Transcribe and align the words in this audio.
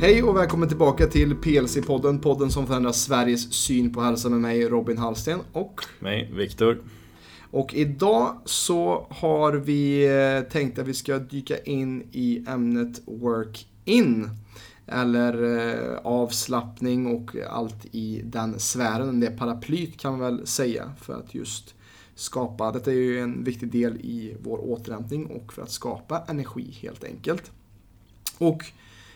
Hej 0.00 0.22
och 0.22 0.36
välkommen 0.36 0.68
tillbaka 0.68 1.06
till 1.06 1.34
PLC-podden, 1.34 2.20
podden 2.20 2.50
som 2.50 2.66
förändrar 2.66 2.92
Sveriges 2.92 3.52
syn 3.52 3.92
på 3.92 4.00
hälsa 4.00 4.28
med 4.28 4.40
mig 4.40 4.68
Robin 4.68 4.98
Hallsten 4.98 5.40
och 5.52 5.80
mig 6.00 6.32
Viktor. 6.34 6.82
Och 7.50 7.74
idag 7.74 8.36
så 8.44 9.06
har 9.10 9.52
vi 9.52 10.06
eh, 10.06 10.50
tänkt 10.52 10.78
att 10.78 10.86
vi 10.86 10.94
ska 10.94 11.18
dyka 11.18 11.58
in 11.58 12.08
i 12.12 12.44
ämnet 12.48 13.00
Work-In. 13.06 14.30
Eller 14.86 15.58
eh, 15.58 15.98
avslappning 16.04 17.06
och 17.06 17.36
allt 17.50 17.86
i 17.92 18.22
den 18.24 18.58
sfären, 18.58 19.20
det 19.20 19.30
paraplyt 19.30 20.00
kan 20.00 20.18
man 20.18 20.20
väl 20.20 20.46
säga. 20.46 20.92
För 21.00 21.14
att 21.14 21.34
just 21.34 21.74
skapa, 22.14 22.72
detta 22.72 22.90
är 22.90 22.94
ju 22.94 23.20
en 23.20 23.44
viktig 23.44 23.70
del 23.70 23.96
i 23.96 24.36
vår 24.42 24.58
återhämtning 24.58 25.26
och 25.26 25.52
för 25.52 25.62
att 25.62 25.70
skapa 25.70 26.22
energi 26.28 26.78
helt 26.82 27.04
enkelt. 27.04 27.50
Och 28.38 28.64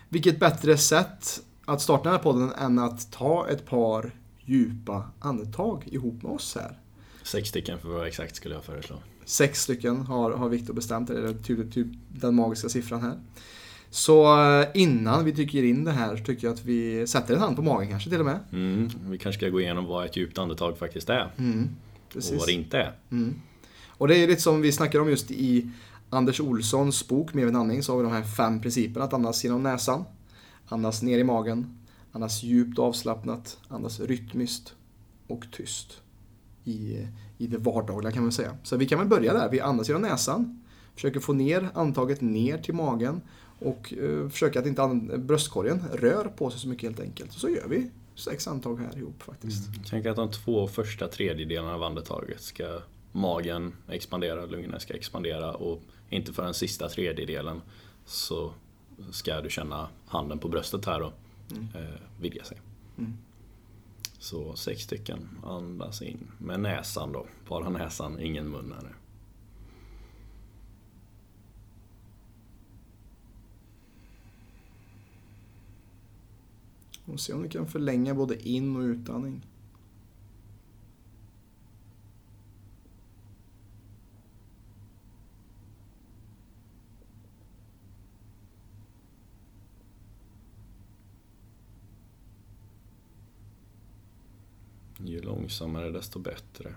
vilket 0.08 0.40
bättre 0.40 0.76
sätt 0.76 1.42
att 1.64 1.82
starta 1.82 2.04
den 2.04 2.12
här 2.12 2.22
podden 2.22 2.52
än 2.52 2.78
att 2.78 3.12
ta 3.12 3.48
ett 3.48 3.66
par 3.66 4.10
djupa 4.44 5.10
andetag 5.18 5.82
ihop 5.86 6.22
med 6.22 6.32
oss 6.32 6.54
här. 6.54 6.78
Sex 7.22 7.48
stycken 7.48 7.78
för 7.78 7.88
att 7.88 7.94
vara 7.94 8.08
exakt 8.08 8.36
skulle 8.36 8.54
jag 8.54 8.64
föreslå. 8.64 8.96
Sex 9.24 9.62
stycken 9.62 9.96
har, 9.96 10.30
har 10.30 10.48
Viktor 10.48 10.74
bestämt, 10.74 11.10
eller 11.10 11.34
typ, 11.34 11.72
typ 11.74 11.86
den 12.08 12.34
magiska 12.34 12.68
siffran 12.68 13.02
här. 13.02 13.18
Så 13.90 14.42
eh, 14.42 14.66
innan 14.74 15.24
vi 15.24 15.32
tycker 15.32 15.62
in 15.62 15.84
det 15.84 15.92
här 15.92 16.16
så 16.16 16.24
tycker 16.24 16.46
jag 16.46 16.54
att 16.54 16.64
vi 16.64 17.06
sätter 17.06 17.34
en 17.34 17.40
hand 17.40 17.56
på 17.56 17.62
magen 17.62 17.90
kanske 17.90 18.10
till 18.10 18.20
och 18.20 18.26
med. 18.26 18.38
Mm, 18.52 18.90
vi 19.02 19.18
kanske 19.18 19.38
ska 19.38 19.48
gå 19.48 19.60
igenom 19.60 19.84
vad 19.84 20.04
ett 20.04 20.16
djupt 20.16 20.38
andetag 20.38 20.78
faktiskt 20.78 21.10
är. 21.10 21.32
Mm, 21.38 21.68
och 22.14 22.22
vad 22.38 22.46
det 22.46 22.52
inte 22.52 22.78
är. 22.78 22.92
Mm. 23.10 23.34
Och 23.88 24.09
det 24.09 24.16
är 24.16 24.26
lite 24.26 24.42
som 24.42 24.60
vi 24.60 24.72
snackar 24.72 25.00
om 25.00 25.09
just 25.09 25.30
i 25.30 25.70
Anders 26.10 26.40
Olssons 26.40 27.08
bok 27.08 27.34
Mer 27.34 27.46
än 27.46 27.56
andning 27.56 27.82
så 27.82 27.92
har 27.92 27.98
vi 27.98 28.04
de 28.04 28.12
här 28.12 28.22
fem 28.22 28.60
principerna. 28.60 29.04
Att 29.04 29.12
andas 29.12 29.45
genom 29.45 29.62
näsan, 29.62 30.04
andas 30.68 31.02
ner 31.02 31.18
i 31.18 31.24
magen, 31.24 31.78
andas 32.12 32.42
djupt 32.42 32.78
och 32.78 32.84
avslappnat, 32.84 33.59
andas 33.68 34.00
rytmiskt 34.00 34.74
och 35.26 35.45
tyst. 35.52 36.00
I, 36.65 37.06
I 37.38 37.46
det 37.46 37.59
vardagliga 37.59 38.12
kan 38.12 38.23
man 38.23 38.32
säga. 38.32 38.56
Så 38.62 38.76
vi 38.76 38.87
kan 38.87 38.98
väl 38.98 39.09
börja 39.09 39.32
där. 39.32 39.48
Vi 39.50 39.60
andas 39.60 39.88
genom 39.88 40.02
näsan, 40.02 40.65
försöker 40.95 41.20
få 41.20 41.32
ner 41.32 41.68
antaget 41.74 42.20
ner 42.20 42.59
till 42.59 42.74
magen 42.74 43.20
och 43.59 43.93
eh, 43.93 44.28
försöker 44.28 44.60
att 44.60 44.66
inte 44.66 45.18
bröstkorgen 45.18 45.84
rör 45.93 46.24
på 46.24 46.50
sig 46.50 46.60
så 46.60 46.68
mycket 46.68 46.88
helt 46.88 47.00
enkelt. 47.00 47.34
Och 47.34 47.40
så 47.40 47.48
gör 47.48 47.68
vi 47.68 47.90
sex 48.15 48.48
andetag 48.48 48.76
här 48.76 48.98
ihop 48.98 49.22
faktiskt. 49.22 49.68
Mm. 49.68 49.80
Tänk 49.90 50.06
att 50.06 50.16
de 50.16 50.30
två 50.30 50.68
första 50.68 51.09
tredjedelarna 51.09 51.74
av 51.74 51.82
andetaget 51.82 52.40
ska 52.40 52.80
magen 53.12 53.74
expandera, 53.88 54.46
lungorna 54.46 54.80
ska 54.80 54.95
expandera 54.95 55.54
och 55.54 55.82
inte 56.10 56.32
för 56.32 56.42
den 56.42 56.54
sista 56.54 56.88
tredjedelen 56.88 57.60
så 58.04 58.52
ska 59.10 59.40
du 59.40 59.50
känna 59.50 59.88
handen 60.06 60.38
på 60.38 60.48
bröstet 60.48 60.84
här 60.84 61.02
och 61.02 61.12
mm. 61.50 61.68
eh, 61.74 62.00
vidga 62.20 62.45
sig. 62.45 62.60
Mm. 62.98 63.12
Så 64.19 64.56
sex 64.56 64.82
stycken, 64.82 65.28
andas 65.44 66.03
in 66.03 66.31
med 66.38 66.60
näsan 66.60 67.12
då, 67.12 67.26
bara 67.48 67.69
näsan, 67.69 68.20
ingen 68.20 68.50
mun 68.50 68.75
här 68.76 68.82
nu. 68.82 68.94
Och 77.12 77.20
se 77.20 77.32
om 77.32 77.43
du 77.43 77.48
kan 77.48 77.66
förlänga 77.66 78.15
både 78.15 78.48
in 78.48 78.76
och 78.76 78.82
utandning. 78.82 79.47
Ju 95.09 95.21
långsammare 95.21 95.91
desto 95.91 96.19
bättre. 96.19 96.75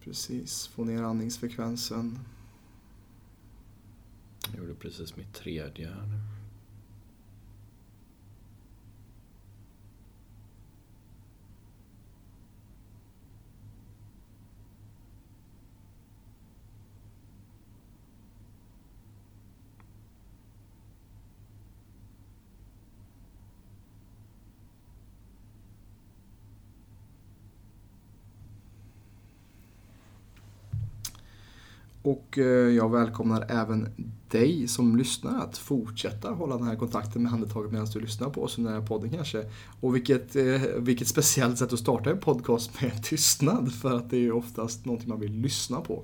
Precis, 0.00 0.66
få 0.66 0.84
ner 0.84 1.02
andningsfrekvensen. 1.02 2.18
Jag 4.52 4.60
gjorde 4.60 4.74
precis 4.74 5.16
mitt 5.16 5.34
tredje 5.34 5.88
här 5.88 6.06
nu. 6.06 6.37
Och 32.08 32.38
eh, 32.38 32.44
jag 32.74 32.90
välkomnar 32.90 33.46
även 33.48 33.88
dig 34.28 34.68
som 34.68 34.96
lyssnar 34.96 35.44
att 35.44 35.58
fortsätta 35.58 36.30
hålla 36.30 36.56
den 36.56 36.66
här 36.66 36.76
kontakten 36.76 37.22
med 37.22 37.30
handetaget 37.30 37.72
medan 37.72 37.86
du 37.92 38.00
lyssnar 38.00 38.30
på 38.30 38.42
oss 38.42 38.58
under 38.58 38.72
den 38.72 38.80
här 38.80 38.88
podden 38.88 39.10
kanske. 39.10 39.44
Och 39.80 39.94
vilket, 39.94 40.36
eh, 40.36 40.60
vilket 40.76 41.08
speciellt 41.08 41.58
sätt 41.58 41.72
att 41.72 41.78
starta 41.78 42.10
en 42.10 42.18
podcast 42.18 42.80
med 42.80 43.02
tystnad 43.04 43.72
för 43.72 43.96
att 43.96 44.10
det 44.10 44.16
är 44.16 44.20
ju 44.20 44.32
oftast 44.32 44.84
någonting 44.84 45.08
man 45.08 45.20
vill 45.20 45.32
lyssna 45.32 45.80
på. 45.80 46.02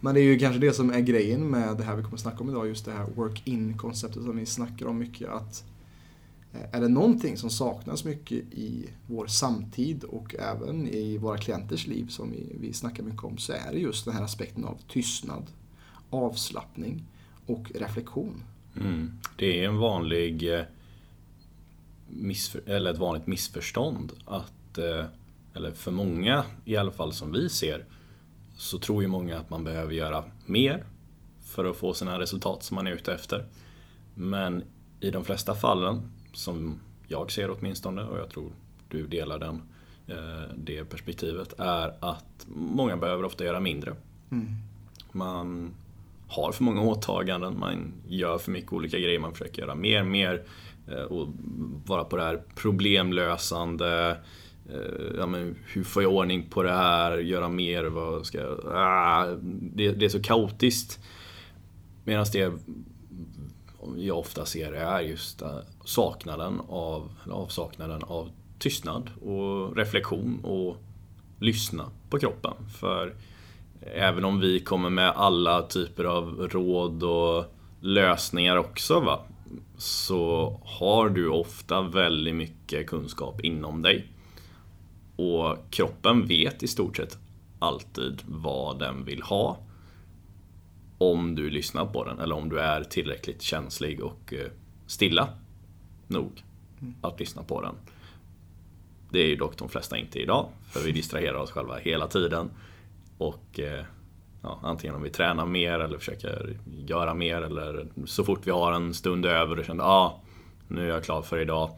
Men 0.00 0.14
det 0.14 0.20
är 0.20 0.24
ju 0.24 0.38
kanske 0.38 0.60
det 0.60 0.72
som 0.72 0.90
är 0.90 1.00
grejen 1.00 1.50
med 1.50 1.76
det 1.76 1.84
här 1.84 1.96
vi 1.96 2.02
kommer 2.02 2.14
att 2.14 2.20
snacka 2.20 2.38
om 2.38 2.50
idag, 2.50 2.68
just 2.68 2.84
det 2.84 2.92
här 2.92 3.06
work-in-konceptet 3.14 4.22
som 4.22 4.36
vi 4.36 4.46
snackar 4.46 4.86
om 4.86 4.98
mycket. 4.98 5.28
att 5.28 5.64
är 6.72 6.80
det 6.80 6.88
någonting 6.88 7.36
som 7.36 7.50
saknas 7.50 8.04
mycket 8.04 8.38
i 8.38 8.90
vår 9.06 9.26
samtid 9.26 10.04
och 10.04 10.34
även 10.34 10.88
i 10.88 11.18
våra 11.18 11.38
klienters 11.38 11.86
liv 11.86 12.06
som 12.08 12.30
vi, 12.30 12.56
vi 12.60 12.72
snackar 12.72 13.02
mycket 13.02 13.24
om 13.24 13.38
så 13.38 13.52
är 13.52 13.72
det 13.72 13.78
just 13.78 14.04
den 14.04 14.14
här 14.14 14.22
aspekten 14.22 14.64
av 14.64 14.78
tystnad, 14.88 15.46
avslappning 16.10 17.04
och 17.46 17.70
reflektion. 17.74 18.42
Mm. 18.76 19.18
Det 19.36 19.64
är 19.64 19.68
en 19.68 19.78
vanlig 19.78 20.54
eh, 20.54 20.64
eller 22.66 22.90
ett 22.90 22.98
vanligt 22.98 23.26
missförstånd 23.26 24.12
att, 24.24 24.78
eh, 24.78 25.04
eller 25.54 25.70
för 25.70 25.90
många 25.90 26.44
i 26.64 26.76
alla 26.76 26.90
fall 26.90 27.12
som 27.12 27.32
vi 27.32 27.48
ser, 27.48 27.84
så 28.56 28.78
tror 28.78 29.02
ju 29.02 29.08
många 29.08 29.38
att 29.38 29.50
man 29.50 29.64
behöver 29.64 29.92
göra 29.92 30.24
mer 30.46 30.84
för 31.44 31.64
att 31.64 31.76
få 31.76 31.94
sina 31.94 32.18
resultat 32.18 32.62
som 32.62 32.74
man 32.74 32.86
är 32.86 32.92
ute 32.92 33.14
efter. 33.14 33.46
Men 34.14 34.62
i 35.00 35.10
de 35.10 35.24
flesta 35.24 35.54
fallen 35.54 36.10
som 36.32 36.80
jag 37.08 37.30
ser 37.30 37.50
åtminstone, 37.50 38.02
och 38.02 38.18
jag 38.18 38.28
tror 38.28 38.50
du 38.88 39.06
delar 39.06 39.38
den, 39.38 39.62
eh, 40.06 40.54
det 40.56 40.84
perspektivet, 40.84 41.54
är 41.58 41.94
att 42.00 42.46
många 42.54 42.96
behöver 42.96 43.24
ofta 43.24 43.44
göra 43.44 43.60
mindre. 43.60 43.94
Mm. 44.30 44.46
Man 45.12 45.70
har 46.28 46.52
för 46.52 46.64
många 46.64 46.80
åtaganden, 46.80 47.58
man 47.58 47.92
gör 48.08 48.38
för 48.38 48.50
mycket 48.50 48.72
olika 48.72 48.98
grejer, 48.98 49.18
man 49.18 49.32
försöker 49.32 49.62
göra 49.62 49.74
mer, 49.74 50.04
mer 50.04 50.42
eh, 50.88 51.02
och 51.02 51.28
vara 51.86 52.04
på 52.04 52.16
det 52.16 52.22
här 52.22 52.42
problemlösande, 52.54 54.16
eh, 54.70 55.16
ja, 55.18 55.26
men 55.26 55.56
hur 55.66 55.84
får 55.84 56.02
jag 56.02 56.12
ordning 56.12 56.46
på 56.50 56.62
det 56.62 56.72
här, 56.72 57.18
göra 57.18 57.48
mer, 57.48 57.84
vad 57.84 58.26
ska 58.26 58.38
jag... 58.40 58.60
Ah, 58.66 59.26
det, 59.50 59.92
det 59.92 60.04
är 60.04 60.08
så 60.08 60.22
kaotiskt. 60.22 61.00
Medan 62.04 62.26
det 62.32 62.52
jag 63.96 64.18
ofta 64.18 64.46
ser 64.46 64.72
är 64.72 65.00
just 65.00 65.42
eh, 65.42 65.58
saknaden 65.84 66.60
av, 66.68 67.10
avsaknaden 67.30 68.02
av 68.02 68.30
tystnad 68.58 69.10
och 69.22 69.76
reflektion 69.76 70.40
och 70.44 70.76
lyssna 71.38 71.90
på 72.10 72.18
kroppen. 72.18 72.54
För 72.80 73.14
även 73.80 74.24
om 74.24 74.40
vi 74.40 74.60
kommer 74.60 74.90
med 74.90 75.10
alla 75.10 75.62
typer 75.62 76.04
av 76.04 76.48
råd 76.52 77.02
och 77.02 77.44
lösningar 77.80 78.56
också 78.56 79.00
va, 79.00 79.20
så 79.78 80.60
har 80.64 81.08
du 81.08 81.28
ofta 81.28 81.82
väldigt 81.82 82.34
mycket 82.34 82.86
kunskap 82.86 83.40
inom 83.40 83.82
dig. 83.82 84.06
Och 85.16 85.56
kroppen 85.70 86.26
vet 86.26 86.62
i 86.62 86.68
stort 86.68 86.96
sett 86.96 87.18
alltid 87.58 88.22
vad 88.26 88.78
den 88.78 89.04
vill 89.04 89.22
ha 89.22 89.58
om 90.98 91.34
du 91.34 91.50
lyssnar 91.50 91.86
på 91.86 92.04
den 92.04 92.18
eller 92.18 92.34
om 92.34 92.48
du 92.48 92.60
är 92.60 92.84
tillräckligt 92.84 93.42
känslig 93.42 94.04
och 94.04 94.34
eh, 94.34 94.50
stilla 94.86 95.28
nog 96.06 96.44
mm. 96.80 96.94
att 97.00 97.20
lyssna 97.20 97.42
på 97.42 97.62
den. 97.62 97.74
Det 99.10 99.18
är 99.18 99.26
ju 99.26 99.36
dock 99.36 99.58
de 99.58 99.68
flesta 99.68 99.96
inte 99.96 100.18
idag, 100.18 100.48
för 100.70 100.80
vi 100.80 100.92
distraherar 100.92 101.34
oss 101.34 101.50
själva 101.50 101.76
hela 101.76 102.06
tiden. 102.06 102.50
Och 103.18 103.60
eh, 103.60 103.84
ja, 104.42 104.58
antingen 104.62 104.96
om 104.96 105.02
vi 105.02 105.10
tränar 105.10 105.46
mer 105.46 105.78
eller 105.78 105.98
försöker 105.98 106.56
göra 106.86 107.14
mer 107.14 107.42
eller 107.42 107.86
så 108.04 108.24
fort 108.24 108.46
vi 108.46 108.50
har 108.50 108.72
en 108.72 108.94
stund 108.94 109.26
över 109.26 109.58
och 109.58 109.64
känner 109.64 109.84
ja, 109.84 109.90
ah, 109.90 110.20
nu 110.68 110.84
är 110.84 110.88
jag 110.88 111.04
klar 111.04 111.22
för 111.22 111.38
idag. 111.38 111.70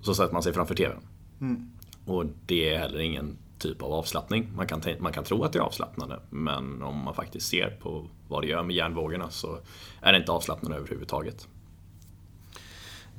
Så 0.00 0.14
sätter 0.14 0.32
man 0.32 0.42
sig 0.42 0.52
framför 0.52 0.74
TVn. 0.74 1.00
Mm. 1.40 1.70
Och 2.06 2.24
det 2.46 2.74
är 2.74 2.78
heller 2.78 2.98
ingen 2.98 3.36
typ 3.58 3.82
av 3.82 3.92
avslappning. 3.92 4.52
Man 4.56 4.66
kan, 4.66 4.82
man 4.98 5.12
kan 5.12 5.24
tro 5.24 5.44
att 5.44 5.52
det 5.52 5.58
är 5.58 5.62
avslappnande 5.62 6.20
men 6.30 6.82
om 6.82 7.04
man 7.04 7.14
faktiskt 7.14 7.48
ser 7.48 7.70
på 7.82 8.06
vad 8.28 8.42
det 8.42 8.46
gör 8.46 8.62
med 8.62 8.76
hjärnvågorna 8.76 9.30
så 9.30 9.58
är 10.00 10.12
det 10.12 10.18
inte 10.18 10.32
avslappnande 10.32 10.76
överhuvudtaget. 10.76 11.48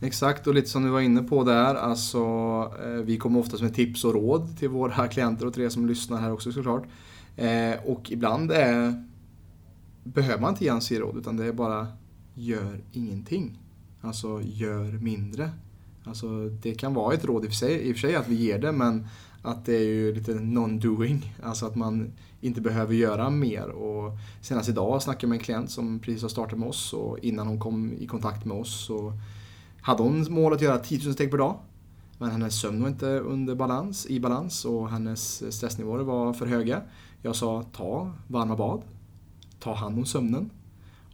Exakt, 0.01 0.47
och 0.47 0.53
lite 0.53 0.69
som 0.69 0.83
du 0.83 0.89
var 0.89 1.01
inne 1.01 1.23
på 1.23 1.43
där, 1.43 1.75
alltså 1.75 2.19
eh, 2.83 2.89
vi 2.89 3.17
kommer 3.17 3.39
ofta 3.39 3.63
med 3.63 3.75
tips 3.75 4.05
och 4.05 4.13
råd 4.13 4.57
till 4.57 4.69
våra 4.69 5.07
klienter 5.13 5.45
och 5.45 5.53
till 5.53 5.63
er 5.63 5.69
som 5.69 5.85
lyssnar 5.85 6.17
här 6.17 6.31
också 6.31 6.51
såklart. 6.51 6.83
Eh, 7.35 7.73
och 7.85 8.11
ibland 8.11 8.51
är, 8.51 9.05
behöver 10.03 10.41
man 10.41 10.49
inte 10.49 10.63
ge 10.63 10.69
ens 10.69 10.91
råd 10.91 11.17
utan 11.17 11.37
det 11.37 11.45
är 11.45 11.53
bara 11.53 11.87
gör 12.33 12.81
ingenting. 12.91 13.59
Alltså 14.01 14.41
gör 14.43 14.91
mindre. 14.91 15.51
Alltså 16.03 16.49
det 16.49 16.73
kan 16.73 16.93
vara 16.93 17.13
ett 17.13 17.25
råd 17.25 17.45
i 17.45 17.47
och 17.47 17.51
för 17.51 17.57
sig, 17.57 17.89
i 17.89 17.91
och 17.91 17.95
för 17.95 18.07
sig 18.07 18.15
att 18.15 18.27
vi 18.27 18.35
ger 18.35 18.59
det 18.59 18.71
men 18.71 19.07
att 19.41 19.65
det 19.65 19.75
är 19.75 19.85
ju 19.85 20.13
lite 20.13 20.33
non-doing. 20.33 21.33
Alltså 21.43 21.65
att 21.65 21.75
man 21.75 22.11
inte 22.41 22.61
behöver 22.61 22.93
göra 22.93 23.29
mer. 23.29 23.69
Och 23.69 24.17
senast 24.41 24.69
idag 24.69 25.01
snackade 25.01 25.23
jag 25.23 25.29
med 25.29 25.37
en 25.37 25.43
klient 25.43 25.71
som 25.71 25.99
precis 25.99 26.21
har 26.21 26.29
startat 26.29 26.59
med 26.59 26.69
oss 26.69 26.93
och 26.93 27.19
innan 27.19 27.47
hon 27.47 27.59
kom 27.59 27.93
i 27.93 28.07
kontakt 28.07 28.45
med 28.45 28.57
oss 28.57 28.85
så 28.85 29.13
hade 29.81 30.03
hon 30.03 30.33
mål 30.33 30.53
att 30.53 30.61
göra 30.61 30.77
10 30.77 31.05
000 31.05 31.13
steg 31.13 31.31
per 31.31 31.37
dag. 31.37 31.57
Men 32.17 32.31
hennes 32.31 32.61
sömn 32.61 32.81
var 32.81 32.89
inte 32.89 33.07
under 33.07 33.55
balans, 33.55 34.05
i 34.05 34.19
balans 34.19 34.65
och 34.65 34.89
hennes 34.89 35.53
stressnivåer 35.55 36.03
var 36.03 36.33
för 36.33 36.45
höga. 36.45 36.81
Jag 37.21 37.35
sa 37.35 37.63
ta 37.73 38.11
varma 38.27 38.55
bad, 38.55 38.81
ta 39.59 39.73
hand 39.73 39.97
om 39.97 40.05
sömnen. 40.05 40.49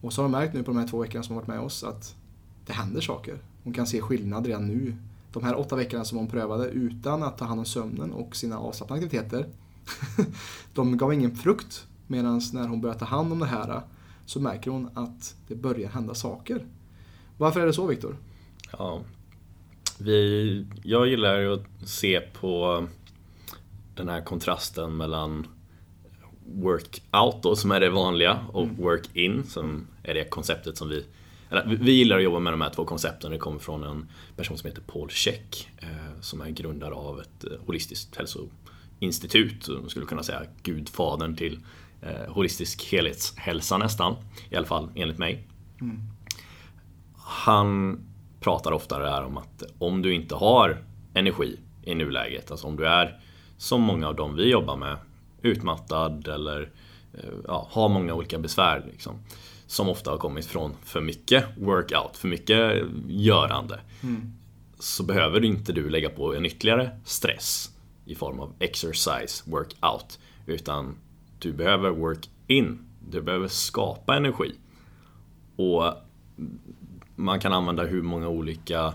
Och 0.02 0.14
så 0.14 0.22
har 0.22 0.24
hon 0.24 0.32
märkt 0.32 0.54
nu 0.54 0.64
på 0.64 0.72
de 0.72 0.78
här 0.78 0.88
två 0.88 0.98
veckorna 0.98 1.24
som 1.24 1.36
hon 1.36 1.42
varit 1.42 1.48
med 1.48 1.60
oss 1.60 1.84
att 1.84 2.16
det 2.66 2.74
händer 2.74 3.02
saker. 3.02 3.38
Hon 3.64 3.74
kan 3.74 3.88
se 3.88 4.02
skillnad 4.02 4.46
redan 4.46 4.68
nu. 4.68 4.96
De 5.34 5.44
här 5.44 5.60
åtta 5.60 5.76
veckorna 5.76 6.06
som 6.06 6.18
hon 6.18 6.28
prövade 6.28 6.68
utan 6.68 7.24
att 7.24 7.38
ta 7.38 7.46
hand 7.46 7.60
om 7.60 7.66
sömnen 7.66 8.12
och 8.12 8.36
sina 8.36 8.60
avslappnade 8.60 9.06
aktiviteter. 9.06 9.46
de 10.74 10.98
gav 10.98 11.14
ingen 11.14 11.36
frukt. 11.36 11.88
Medan 12.08 12.42
när 12.54 12.68
hon 12.68 12.82
börjar 12.82 12.96
ta 12.96 13.06
hand 13.06 13.32
om 13.32 13.40
det 13.40 13.46
här 13.46 13.82
så 14.26 14.40
märker 14.40 14.72
hon 14.72 14.90
att 14.94 15.36
det 15.48 15.56
börjar 15.56 15.90
hända 15.90 16.14
saker. 16.14 16.66
Varför 17.38 17.60
är 17.60 17.66
det 17.66 17.74
så 17.74 17.88
Viktor? 17.88 18.18
Ja, 18.72 19.02
vi, 20.00 20.66
jag 20.84 21.08
gillar 21.08 21.40
ju 21.40 21.54
att 21.54 21.90
se 21.90 22.20
på 22.20 22.88
den 23.96 24.10
här 24.10 24.22
kontrasten 24.22 24.98
mellan 24.98 25.48
work-out 26.46 27.40
då, 27.44 27.56
som 27.56 27.72
är 27.72 27.80
det 27.80 27.90
vanliga 27.90 28.40
och 28.52 28.64
mm. 28.64 28.76
work-in 28.76 29.44
som 29.44 29.88
är 30.04 30.14
det 30.14 30.30
konceptet 30.30 30.78
som 30.78 30.90
vi 30.90 31.06
eller, 31.54 31.76
vi 31.76 31.92
gillar 31.92 32.18
att 32.18 32.24
jobba 32.24 32.40
med 32.40 32.54
de 32.54 32.62
här 32.62 32.70
två 32.70 32.86
koncepten. 32.86 33.32
Det 33.32 33.38
kommer 33.38 33.60
från 33.60 33.84
en 33.84 34.10
person 34.36 34.58
som 34.58 34.68
heter 34.68 34.82
Paul 34.82 35.10
Check 35.10 35.70
eh, 35.78 36.22
som 36.22 36.42
är 36.42 36.50
grundare 36.50 36.94
av 36.94 37.20
ett 37.20 37.44
eh, 37.44 37.66
holistiskt 37.66 38.16
hälsoinstitut. 38.16 39.68
Man 39.68 39.90
skulle 39.90 40.06
kunna 40.06 40.24
säga 40.24 40.42
gudfadern 40.64 41.36
till 41.36 41.60
eh, 42.02 42.34
holistisk 42.34 42.84
helhetshälsa 42.84 43.78
nästan. 43.78 44.16
I 44.50 44.56
alla 44.56 44.66
fall 44.66 44.90
enligt 44.96 45.18
mig. 45.18 45.48
Mm. 45.82 46.00
Han 47.18 48.00
pratar 48.40 48.72
ofta 48.72 49.00
det 49.00 49.10
här 49.10 49.24
om 49.24 49.38
att 49.38 49.64
om 49.78 50.02
du 50.02 50.14
inte 50.14 50.36
har 50.36 50.84
energi 51.14 51.60
i 51.84 51.96
nuläget, 51.96 52.52
alltså 52.52 52.68
om 52.68 52.76
du 52.76 52.88
är 52.88 53.20
som 53.58 53.82
många 53.82 54.08
av 54.08 54.16
dem 54.16 54.36
vi 54.36 54.50
jobbar 54.50 54.76
med, 54.76 54.98
utmattad 55.42 56.28
eller 56.28 56.70
ja, 57.48 57.68
har 57.72 57.90
många 57.90 58.14
olika 58.14 58.40
besvär. 58.40 58.84
Liksom, 58.92 59.20
som 59.74 59.90
ofta 59.90 60.12
har 60.12 60.18
kommit 60.18 60.46
från 60.46 60.76
för 60.84 61.02
mycket 61.02 61.46
workout, 61.58 62.18
för 62.18 62.28
mycket 62.28 62.84
görande. 63.08 63.80
Mm. 64.04 64.34
Så 64.80 65.04
behöver 65.04 65.46
inte 65.46 65.74
du 65.74 65.90
lägga 65.90 66.10
på 66.10 66.36
en 66.36 66.46
ytterligare 66.46 67.00
stress 67.06 67.70
i 68.06 68.16
form 68.16 68.40
av 68.40 68.54
exercise, 68.60 69.44
workout. 69.46 70.20
Utan 70.46 70.96
du 71.40 71.54
behöver 71.54 71.90
work 71.90 72.30
in. 72.48 72.80
Du 73.10 73.22
behöver 73.22 73.48
skapa 73.48 74.16
energi. 74.16 74.52
Och 75.56 75.94
man 77.16 77.40
kan 77.40 77.54
använda 77.54 77.84
hur 77.84 78.02
många 78.02 78.28
olika 78.28 78.94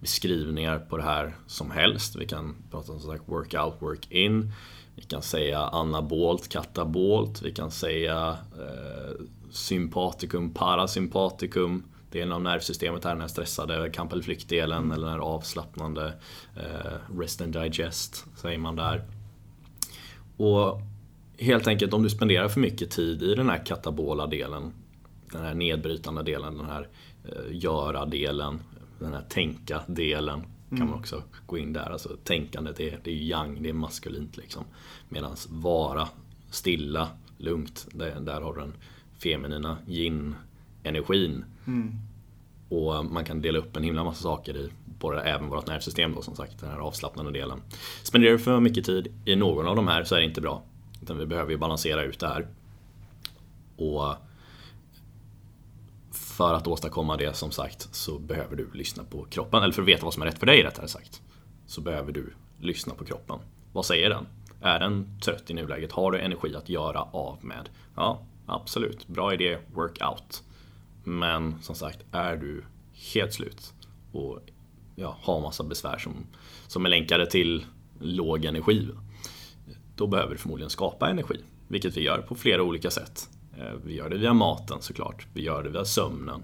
beskrivningar 0.00 0.78
på 0.78 0.96
det 0.96 1.02
här 1.02 1.34
som 1.46 1.70
helst. 1.70 2.16
Vi 2.16 2.26
kan 2.26 2.54
prata 2.70 2.92
om 2.92 3.00
sagt 3.00 3.22
workout, 3.26 3.82
work 3.82 4.10
in. 4.10 4.52
Vi 4.96 5.02
kan 5.02 5.22
säga 5.22 5.60
anabolt, 5.60 6.48
katabolt. 6.48 7.42
Vi 7.42 7.52
kan 7.52 7.70
säga 7.70 8.36
eh, 8.58 9.26
sympaticum, 9.56 10.54
parasympaticum. 10.54 11.84
Delen 12.10 12.32
av 12.32 12.42
nervsystemet 12.42 13.04
här, 13.04 13.10
den 13.10 13.20
här 13.20 13.28
stressade 13.28 13.90
kamp 13.90 14.12
eller 14.12 14.22
flyktdelen 14.22 14.78
mm. 14.78 14.92
eller 14.92 15.06
den 15.06 15.12
här 15.12 15.20
avslappnande 15.20 16.14
eh, 16.56 17.18
rest 17.18 17.40
and 17.40 17.52
digest, 17.52 18.24
säger 18.36 18.58
man 18.58 18.76
där. 18.76 19.04
Och 20.36 20.80
helt 21.38 21.66
enkelt 21.66 21.94
om 21.94 22.02
du 22.02 22.10
spenderar 22.10 22.48
för 22.48 22.60
mycket 22.60 22.90
tid 22.90 23.22
i 23.22 23.34
den 23.34 23.48
här 23.48 23.66
katabola 23.66 24.26
delen, 24.26 24.72
den 25.32 25.42
här 25.42 25.54
nedbrytande 25.54 26.22
delen, 26.22 26.56
den 26.56 26.66
här 26.66 26.88
Eh, 27.28 27.56
göra-delen, 27.56 28.60
den 28.98 29.12
här 29.12 29.24
tänka-delen 29.28 30.40
kan 30.68 30.78
mm. 30.78 30.90
man 30.90 30.98
också 30.98 31.22
gå 31.46 31.58
in 31.58 31.72
där. 31.72 31.90
Alltså 31.90 32.16
tänkandet 32.24 32.80
är, 32.80 33.00
det 33.04 33.10
är 33.10 33.14
yang, 33.14 33.62
det 33.62 33.68
är 33.68 33.72
maskulint 33.72 34.36
liksom. 34.36 34.64
Medan 35.08 35.36
vara, 35.48 36.08
stilla, 36.50 37.08
lugnt, 37.38 37.86
där, 37.92 38.20
där 38.20 38.40
har 38.40 38.54
du 38.54 38.60
den 38.60 38.74
feminina 39.22 39.78
yin-energin. 39.86 41.44
Mm. 41.66 41.92
Och 42.68 43.04
man 43.04 43.24
kan 43.24 43.42
dela 43.42 43.58
upp 43.58 43.76
en 43.76 43.82
himla 43.82 44.04
massa 44.04 44.22
saker 44.22 44.56
i 44.56 44.70
både, 44.98 45.22
även 45.22 45.48
vårt 45.48 45.66
nervsystem 45.66 46.14
då 46.14 46.22
som 46.22 46.36
sagt, 46.36 46.60
den 46.60 46.70
här 46.70 46.78
avslappnande 46.78 47.32
delen. 47.32 47.62
Spenderar 48.02 48.32
du 48.32 48.38
för 48.38 48.60
mycket 48.60 48.84
tid 48.84 49.14
i 49.24 49.36
någon 49.36 49.66
av 49.66 49.76
de 49.76 49.88
här 49.88 50.04
så 50.04 50.14
är 50.14 50.18
det 50.18 50.24
inte 50.26 50.40
bra. 50.40 50.62
Utan 51.02 51.18
vi 51.18 51.26
behöver 51.26 51.50
ju 51.50 51.56
balansera 51.56 52.02
ut 52.02 52.20
det 52.20 52.28
här. 52.28 52.46
Och 53.76 54.14
för 56.12 56.54
att 56.54 56.66
åstadkomma 56.66 57.16
det 57.16 57.36
som 57.36 57.50
sagt 57.50 57.94
så 57.94 58.18
behöver 58.18 58.56
du 58.56 58.70
lyssna 58.72 59.04
på 59.04 59.24
kroppen. 59.24 59.62
Eller 59.62 59.72
för 59.72 59.82
att 59.82 59.88
veta 59.88 60.04
vad 60.04 60.14
som 60.14 60.22
är 60.22 60.26
rätt 60.26 60.38
för 60.38 60.46
dig 60.46 60.62
rättare 60.62 60.88
sagt. 60.88 61.22
Så 61.66 61.80
behöver 61.80 62.12
du 62.12 62.32
lyssna 62.60 62.94
på 62.94 63.04
kroppen. 63.04 63.38
Vad 63.72 63.86
säger 63.86 64.10
den? 64.10 64.26
Är 64.60 64.80
den 64.80 65.20
trött 65.20 65.50
i 65.50 65.54
nuläget? 65.54 65.92
Har 65.92 66.12
du 66.12 66.20
energi 66.20 66.56
att 66.56 66.68
göra 66.68 67.00
av 67.00 67.38
med? 67.44 67.68
Ja, 67.94 68.22
absolut. 68.46 69.06
Bra 69.08 69.34
idé, 69.34 69.58
work 69.74 70.02
out. 70.02 70.42
Men 71.04 71.62
som 71.62 71.74
sagt, 71.74 72.04
är 72.12 72.36
du 72.36 72.64
helt 73.14 73.32
slut 73.32 73.72
och 74.12 74.40
ja, 74.96 75.16
har 75.20 75.40
massa 75.40 75.64
besvär 75.64 75.98
som, 75.98 76.26
som 76.66 76.84
är 76.86 76.90
länkade 76.90 77.26
till 77.26 77.66
låg 78.00 78.44
energi. 78.44 78.88
Då 79.96 80.06
behöver 80.06 80.32
du 80.32 80.38
förmodligen 80.38 80.70
skapa 80.70 81.10
energi. 81.10 81.40
Vilket 81.68 81.96
vi 81.96 82.02
gör 82.02 82.18
på 82.18 82.34
flera 82.34 82.62
olika 82.62 82.90
sätt. 82.90 83.28
Eh, 83.58 83.72
vi 83.84 83.94
gör 83.94 84.10
det 84.10 84.16
via 84.16 84.34
maten 84.34 84.78
såklart. 84.80 85.26
Vi 85.34 85.42
gör 85.42 85.62
det 85.62 85.70
via 85.70 85.84
sömnen. 85.84 86.42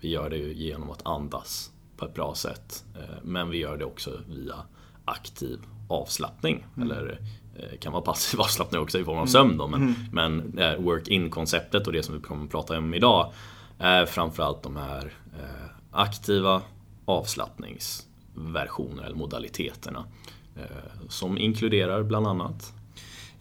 Vi 0.00 0.08
gör 0.08 0.30
det 0.30 0.38
genom 0.38 0.90
att 0.90 1.06
andas 1.06 1.70
på 1.96 2.04
ett 2.04 2.14
bra 2.14 2.34
sätt. 2.34 2.84
Eh, 2.94 3.16
men 3.22 3.50
vi 3.50 3.58
gör 3.58 3.76
det 3.76 3.84
också 3.84 4.20
via 4.28 4.56
aktiv 5.04 5.58
avslappning. 5.88 6.66
Mm. 6.76 6.90
Eller 6.90 7.18
kan 7.80 7.92
vara 7.92 8.02
passiv 8.02 8.40
avslappning 8.40 8.80
också 8.80 8.98
i 8.98 9.04
form 9.04 9.16
av 9.16 9.22
mm. 9.22 9.28
sömn 9.28 9.56
då. 9.56 9.66
Men, 9.66 9.82
mm. 9.82 9.94
men 10.12 10.52
work-in-konceptet 10.84 11.86
och 11.86 11.92
det 11.92 12.02
som 12.02 12.14
vi 12.14 12.20
kommer 12.20 12.44
att 12.44 12.50
prata 12.50 12.78
om 12.78 12.94
idag 12.94 13.32
är 13.78 14.06
framförallt 14.06 14.62
de 14.62 14.76
här 14.76 15.12
aktiva 15.90 16.62
avslappningsversioner 17.04 19.02
eller 19.02 19.16
modaliteterna. 19.16 20.04
Som 21.08 21.38
inkluderar 21.38 22.02
bland 22.02 22.26
annat 22.26 22.72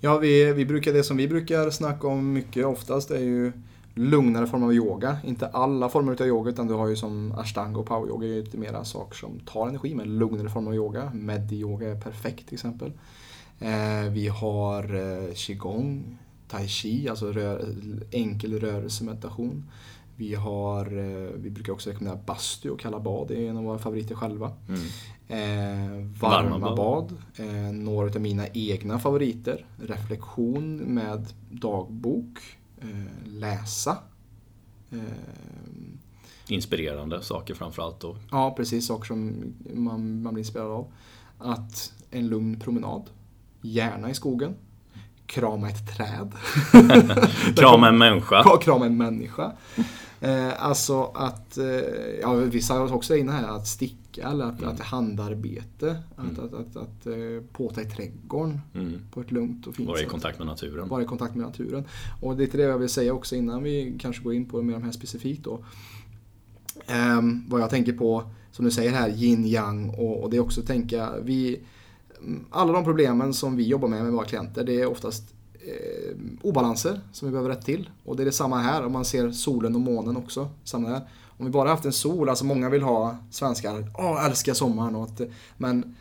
Ja, 0.05 0.17
vi, 0.17 0.53
vi 0.53 0.65
brukar, 0.65 0.93
det 0.93 1.03
som 1.03 1.17
vi 1.17 1.27
brukar 1.27 1.69
snacka 1.69 2.07
om 2.07 2.33
mycket 2.33 2.65
oftast 2.65 3.11
är 3.11 3.19
ju 3.19 3.51
lugnare 3.93 4.47
former 4.47 4.65
av 4.65 4.73
yoga. 4.73 5.17
Inte 5.23 5.47
alla 5.47 5.89
former 5.89 6.11
av 6.11 6.27
yoga 6.27 6.51
utan 6.51 6.67
du 6.67 6.73
har 6.73 6.87
ju 6.87 6.95
som 6.95 7.31
ashtanga 7.31 7.79
och 7.79 7.87
power-yoga 7.87 8.27
är 8.27 8.31
lite 8.31 8.57
mera 8.57 8.85
saker 8.85 9.15
som 9.15 9.39
tar 9.39 9.67
energi 9.67 9.95
men 9.95 10.17
lugnare 10.17 10.49
former 10.49 10.71
av 10.71 10.75
yoga. 10.75 11.11
Medi-yoga 11.13 11.91
är 11.91 12.01
perfekt 12.01 12.47
till 12.47 12.53
exempel. 12.53 12.91
Eh, 13.63 14.09
vi 14.09 14.27
har 14.27 14.95
eh, 14.95 15.33
qigong, 15.33 16.17
tai 16.47 16.67
chi, 16.67 17.09
alltså 17.09 17.31
rör, 17.31 17.75
enkel 18.11 18.59
rörelsemeditation. 18.59 19.69
Vi, 20.15 20.35
har, 20.35 20.85
eh, 20.85 21.29
vi 21.35 21.49
brukar 21.49 21.73
också 21.73 21.89
rekommendera 21.89 22.23
bastu 22.25 22.69
och 22.69 22.79
kalla 22.79 22.99
bad, 22.99 23.27
det 23.27 23.45
är 23.45 23.49
en 23.49 23.57
av 23.57 23.63
våra 23.63 23.79
favoriter 23.79 24.15
själva. 24.15 24.51
Mm. 24.67 24.81
Eh, 25.27 26.19
varma, 26.19 26.57
varma, 26.57 26.75
bad, 26.75 27.17
eh, 27.35 27.71
några 27.73 28.07
av 28.07 28.21
mina 28.21 28.47
egna 28.47 28.99
favoriter. 28.99 29.65
Reflektion 29.77 30.77
med 30.77 31.27
dagbok, 31.49 32.39
eh, 32.81 33.27
läsa. 33.27 33.97
Inspirerande 36.47 37.21
saker 37.21 37.53
framförallt 37.53 37.99
då? 37.99 38.17
Ja, 38.31 38.53
precis. 38.57 38.87
Saker 38.87 39.05
som 39.05 39.35
man, 39.73 40.21
man 40.21 40.33
blir 40.33 40.41
inspirerad 40.41 40.71
av. 40.71 40.87
Att 41.37 41.93
en 42.11 42.27
lugn 42.27 42.59
promenad, 42.59 43.09
gärna 43.63 44.09
i 44.09 44.13
skogen. 44.13 44.55
krama 45.25 45.69
ett 45.69 45.97
träd. 45.97 46.31
krama 47.55 47.87
en 47.87 47.97
människa. 47.97 48.57
krama 48.61 48.85
en 48.85 48.97
människa. 48.97 49.51
Eh, 50.23 50.63
alltså 50.63 51.03
att, 51.03 51.57
eh, 51.57 51.65
ja 52.21 52.33
vissa 52.33 52.73
har 52.73 52.93
också 52.93 53.15
inne 53.15 53.31
här, 53.31 53.47
att 53.47 53.67
sticka 53.67 54.29
eller 54.29 54.45
att, 54.45 54.59
mm. 54.59 54.69
att 54.69 54.79
handarbete. 54.79 55.97
Att, 56.15 56.37
mm. 56.37 56.45
att, 56.45 56.53
att, 56.53 56.75
att, 56.75 57.05
eh, 57.05 57.13
påta 57.51 57.81
i 57.81 57.85
trädgården 57.85 58.61
mm. 58.73 59.01
på 59.11 59.21
ett 59.21 59.31
lugnt 59.31 59.67
och 59.67 59.75
fint 59.75 59.87
sätt. 59.87 59.93
Vara 59.93 60.01
i 60.01 60.05
kontakt 60.05 60.37
med 60.37 60.47
naturen. 60.47 60.87
Vara 60.87 61.01
i 61.03 61.05
kontakt 61.05 61.35
med 61.35 61.45
naturen. 61.45 61.83
Och 62.21 62.37
det 62.37 62.53
är 62.53 62.57
det 62.57 62.63
jag 62.63 62.77
vill 62.77 62.89
säga 62.89 63.13
också 63.13 63.35
innan 63.35 63.63
vi 63.63 63.97
kanske 63.99 64.23
går 64.23 64.33
in 64.33 64.45
på 64.45 64.61
mer 64.61 64.73
de 64.73 64.83
här 64.83 64.91
specifikt 64.91 65.43
då. 65.43 65.65
Eh, 66.87 67.21
vad 67.47 67.61
jag 67.61 67.69
tänker 67.69 67.93
på, 67.93 68.23
som 68.51 68.65
du 68.65 68.71
säger 68.71 68.91
här, 68.91 69.09
yin 69.09 69.45
yang 69.45 69.89
och, 69.89 70.23
och 70.23 70.29
det 70.29 70.37
är 70.37 70.41
också 70.41 70.61
tänka, 70.61 71.09
vi, 71.23 71.59
alla 72.49 72.73
de 72.73 72.83
problemen 72.83 73.33
som 73.33 73.55
vi 73.55 73.67
jobbar 73.67 73.87
med 73.87 74.03
med 74.03 74.11
våra 74.11 74.25
klienter, 74.25 74.63
det 74.63 74.81
är 74.81 74.85
oftast 74.85 75.23
eh, 75.53 76.15
obalanser 76.41 77.01
som 77.11 77.27
vi 77.27 77.31
behöver 77.31 77.49
rätta 77.49 77.61
till. 77.61 77.89
Och 78.05 78.15
det 78.15 78.23
är 78.23 78.25
detsamma 78.25 78.57
här 78.57 78.85
om 78.85 78.91
man 78.91 79.05
ser 79.05 79.31
solen 79.31 79.75
och 79.75 79.81
månen 79.81 80.17
också. 80.17 80.49
Samma 80.63 80.89
här. 80.89 81.01
Om 81.37 81.45
vi 81.45 81.51
bara 81.51 81.69
haft 81.69 81.85
en 81.85 81.93
sol, 81.93 82.29
alltså 82.29 82.45
många 82.45 82.69
vill 82.69 82.81
ha 82.81 83.17
svenskar, 83.31 83.91
åh 83.97 84.25
älskar 84.25 84.53
sommaren. 84.53 84.95
Och 84.95 85.03
att, 85.03 85.21
men 85.57 85.95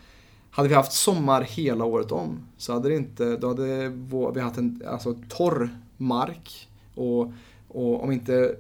hade 0.51 0.69
vi 0.69 0.75
haft 0.75 0.93
sommar 0.93 1.43
hela 1.43 1.85
året 1.85 2.13
om 2.13 2.39
så 2.57 2.73
hade 2.73 2.89
det 2.89 2.97
inte, 2.97 3.37
då 3.37 3.49
hade 3.49 3.93
vi 4.35 4.41
haft 4.41 4.59
en 4.59 4.83
alltså, 4.89 5.17
torr 5.29 5.79
mark. 5.97 6.69
Och, 6.95 7.33
och 7.69 8.05
om 8.05 8.13
inte 8.13 8.57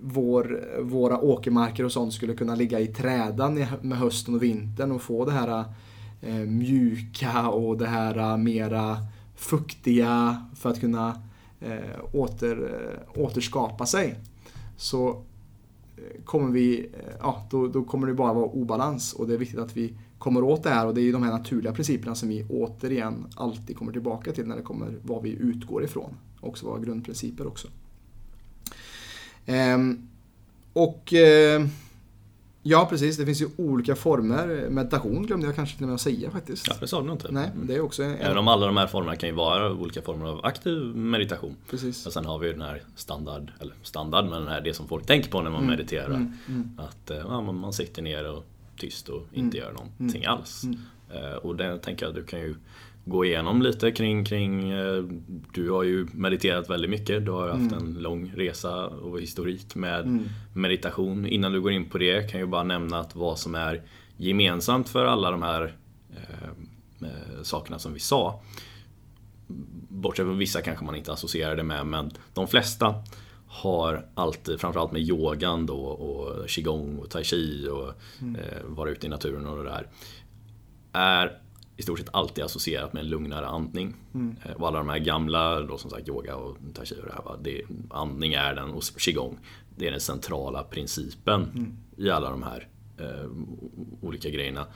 vår, 0.00 0.64
våra 0.80 1.18
åkermarker 1.18 1.84
och 1.84 1.92
sånt 1.92 2.14
skulle 2.14 2.34
kunna 2.34 2.54
ligga 2.54 2.80
i 2.80 2.86
trädan 2.86 3.66
med 3.80 3.98
hösten 3.98 4.34
och 4.34 4.42
vintern 4.42 4.92
och 4.92 5.02
få 5.02 5.24
det 5.24 5.32
här 5.32 5.64
Eh, 6.24 6.34
mjuka 6.34 7.48
och 7.48 7.78
det 7.78 7.86
här 7.86 8.18
eh, 8.18 8.36
mera 8.36 8.96
fuktiga 9.36 10.44
för 10.54 10.70
att 10.70 10.80
kunna 10.80 11.22
eh, 11.60 12.04
åter, 12.12 12.70
återskapa 13.14 13.86
sig. 13.86 14.14
Så 14.76 15.22
kommer 16.24 16.52
vi, 16.52 16.90
ja, 17.20 17.46
då, 17.50 17.66
då 17.66 17.84
kommer 17.84 18.06
det 18.06 18.14
bara 18.14 18.32
vara 18.32 18.46
obalans 18.46 19.12
och 19.12 19.28
det 19.28 19.34
är 19.34 19.38
viktigt 19.38 19.58
att 19.58 19.76
vi 19.76 19.94
kommer 20.18 20.44
åt 20.44 20.62
det 20.62 20.70
här 20.70 20.86
och 20.86 20.94
det 20.94 21.00
är 21.00 21.02
ju 21.02 21.12
de 21.12 21.22
här 21.22 21.30
naturliga 21.30 21.72
principerna 21.72 22.14
som 22.14 22.28
vi 22.28 22.46
återigen 22.48 23.26
alltid 23.36 23.76
kommer 23.76 23.92
tillbaka 23.92 24.32
till 24.32 24.46
när 24.46 24.56
det 24.56 24.62
kommer 24.62 24.94
vad 25.02 25.22
vi 25.22 25.30
utgår 25.30 25.84
ifrån. 25.84 26.16
Också 26.40 26.66
våra 26.66 26.80
grundprinciper 26.80 27.46
också. 27.46 27.68
Ehm, 29.46 30.08
och 30.72 31.14
eh, 31.14 31.66
Ja, 32.62 32.86
precis. 32.90 33.16
Det 33.16 33.26
finns 33.26 33.42
ju 33.42 33.48
olika 33.56 33.96
former. 33.96 34.68
Meditation 34.70 35.26
glömde 35.26 35.46
jag 35.46 35.56
kanske 35.56 35.76
till 35.76 35.84
och 35.84 35.88
med 35.88 35.94
att 35.94 36.00
säga 36.00 36.30
faktiskt. 36.30 36.66
Ja, 36.68 36.74
det 36.80 36.86
sa 36.86 37.02
du 37.02 37.12
inte. 37.12 37.32
Nej, 37.32 37.50
det 37.62 37.74
är 37.74 37.80
också 37.80 38.02
en... 38.02 38.14
Även 38.14 38.38
om 38.38 38.48
alla 38.48 38.66
de 38.66 38.76
här 38.76 38.86
formerna 38.86 39.16
kan 39.16 39.28
ju 39.28 39.34
vara 39.34 39.72
olika 39.72 40.02
former 40.02 40.26
av 40.26 40.46
aktiv 40.46 40.78
meditation. 40.96 41.56
Precis. 41.70 42.06
Och 42.06 42.12
sen 42.12 42.24
har 42.24 42.38
vi 42.38 42.46
ju 42.46 42.52
den 42.52 42.62
här 42.62 42.82
standard, 42.96 43.52
eller 43.60 43.74
standard, 43.82 44.24
men 44.24 44.40
den 44.40 44.48
här, 44.48 44.60
det 44.60 44.74
som 44.74 44.88
folk 44.88 45.06
tänker 45.06 45.30
på 45.30 45.42
när 45.42 45.50
man 45.50 45.62
mm. 45.62 45.70
mediterar. 45.70 46.14
Mm. 46.14 46.32
Mm. 46.48 46.70
Att 46.78 47.10
eh, 47.10 47.16
ja, 47.16 47.40
man 47.40 47.72
sitter 47.72 48.02
ner 48.02 48.30
och 48.30 48.44
tyst 48.76 49.08
och 49.08 49.26
inte 49.32 49.58
mm. 49.58 49.68
gör 49.68 49.72
någonting 49.72 50.24
mm. 50.24 50.38
alls. 50.38 50.64
Mm. 50.64 50.78
Eh, 51.14 51.34
och 51.34 51.56
det 51.56 51.78
tänker 51.78 52.06
jag, 52.06 52.14
du 52.14 52.24
kan 52.24 52.40
ju 52.40 52.54
gå 53.04 53.24
igenom 53.24 53.62
lite 53.62 53.90
kring, 53.90 54.24
kring 54.24 54.70
eh, 54.70 55.02
Du 55.52 55.70
har 55.70 55.82
ju 55.82 56.06
mediterat 56.12 56.70
väldigt 56.70 56.90
mycket. 56.90 57.24
Du 57.24 57.30
har 57.30 57.48
haft 57.48 57.72
mm. 57.72 57.78
en 57.78 57.94
lång 57.94 58.32
resa 58.36 58.86
och 58.86 59.20
historik 59.20 59.74
med 59.74 60.00
mm. 60.00 60.28
meditation. 60.52 61.26
Innan 61.26 61.52
du 61.52 61.60
går 61.60 61.72
in 61.72 61.90
på 61.90 61.98
det 61.98 62.30
kan 62.30 62.40
jag 62.40 62.48
bara 62.48 62.62
nämna 62.62 62.98
att 62.98 63.16
vad 63.16 63.38
som 63.38 63.54
är 63.54 63.82
gemensamt 64.16 64.88
för 64.88 65.04
alla 65.04 65.30
de 65.30 65.42
här 65.42 65.76
eh, 66.10 66.48
eh, 67.08 67.42
sakerna 67.42 67.78
som 67.78 67.92
vi 67.92 68.00
sa. 68.00 68.42
Bortsett 69.88 70.26
från 70.26 70.38
vissa 70.38 70.60
kanske 70.60 70.84
man 70.84 70.94
inte 70.94 71.12
associerar 71.12 71.56
det 71.56 71.62
med, 71.62 71.86
men 71.86 72.10
de 72.34 72.48
flesta 72.48 72.94
har 73.46 74.06
alltid, 74.14 74.60
framförallt 74.60 74.92
med 74.92 75.02
yogan 75.02 75.66
då 75.66 75.80
och 75.80 76.48
qigong 76.48 76.98
och 76.98 77.10
tai 77.10 77.24
chi 77.24 77.68
och 77.68 77.92
mm. 78.20 78.36
eh, 78.36 78.62
vara 78.64 78.90
ute 78.90 79.06
i 79.06 79.10
naturen 79.10 79.46
och 79.46 79.64
det 79.64 79.70
där. 79.70 79.86
Är 80.92 81.41
i 81.82 81.84
stort 81.84 81.98
sett 81.98 82.08
alltid 82.14 82.44
associerat 82.44 82.92
med 82.92 83.00
en 83.00 83.08
lugnare 83.08 83.46
andning. 83.46 83.94
Mm. 84.14 84.36
Eh, 84.44 84.52
och 84.52 84.68
alla 84.68 84.78
de 84.78 84.88
här 84.88 84.98
gamla, 84.98 85.60
då 85.60 85.78
som 85.78 85.90
sagt 85.90 86.08
yoga 86.08 86.36
och 86.36 86.56
tai 86.74 86.86
chi 86.86 86.94
och 87.00 87.06
det 87.06 87.12
här, 87.12 87.22
va? 87.22 87.36
Det, 87.42 87.62
andning 87.90 88.32
är 88.32 88.54
den, 88.54 88.70
och 88.70 88.82
qigong, 88.82 89.38
det 89.76 89.86
är 89.86 89.90
den 89.90 90.00
centrala 90.00 90.62
principen 90.62 91.42
mm. 91.54 91.76
i 91.96 92.10
alla 92.10 92.30
de 92.30 92.42
här 92.42 92.68
eh, 92.98 93.30
olika 94.00 94.30
grejerna. 94.30 94.66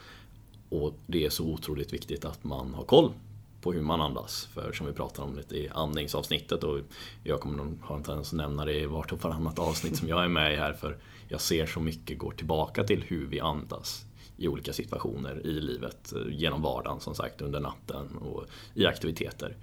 Och 0.69 0.99
det 1.07 1.25
är 1.25 1.31
så 1.31 1.45
otroligt 1.45 1.93
viktigt 1.93 2.25
att 2.25 2.45
man 2.45 2.75
har 2.75 2.85
koll 2.85 3.13
på 3.61 3.73
hur 3.73 3.83
man 3.83 4.01
andas. 4.01 4.49
För 4.53 4.73
som 4.73 4.87
vi 4.87 4.93
pratade 4.93 5.29
om 5.29 5.37
lite 5.37 5.57
i 5.57 5.69
andningsavsnittet 5.69 6.65
och 6.65 6.79
jag 7.23 7.41
kommer 7.41 7.57
nog 7.57 7.81
ha 7.81 7.97
en 7.97 8.03
tendens 8.03 8.33
att 8.33 8.37
nämna 8.37 8.65
det 8.65 8.81
i 8.81 8.87
vart 8.87 9.13
och 9.13 9.23
varannat 9.23 9.59
avsnitt 9.59 9.97
som 9.97 10.09
jag 10.09 10.25
är 10.25 10.29
med 10.29 10.53
i 10.53 10.57
här 10.57 10.73
för 10.73 10.99
jag 11.29 11.41
ser 11.41 11.67
så 11.67 11.81
mycket 11.81 12.19
går 12.19 12.33
tillbaka 12.33 12.85
till 12.85 13.05
hur 13.07 13.27
vi 13.27 13.41
andas 13.41 14.07
i 14.37 14.49
olika 14.49 14.73
situationer 14.73 15.47
i 15.47 15.61
livet. 15.61 16.13
Eh, 16.13 16.23
genom 16.29 16.63
vardagen 16.63 17.01
som 17.01 17.15
sagt, 17.15 17.41
under 17.41 17.61
natten 17.61 18.17
och 18.17 18.45
i 18.75 18.87
aktiviteter. 18.87 19.57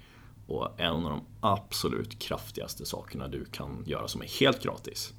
Och 0.48 0.80
en 0.80 0.94
av 0.94 1.02
de 1.04 1.22
absolut 1.42 2.20
kraftigaste 2.20 2.86
sakerna 2.86 3.28
du 3.28 3.46
kan 3.46 3.84
göra 3.86 4.08
som 4.08 4.22
är 4.22 4.40
helt 4.40 4.64
gratis 4.64 5.14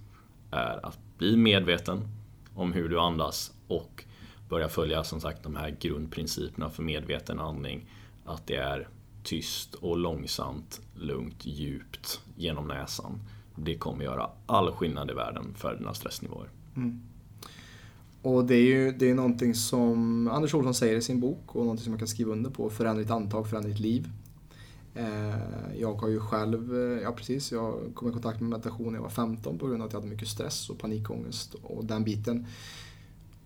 är 0.50 0.86
att 0.86 0.98
bli 1.18 1.36
medveten 1.36 2.08
om 2.54 2.72
hur 2.72 2.88
du 2.88 3.00
andas 3.00 3.52
och 3.68 4.04
börja 4.48 4.68
följa 4.68 5.04
som 5.04 5.20
sagt 5.20 5.42
de 5.42 5.56
här 5.56 5.76
grundprinciperna 5.80 6.70
för 6.70 6.82
medveten 6.82 7.40
andning. 7.40 7.90
Att 8.24 8.46
det 8.46 8.56
är 8.56 8.88
tyst 9.22 9.74
och 9.74 9.96
långsamt, 9.96 10.80
lugnt, 10.94 11.46
djupt 11.46 12.20
genom 12.36 12.68
näsan. 12.68 13.20
Det 13.56 13.78
kommer 13.78 14.04
göra 14.04 14.30
all 14.46 14.72
skillnad 14.72 15.10
i 15.10 15.14
världen 15.14 15.54
för 15.54 15.76
dina 15.76 15.94
stressnivåer. 15.94 16.48
Mm. 16.76 17.02
Och 18.24 18.44
det 18.44 18.54
är 18.54 18.62
ju 18.62 18.92
det 18.92 19.10
är 19.10 19.14
någonting 19.14 19.54
som 19.54 20.28
Anders 20.28 20.54
Olsson 20.54 20.74
säger 20.74 20.96
i 20.96 21.02
sin 21.02 21.20
bok 21.20 21.56
och 21.56 21.60
någonting 21.60 21.84
som 21.84 21.90
man 21.90 21.98
kan 21.98 22.08
skriva 22.08 22.32
under 22.32 22.50
på. 22.50 22.70
Förändra 22.70 23.02
ditt 23.02 23.10
antag, 23.10 23.48
förändra 23.48 23.70
ditt 23.70 23.80
liv. 23.80 24.08
Eh, 24.94 25.78
jag 25.80 25.94
har 25.94 26.08
ju 26.08 26.20
själv, 26.20 26.74
eh, 26.74 27.02
ja 27.02 27.12
precis, 27.12 27.52
jag 27.52 27.74
kom 27.94 28.08
i 28.08 28.12
kontakt 28.12 28.40
med 28.40 28.50
meditation 28.50 28.86
när 28.86 28.94
jag 28.94 29.02
var 29.02 29.10
15 29.10 29.58
på 29.58 29.66
grund 29.66 29.82
av 29.82 29.86
att 29.86 29.92
jag 29.92 30.00
hade 30.00 30.12
mycket 30.12 30.28
stress 30.28 30.70
och 30.70 30.78
panikångest 30.78 31.54
och 31.54 31.84
den 31.84 32.04
biten. 32.04 32.46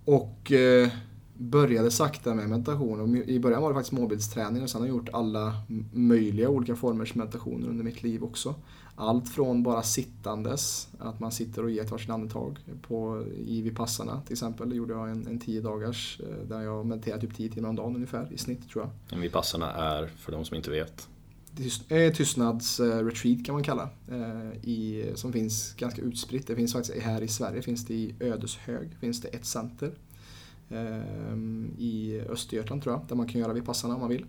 Och 0.05 0.53
eh, 0.53 0.89
började 1.35 1.91
sakta 1.91 2.35
med 2.35 2.49
meditation. 2.49 3.17
I 3.17 3.39
början 3.39 3.63
var 3.63 3.69
det 3.69 3.75
faktiskt 3.75 3.93
målbildsträning 3.93 4.63
och 4.63 4.71
sen 4.71 4.81
har 4.81 4.89
jag 4.89 4.97
gjort 4.97 5.09
alla 5.13 5.53
möjliga 5.93 6.49
olika 6.49 6.77
formers 6.77 7.15
meditationer 7.15 7.69
under 7.69 7.85
mitt 7.85 8.03
liv 8.03 8.25
också. 8.25 8.55
Allt 9.01 9.29
från 9.29 9.63
bara 9.63 9.83
sittandes, 9.83 10.89
att 10.99 11.21
man 11.21 11.33
sitter 11.33 11.65
och 11.65 11.71
ger 11.71 11.83
ett 11.83 11.91
varsitt 11.91 12.11
andetag 12.11 12.59
på, 12.83 13.25
i 13.47 13.63
Vipassana 13.63 14.21
till 14.21 14.33
exempel. 14.33 14.69
Det 14.69 14.77
gjorde 14.77 14.95
jag 14.95 15.11
en, 15.11 15.27
en 15.27 15.41
tio 15.41 15.61
dagars 15.61 16.21
eh, 16.21 16.49
där 16.49 16.63
jag 16.63 16.87
mediterade 16.87 17.21
typ 17.21 17.37
10 17.37 17.51
timmar 17.51 17.69
om 17.69 17.77
dagen 17.77 17.95
ungefär 17.95 18.33
i 18.33 18.39
snitt 18.39 18.71
tror 18.71 18.85
jag. 18.85 19.17
En 19.17 19.21
Vipassana 19.21 19.73
är, 19.73 20.07
för 20.07 20.33
de 20.33 20.45
som 20.45 20.57
inte 20.57 20.71
vet? 20.71 21.09
Tystnadsretreat 22.17 23.45
kan 23.47 23.53
man 23.53 23.63
kalla 23.63 23.89
eh, 24.09 24.69
i, 24.69 25.13
som 25.15 25.33
finns 25.33 25.75
ganska 25.75 26.03
utspritt. 26.03 26.47
Det 26.47 26.57
finns 26.57 26.73
faktiskt 26.73 26.99
här 26.99 27.23
i 27.23 27.29
Sverige 27.29 27.63
finns 27.63 27.87
det 27.87 27.95
i 27.95 28.15
Ödeshög 28.21 28.97
finns 29.01 29.21
det 29.21 29.29
ett 29.29 29.47
center 29.47 29.91
eh, 30.69 31.37
i 31.79 32.23
Östergötland 32.29 32.83
tror 32.83 32.95
jag, 32.95 33.03
där 33.09 33.17
man 33.17 33.29
kan 33.29 33.41
göra 33.41 33.53
Vipassana 33.53 33.95
om 33.95 34.01
man 34.01 34.11
vill. 34.11 34.27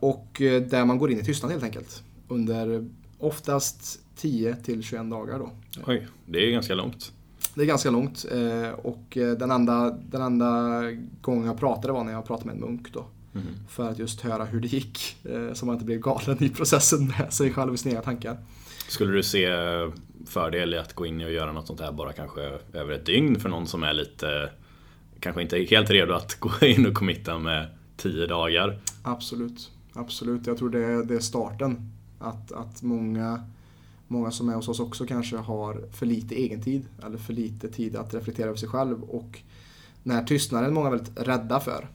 Och 0.00 0.28
där 0.68 0.84
man 0.84 0.98
går 0.98 1.10
in 1.10 1.20
i 1.20 1.24
tystnad 1.24 1.52
helt 1.52 1.64
enkelt 1.64 2.02
under 2.28 2.88
Oftast 3.24 4.00
10 4.16 4.56
till 4.56 4.82
21 4.82 5.10
dagar 5.10 5.38
då. 5.38 5.50
Oj, 5.86 6.06
det 6.26 6.38
är 6.38 6.50
ganska 6.50 6.74
långt. 6.74 7.12
Det 7.54 7.62
är 7.62 7.66
ganska 7.66 7.90
långt 7.90 8.24
eh, 8.30 8.70
och 8.70 9.16
eh, 9.16 9.32
den 9.32 9.50
enda, 9.50 9.90
den 9.90 10.22
enda 10.22 10.82
gången 11.20 11.46
jag 11.46 11.58
pratade 11.58 11.92
var 11.92 12.04
när 12.04 12.12
jag 12.12 12.26
pratade 12.26 12.46
med 12.46 12.54
en 12.54 12.60
munk 12.60 12.92
då. 12.92 13.06
Mm. 13.34 13.46
För 13.68 13.90
att 13.90 13.98
just 13.98 14.20
höra 14.20 14.44
hur 14.44 14.60
det 14.60 14.68
gick, 14.68 15.16
eh, 15.24 15.52
så 15.52 15.66
man 15.66 15.74
inte 15.74 15.84
blev 15.84 16.00
galen 16.00 16.44
i 16.44 16.48
processen 16.48 17.12
med 17.18 17.32
sig 17.32 17.52
själv 17.52 17.72
och 17.72 17.78
sina 17.78 18.00
tankar. 18.00 18.36
Skulle 18.88 19.12
du 19.12 19.22
se 19.22 19.48
fördel 20.26 20.74
i 20.74 20.78
att 20.78 20.92
gå 20.92 21.06
in 21.06 21.20
och 21.20 21.32
göra 21.32 21.52
något 21.52 21.66
sånt 21.66 21.80
här 21.80 21.92
bara 21.92 22.12
kanske 22.12 22.40
över 22.72 22.92
ett 22.92 23.06
dygn 23.06 23.40
för 23.40 23.48
någon 23.48 23.66
som 23.66 23.82
är 23.82 23.92
lite, 23.92 24.50
kanske 25.20 25.42
inte 25.42 25.58
helt 25.70 25.90
redo 25.90 26.14
att 26.14 26.40
gå 26.40 26.66
in 26.66 26.86
och 26.86 26.94
committa 26.94 27.38
med 27.38 27.66
10 27.96 28.26
dagar? 28.26 28.78
Absolut, 29.02 29.70
absolut. 29.92 30.46
Jag 30.46 30.58
tror 30.58 30.70
det 30.70 30.84
är, 30.84 31.04
det 31.04 31.14
är 31.14 31.20
starten 31.20 31.90
att, 32.24 32.52
att 32.52 32.82
många, 32.82 33.44
många 34.08 34.30
som 34.30 34.48
är 34.48 34.54
hos 34.54 34.68
oss 34.68 34.80
också 34.80 35.06
kanske 35.06 35.36
har 35.36 35.84
för 35.92 36.06
lite 36.06 36.42
egentid 36.42 36.86
eller 37.06 37.18
för 37.18 37.32
lite 37.32 37.68
tid 37.68 37.96
att 37.96 38.14
reflektera 38.14 38.46
över 38.46 38.56
sig 38.56 38.68
själv. 38.68 39.02
Och 39.02 39.42
den 40.02 40.16
här 40.16 40.24
tystnaden 40.24 40.70
är 40.70 40.74
många 40.74 40.90
väldigt 40.90 41.20
rädda 41.20 41.60
för. 41.60 41.88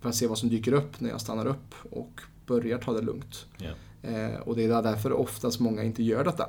För 0.00 0.08
att 0.08 0.14
se 0.14 0.26
vad 0.26 0.38
som 0.38 0.48
dyker 0.48 0.72
upp 0.72 1.00
när 1.00 1.10
jag 1.10 1.20
stannar 1.20 1.46
upp 1.46 1.74
och 1.90 2.20
börjar 2.46 2.78
ta 2.78 2.92
det 2.92 3.02
lugnt. 3.02 3.46
Yeah. 3.60 4.32
Eh, 4.32 4.40
och 4.40 4.56
det 4.56 4.64
är 4.64 4.82
därför 4.82 5.12
oftast 5.12 5.60
många 5.60 5.82
inte 5.82 6.02
gör 6.02 6.24
detta. 6.24 6.48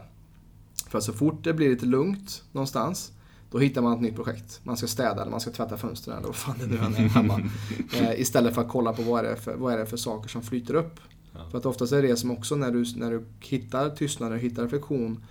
För 0.87 0.99
så 0.99 1.13
fort 1.13 1.43
det 1.43 1.53
blir 1.53 1.69
lite 1.69 1.85
lugnt 1.85 2.43
någonstans 2.51 3.11
då 3.53 3.59
hittar 3.59 3.81
man 3.81 3.93
ett 3.93 4.01
nytt 4.01 4.15
projekt. 4.15 4.59
Man 4.63 4.77
ska 4.77 4.87
städa 4.87 5.21
eller 5.21 5.31
man 5.31 5.39
ska 5.41 5.51
tvätta 5.51 5.77
fönstren 5.77 6.17
eller 6.17 6.27
vad 6.27 6.35
fan 6.35 6.55
det 6.59 6.65
nu 6.65 6.75
är 6.75 7.09
hemma. 7.09 7.41
Eh, 7.93 8.21
istället 8.21 8.55
för 8.55 8.61
att 8.61 8.69
kolla 8.69 8.93
på 8.93 9.01
vad 9.01 9.25
är, 9.25 9.29
det 9.29 9.35
för, 9.35 9.55
vad 9.55 9.73
är 9.73 9.77
det 9.77 9.85
för 9.85 9.97
saker 9.97 10.29
som 10.29 10.41
flyter 10.41 10.73
upp 10.73 10.99
Ja. 11.33 11.49
För 11.51 11.57
att 11.57 11.65
oftast 11.65 11.93
är 11.93 12.01
det 12.01 12.15
som 12.15 12.31
också 12.31 12.55
när 12.55 12.71
du, 12.71 12.85
när 12.95 13.11
du 13.11 13.25
hittar 13.39 13.89
tystnad, 13.89 14.29
när 14.29 14.37
du 14.37 14.43
hittar 14.43 14.63
reflektion, 14.63 15.25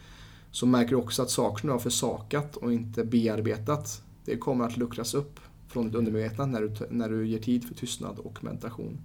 så 0.51 0.67
märker 0.67 0.91
du 0.91 0.97
också 0.97 1.23
att 1.23 1.31
saker 1.31 1.61
som 1.61 1.67
du 1.67 1.73
har 1.73 1.81
försakat 1.81 2.57
och 2.57 2.73
inte 2.73 3.05
bearbetat, 3.05 4.03
det 4.25 4.37
kommer 4.37 4.65
att 4.65 4.77
luckras 4.77 5.15
upp 5.15 5.41
från 5.69 5.87
ditt 5.87 5.95
undermedvetna 5.95 6.47
när 6.47 6.61
du, 6.61 6.73
när 6.91 7.09
du 7.09 7.27
ger 7.27 7.39
tid 7.39 7.65
för 7.65 7.75
tystnad 7.75 8.19
och 8.19 8.45
meditation. 8.45 8.99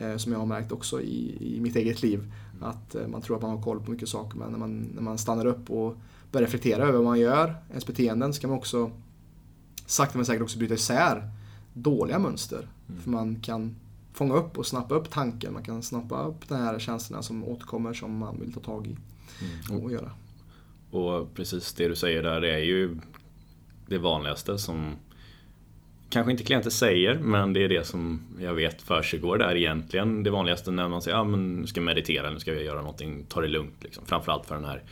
Eh, 0.00 0.16
som 0.16 0.32
jag 0.32 0.38
har 0.38 0.46
märkt 0.46 0.72
också 0.72 1.00
i, 1.00 1.36
i 1.56 1.60
mitt 1.60 1.76
eget 1.76 2.02
liv. 2.02 2.32
Att 2.60 2.94
eh, 2.94 3.06
man 3.06 3.22
tror 3.22 3.36
att 3.36 3.42
man 3.42 3.50
har 3.50 3.62
koll 3.62 3.80
på 3.80 3.90
mycket 3.90 4.08
saker 4.08 4.38
men 4.38 4.50
när 4.50 4.58
man, 4.58 4.88
när 4.94 5.02
man 5.02 5.18
stannar 5.18 5.46
upp 5.46 5.70
och 5.70 5.96
börjar 6.32 6.46
reflektera 6.46 6.82
över 6.82 6.92
vad 6.92 7.04
man 7.04 7.20
gör, 7.20 7.54
ens 7.70 7.86
beteenden, 7.86 8.34
så 8.34 8.40
kan 8.40 8.50
man 8.50 8.58
också 8.58 8.90
sakta 9.86 10.18
men 10.18 10.26
säkert 10.26 10.42
också 10.42 10.58
bryta 10.58 10.74
isär 10.74 11.30
dåliga 11.74 12.18
mönster. 12.18 12.68
Mm. 12.88 13.00
För 13.00 13.10
man 13.10 13.40
kan 13.40 13.76
fånga 14.12 14.34
upp 14.34 14.58
och 14.58 14.66
snappa 14.66 14.94
upp 14.94 15.10
tanken, 15.10 15.52
man 15.52 15.64
kan 15.64 15.82
snappa 15.82 16.22
upp 16.26 16.48
de 16.48 16.54
här 16.54 16.78
känslorna 16.78 17.22
som 17.22 17.44
återkommer 17.44 17.92
som 17.92 18.18
man 18.18 18.40
vill 18.40 18.52
ta 18.52 18.60
tag 18.60 18.86
i 18.86 18.96
Mm. 19.70 19.84
och 19.84 19.92
göra. 19.92 20.10
Och 20.90 21.34
precis 21.34 21.72
det 21.72 21.88
du 21.88 21.96
säger 21.96 22.22
där, 22.22 22.40
det 22.40 22.52
är 22.52 22.58
ju 22.58 22.96
det 23.86 23.98
vanligaste 23.98 24.58
som 24.58 24.96
kanske 26.10 26.32
inte 26.32 26.44
klienter 26.44 26.70
säger, 26.70 27.18
men 27.18 27.52
det 27.52 27.64
är 27.64 27.68
det 27.68 27.86
som 27.86 28.20
jag 28.38 28.54
vet 28.54 28.82
försiggår 28.82 29.38
där 29.38 29.56
egentligen. 29.56 30.22
Det 30.22 30.30
vanligaste 30.30 30.70
när 30.70 30.88
man 30.88 31.02
säger 31.02 31.16
att 31.16 31.20
ah, 31.20 31.24
men 31.24 31.56
nu 31.56 31.66
ska 31.66 31.80
meditera, 31.80 32.30
nu 32.30 32.38
ska 32.40 32.52
jag 32.52 32.64
göra 32.64 32.80
någonting, 32.80 33.24
ta 33.28 33.40
det 33.40 33.48
lugnt. 33.48 33.82
Liksom. 33.82 34.06
Framförallt 34.06 34.46
för 34.46 34.54
den 34.54 34.64
här 34.64 34.82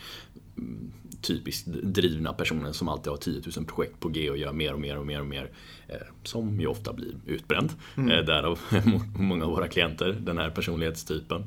typiskt 1.21 1.67
drivna 1.67 2.33
personen 2.33 2.75
som 2.75 2.89
alltid 2.89 3.11
har 3.11 3.17
10 3.17 3.43
000 3.57 3.67
projekt 3.67 4.01
på 4.01 4.09
G 4.09 4.31
och 4.31 4.39
gör 4.39 4.53
mer 4.53 4.75
och 4.75 4.81
mer 4.81 4.99
och 4.99 5.07
mer 5.07 5.21
och 5.21 5.27
mer. 5.27 5.51
Eh, 5.89 5.97
som 6.23 6.61
ju 6.61 6.67
ofta 6.67 6.93
blir 6.93 7.15
utbränd. 7.27 7.73
Mm. 7.97 8.11
Eh, 8.11 8.25
därav 8.25 8.59
många 9.19 9.45
av 9.45 9.51
våra 9.51 9.69
klienter, 9.69 10.17
den 10.21 10.39
här 10.39 10.51
personlighetstypen. 10.51 11.45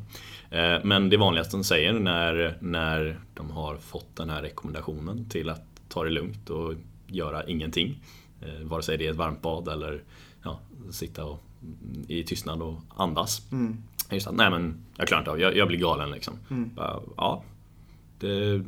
Eh, 0.50 0.78
men 0.84 1.10
det 1.10 1.18
vanligaste 1.18 1.58
de 1.58 1.64
säger 1.64 1.94
när, 1.94 2.58
när 2.60 3.20
de 3.34 3.52
har 3.52 3.78
fått 3.78 4.16
den 4.16 4.30
här 4.30 4.42
rekommendationen 4.42 5.30
till 5.30 5.50
att 5.50 5.66
ta 5.90 6.04
det 6.04 6.10
lugnt 6.10 6.50
och 6.50 6.74
göra 7.08 7.44
ingenting. 7.44 8.04
Vare 8.64 8.84
sig 8.84 8.98
det 8.98 9.08
är 9.08 9.12
ett 9.12 9.18
varmt 9.18 9.42
bad 9.42 9.68
eller 9.68 10.04
ja, 10.44 10.60
sitta 10.92 11.26
och, 11.26 11.44
i 12.08 12.24
tystnad 12.24 12.62
och 12.62 12.80
andas. 12.96 13.52
Mm. 13.52 13.78
Just 14.12 14.28
att, 14.28 14.36
nej 14.36 14.50
men 14.50 14.86
jag 14.98 15.08
klarar 15.08 15.22
inte 15.22 15.32
av, 15.32 15.40
jag, 15.40 15.58
jag 15.58 15.68
blir 15.68 15.80
galen 15.80 16.12
liksom. 16.12 16.34
Mm. 16.50 16.76
Bara, 16.76 17.00
ja, 17.18 17.44
det, 18.22 18.64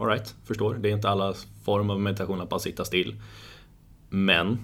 alright, 0.00 0.34
förstår. 0.44 0.74
Det 0.74 0.88
är 0.88 0.92
inte 0.92 1.08
alla 1.08 1.34
form 1.64 1.90
av 1.90 2.00
meditation 2.00 2.40
att 2.40 2.48
bara 2.48 2.60
sitta 2.60 2.84
still. 2.84 3.16
Men 4.08 4.58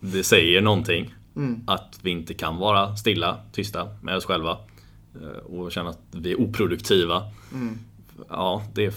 det 0.00 0.24
säger 0.24 0.60
någonting 0.60 1.14
Mm. 1.36 1.60
att 1.66 1.98
vi 2.02 2.10
inte 2.10 2.34
kan 2.34 2.56
vara 2.56 2.96
stilla, 2.96 3.38
tysta 3.52 3.88
med 4.02 4.16
oss 4.16 4.24
själva 4.24 4.58
eh, 5.22 5.28
och 5.28 5.72
känna 5.72 5.90
att 5.90 6.00
vi 6.10 6.32
är 6.32 6.40
oproduktiva. 6.40 7.22
Mm. 7.52 7.78
Ja, 8.28 8.62
det 8.74 8.84
är 8.84 8.92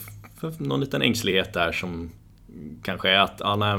någon 0.63 0.79
liten 0.79 1.01
ängslighet 1.01 1.53
där 1.53 1.71
som 1.71 2.11
kanske 2.83 3.09
är 3.09 3.19
att 3.19 3.41
ah, 3.41 3.55
nej, 3.55 3.73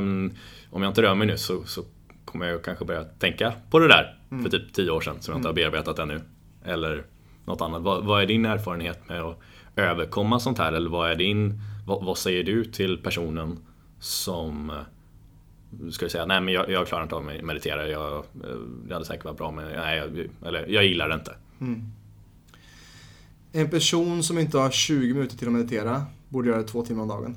om 0.71 0.83
jag 0.83 0.91
inte 0.91 1.03
rör 1.03 1.15
mig 1.15 1.27
nu 1.27 1.37
så, 1.39 1.65
så 1.65 1.85
kommer 2.25 2.47
jag 2.47 2.65
kanske 2.65 2.85
börja 2.85 3.05
tänka 3.05 3.53
på 3.71 3.79
det 3.79 3.89
där 3.89 4.19
för 4.43 4.51
typ 4.51 4.73
tio 4.73 4.91
år 4.91 5.01
sedan 5.01 5.17
som 5.21 5.33
jag 5.33 5.39
inte 5.39 5.49
har 5.49 5.55
bearbetat 5.55 5.99
ännu. 5.99 6.21
Eller 6.65 7.05
något 7.45 7.61
annat. 7.61 7.83
Vad, 7.83 8.05
vad 8.05 8.23
är 8.23 8.27
din 8.27 8.47
erfarenhet 8.47 9.09
med 9.09 9.23
att 9.23 9.41
överkomma 9.77 10.41
sånt 10.41 10.59
här? 10.59 10.73
Eller 10.73 10.91
vad 10.91 11.11
är 11.11 11.17
din, 11.17 11.61
vad, 11.87 12.05
vad 12.05 12.19
säger 12.19 12.45
du 12.45 12.65
till 12.65 12.99
personen 12.99 13.59
som 13.99 14.71
eh, 14.71 15.91
ska 15.91 16.09
säga 16.09 16.27
nej 16.27 16.41
men 16.41 16.55
jag, 16.55 16.71
jag 16.71 16.87
klarar 16.87 17.03
inte 17.03 17.15
av 17.15 17.29
att 17.29 17.45
meditera, 17.45 17.89
jag, 17.89 18.17
eh, 18.17 18.23
det 18.87 18.95
hade 18.95 19.07
säkert 19.07 19.25
varit 19.25 19.39
bra 19.39 19.51
men 19.51 19.65
nej, 19.65 19.99
jag, 19.99 20.29
eller, 20.49 20.67
jag 20.67 20.85
gillar 20.85 21.09
det 21.09 21.15
inte. 21.15 21.35
En 23.53 23.71
person 23.71 24.23
som 24.23 24.39
inte 24.39 24.59
har 24.59 24.71
20 24.71 25.15
minuter 25.15 25.37
till 25.37 25.47
att 25.47 25.53
meditera 25.53 26.07
borde 26.29 26.49
göra 26.49 26.63
det 26.63 26.69
två 26.69 26.85
timmar 26.85 27.03
om 27.03 27.09
dagen. 27.09 27.37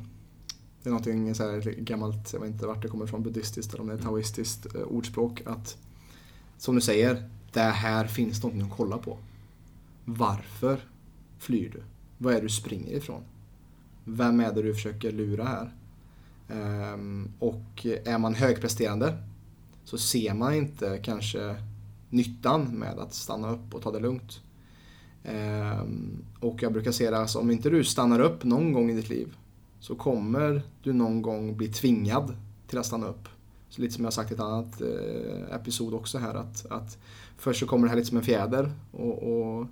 Det 0.83 0.89
är 0.89 0.91
någonting 0.91 1.35
så 1.35 1.43
här 1.43 1.61
gammalt, 1.61 2.33
jag 2.33 2.39
vet 2.39 2.49
inte 2.49 2.67
vart 2.67 2.81
det 2.81 2.87
kommer 2.87 3.05
ifrån, 3.05 3.23
buddhistiskt 3.23 3.73
eller 3.73 3.81
om 3.81 3.87
det 3.87 3.93
är 3.93 3.97
taoistiskt 3.97 4.75
eh, 4.75 4.81
ordspråk. 4.81 5.41
Att, 5.45 5.77
som 6.57 6.75
du 6.75 6.81
säger, 6.81 7.29
det 7.53 7.61
här 7.61 8.07
finns 8.07 8.43
någonting 8.43 8.71
att 8.71 8.77
kolla 8.77 8.97
på. 8.97 9.17
Varför 10.05 10.79
flyr 11.39 11.69
du? 11.69 11.83
Vad 12.17 12.33
är 12.33 12.37
det 12.37 12.45
du 12.45 12.49
springer 12.49 12.93
ifrån? 12.93 13.21
Vem 14.03 14.39
är 14.39 14.53
det 14.53 14.61
du 14.61 14.73
försöker 14.73 15.11
lura 15.11 15.43
här? 15.43 15.73
Ehm, 16.49 17.31
och 17.39 17.85
är 18.05 18.17
man 18.17 18.35
högpresterande 18.35 19.17
så 19.83 19.97
ser 19.97 20.33
man 20.33 20.53
inte 20.53 20.99
kanske 21.03 21.55
nyttan 22.09 22.63
med 22.63 22.99
att 22.99 23.13
stanna 23.13 23.51
upp 23.51 23.73
och 23.73 23.81
ta 23.81 23.91
det 23.91 23.99
lugnt. 23.99 24.41
Ehm, 25.23 26.23
och 26.39 26.63
jag 26.63 26.73
brukar 26.73 26.91
säga 26.91 27.09
att 27.09 27.15
alltså, 27.15 27.39
om 27.39 27.51
inte 27.51 27.69
du 27.69 27.83
stannar 27.83 28.19
upp 28.19 28.43
någon 28.43 28.73
gång 28.73 28.91
i 28.91 28.93
ditt 28.93 29.09
liv 29.09 29.35
så 29.79 29.95
kommer 29.95 30.61
du 30.83 30.93
någon 30.93 31.21
gång 31.21 31.57
bli 31.57 31.67
tvingad 31.67 32.35
till 32.67 32.77
att 32.77 32.85
stanna 32.85 33.07
upp. 33.07 33.29
Så 33.69 33.81
lite 33.81 33.93
som 33.93 34.03
jag 34.03 34.13
sagt 34.13 34.31
i 34.31 34.33
ett 34.33 34.39
annat 34.39 34.81
eh, 34.81 35.55
episod 35.55 35.93
också 35.93 36.17
här 36.17 36.35
att, 36.35 36.65
att 36.71 36.97
först 37.37 37.59
så 37.59 37.67
kommer 37.67 37.83
det 37.83 37.89
här 37.89 37.95
lite 37.95 38.07
som 38.07 38.17
en 38.17 38.23
fjäder 38.23 38.71
och, 38.91 39.23
och 39.23 39.67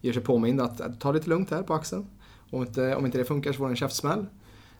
ger 0.00 0.12
sig 0.12 0.22
påmind 0.22 0.60
att, 0.60 0.80
att 0.80 1.00
ta 1.00 1.12
det 1.12 1.18
lite 1.18 1.30
lugnt 1.30 1.50
här 1.50 1.62
på 1.62 1.74
axeln. 1.74 2.06
Och 2.50 2.62
inte, 2.62 2.96
om 2.96 3.06
inte 3.06 3.18
det 3.18 3.24
funkar 3.24 3.52
så 3.52 3.58
får 3.58 3.64
du 3.64 3.70
en 3.70 3.76
käftsmäll. 3.76 4.26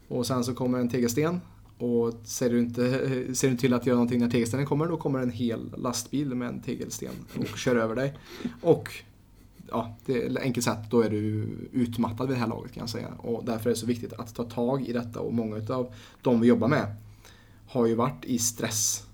Och 0.09 0.27
sen 0.27 0.45
så 0.45 0.55
kommer 0.55 0.79
en 0.79 0.89
tegelsten 0.89 1.41
och 1.79 2.15
ser 2.25 2.51
du 2.51 2.59
inte 2.59 2.91
ser 3.35 3.49
du 3.49 3.51
inte 3.51 3.61
till 3.61 3.75
att 3.75 3.87
göra 3.87 3.97
någonting 3.97 4.21
när 4.21 4.31
tegelstenen 4.31 4.67
kommer, 4.67 4.87
då 4.87 4.97
kommer 4.97 5.19
en 5.19 5.31
hel 5.31 5.75
lastbil 5.77 6.35
med 6.35 6.49
en 6.49 6.61
tegelsten 6.61 7.13
och 7.39 7.59
kör 7.59 7.77
över 7.77 7.95
dig. 7.97 8.19
Och 8.63 8.91
ja, 9.69 9.97
det 10.07 10.27
är 10.27 10.41
enkelt 10.41 10.65
sagt, 10.65 10.91
då 10.91 11.01
är 11.01 11.11
du 11.11 11.49
utmattad 11.73 12.29
vid 12.29 12.37
det 12.37 12.41
här 12.41 12.49
laget 12.49 12.73
kan 12.73 12.81
jag 12.81 12.91
säga. 12.91 13.09
Och 13.19 13.45
därför 13.45 13.71
är 13.71 13.75
det 13.75 13.81
så 13.81 13.87
viktigt 13.87 14.13
att 14.13 14.35
ta 14.35 14.45
tag 14.45 14.87
i 14.87 14.93
detta 14.93 15.21
och 15.21 15.35
många 15.35 15.75
av 15.75 15.95
de 16.23 16.41
vi 16.41 16.49
jobbar 16.49 16.69
med 16.69 16.97
har 17.69 17.87
ju 17.87 17.95
varit 17.95 18.25
i 18.25 18.39
stress. 18.39 19.07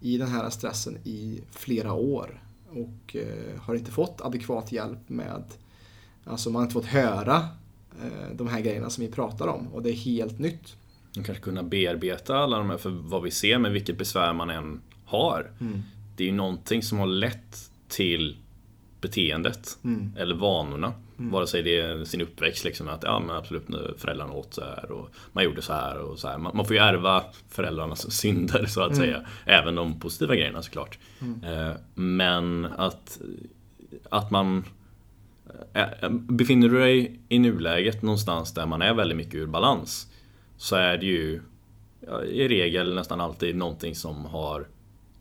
I 0.00 0.18
den 0.18 0.28
här 0.28 0.50
stressen 0.50 0.96
i 1.04 1.40
flera 1.50 1.92
år. 1.92 2.42
Och 2.80 3.16
eh, 3.16 3.60
har 3.60 3.74
inte 3.74 3.90
fått 3.90 4.20
adekvat 4.20 4.72
hjälp 4.72 5.08
med, 5.08 5.42
alltså 6.24 6.50
man 6.50 6.60
har 6.60 6.62
inte 6.62 6.74
fått 6.74 6.86
höra 6.86 7.36
eh, 8.02 8.34
de 8.34 8.48
här 8.48 8.60
grejerna 8.60 8.90
som 8.90 9.04
vi 9.04 9.10
pratar 9.10 9.46
om. 9.46 9.68
Och 9.68 9.82
det 9.82 9.90
är 9.90 9.94
helt 9.94 10.38
nytt. 10.38 10.76
Och 11.18 11.24
kanske 11.24 11.44
kunna 11.44 11.62
bearbeta 11.62 12.36
alla 12.36 12.58
de 12.58 12.70
här, 12.70 12.78
för 12.78 12.90
vad 12.90 13.22
vi 13.22 13.30
ser 13.30 13.58
med 13.58 13.72
vilket 13.72 13.98
besvär 13.98 14.32
man 14.32 14.50
än 14.50 14.80
har. 15.04 15.50
Det 16.16 16.24
är 16.24 16.28
ju 16.28 16.34
någonting 16.34 16.82
som 16.82 16.98
har 16.98 17.06
lett 17.06 17.70
till 17.88 18.36
beteendet 19.00 19.78
Mm. 19.84 20.12
eller 20.16 20.34
vanorna. 20.34 20.92
Vare 21.16 21.46
sig 21.46 21.62
det 21.62 21.80
är 21.80 22.04
sin 22.04 22.20
uppväxt, 22.20 22.64
liksom, 22.64 22.88
att 22.88 23.02
ja, 23.02 23.20
men 23.20 23.36
absolut, 23.36 23.68
nu 23.68 23.94
föräldrarna 23.98 24.32
åt 24.32 24.54
så 24.54 24.60
här 24.60 24.90
och 24.90 25.10
man 25.32 25.44
gjorde 25.44 25.62
så 25.62 25.72
här 25.72 25.98
och 25.98 26.18
så 26.18 26.28
här. 26.28 26.38
Man, 26.38 26.56
man 26.56 26.64
får 26.66 26.76
ju 26.76 26.82
ärva 26.82 27.24
föräldrarnas 27.48 28.12
synder 28.20 28.66
så 28.66 28.82
att 28.82 28.96
säga. 28.96 29.26
Även 29.44 29.74
de 29.74 30.00
positiva 30.00 30.34
grejerna 30.34 30.62
såklart. 30.62 30.98
Eh, 31.44 31.72
men 31.94 32.64
att, 32.76 33.20
att 34.10 34.30
man 34.30 34.64
eh, 35.74 36.08
Befinner 36.10 36.68
du 36.68 36.78
dig 36.78 37.20
i 37.28 37.38
nuläget 37.38 38.02
någonstans 38.02 38.54
där 38.54 38.66
man 38.66 38.82
är 38.82 38.94
väldigt 38.94 39.16
mycket 39.18 39.34
ur 39.34 39.46
balans 39.46 40.06
så 40.56 40.76
är 40.76 40.98
det 40.98 41.06
ju 41.06 41.40
i 42.30 42.48
regel 42.48 42.94
nästan 42.94 43.20
alltid 43.20 43.56
någonting 43.56 43.94
som 43.94 44.24
har 44.24 44.66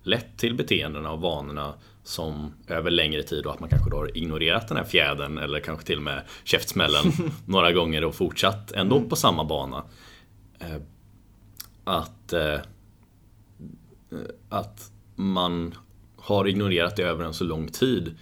lett 0.07 0.37
till 0.37 0.53
beteendena 0.55 1.11
och 1.11 1.21
vanorna 1.21 1.73
som 2.03 2.53
över 2.67 2.91
längre 2.91 3.23
tid 3.23 3.45
och 3.45 3.53
att 3.53 3.59
man 3.59 3.69
kanske 3.69 3.89
då 3.89 3.97
har 3.97 4.17
ignorerat 4.17 4.67
den 4.67 4.77
här 4.77 4.83
fjädern 4.83 5.37
eller 5.37 5.59
kanske 5.59 5.85
till 5.85 5.97
och 5.97 6.03
med 6.03 6.21
käftsmällen 6.43 7.03
några 7.45 7.71
gånger 7.71 8.03
och 8.03 8.15
fortsatt 8.15 8.71
ändå 8.71 9.01
på 9.01 9.15
samma 9.15 9.43
bana. 9.43 9.83
Eh, 10.59 10.81
Att, 11.83 12.33
eh, 12.33 12.59
att 14.49 14.91
man 15.15 15.75
har 16.17 16.47
ignorerat 16.47 16.95
det 16.95 17.03
över 17.03 17.25
en 17.25 17.33
så 17.33 17.43
lång 17.43 17.67
tid 17.67 18.15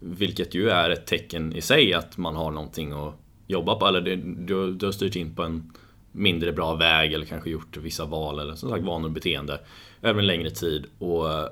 vilket 0.00 0.54
ju 0.54 0.70
är 0.70 0.90
ett 0.90 1.06
tecken 1.06 1.52
i 1.52 1.60
sig 1.60 1.94
att 1.94 2.16
man 2.16 2.36
har 2.36 2.50
någonting 2.50 2.92
att 2.92 3.14
jobba 3.46 3.74
på 3.74 3.86
eller 3.86 4.00
du, 4.00 4.72
du 4.72 4.86
har 4.86 4.92
styrt 4.92 5.16
in 5.16 5.34
på 5.34 5.42
en 5.42 5.72
mindre 6.16 6.52
bra 6.52 6.74
väg 6.74 7.12
eller 7.12 7.26
kanske 7.26 7.50
gjort 7.50 7.76
vissa 7.76 8.04
val 8.04 8.38
eller 8.38 8.54
som 8.54 8.70
sagt 8.70 8.84
vanor 8.84 9.04
och 9.04 9.12
beteende 9.12 9.60
över 10.02 10.20
en 10.20 10.26
längre 10.26 10.50
tid 10.50 10.86
och 10.98 11.32
eh, 11.32 11.48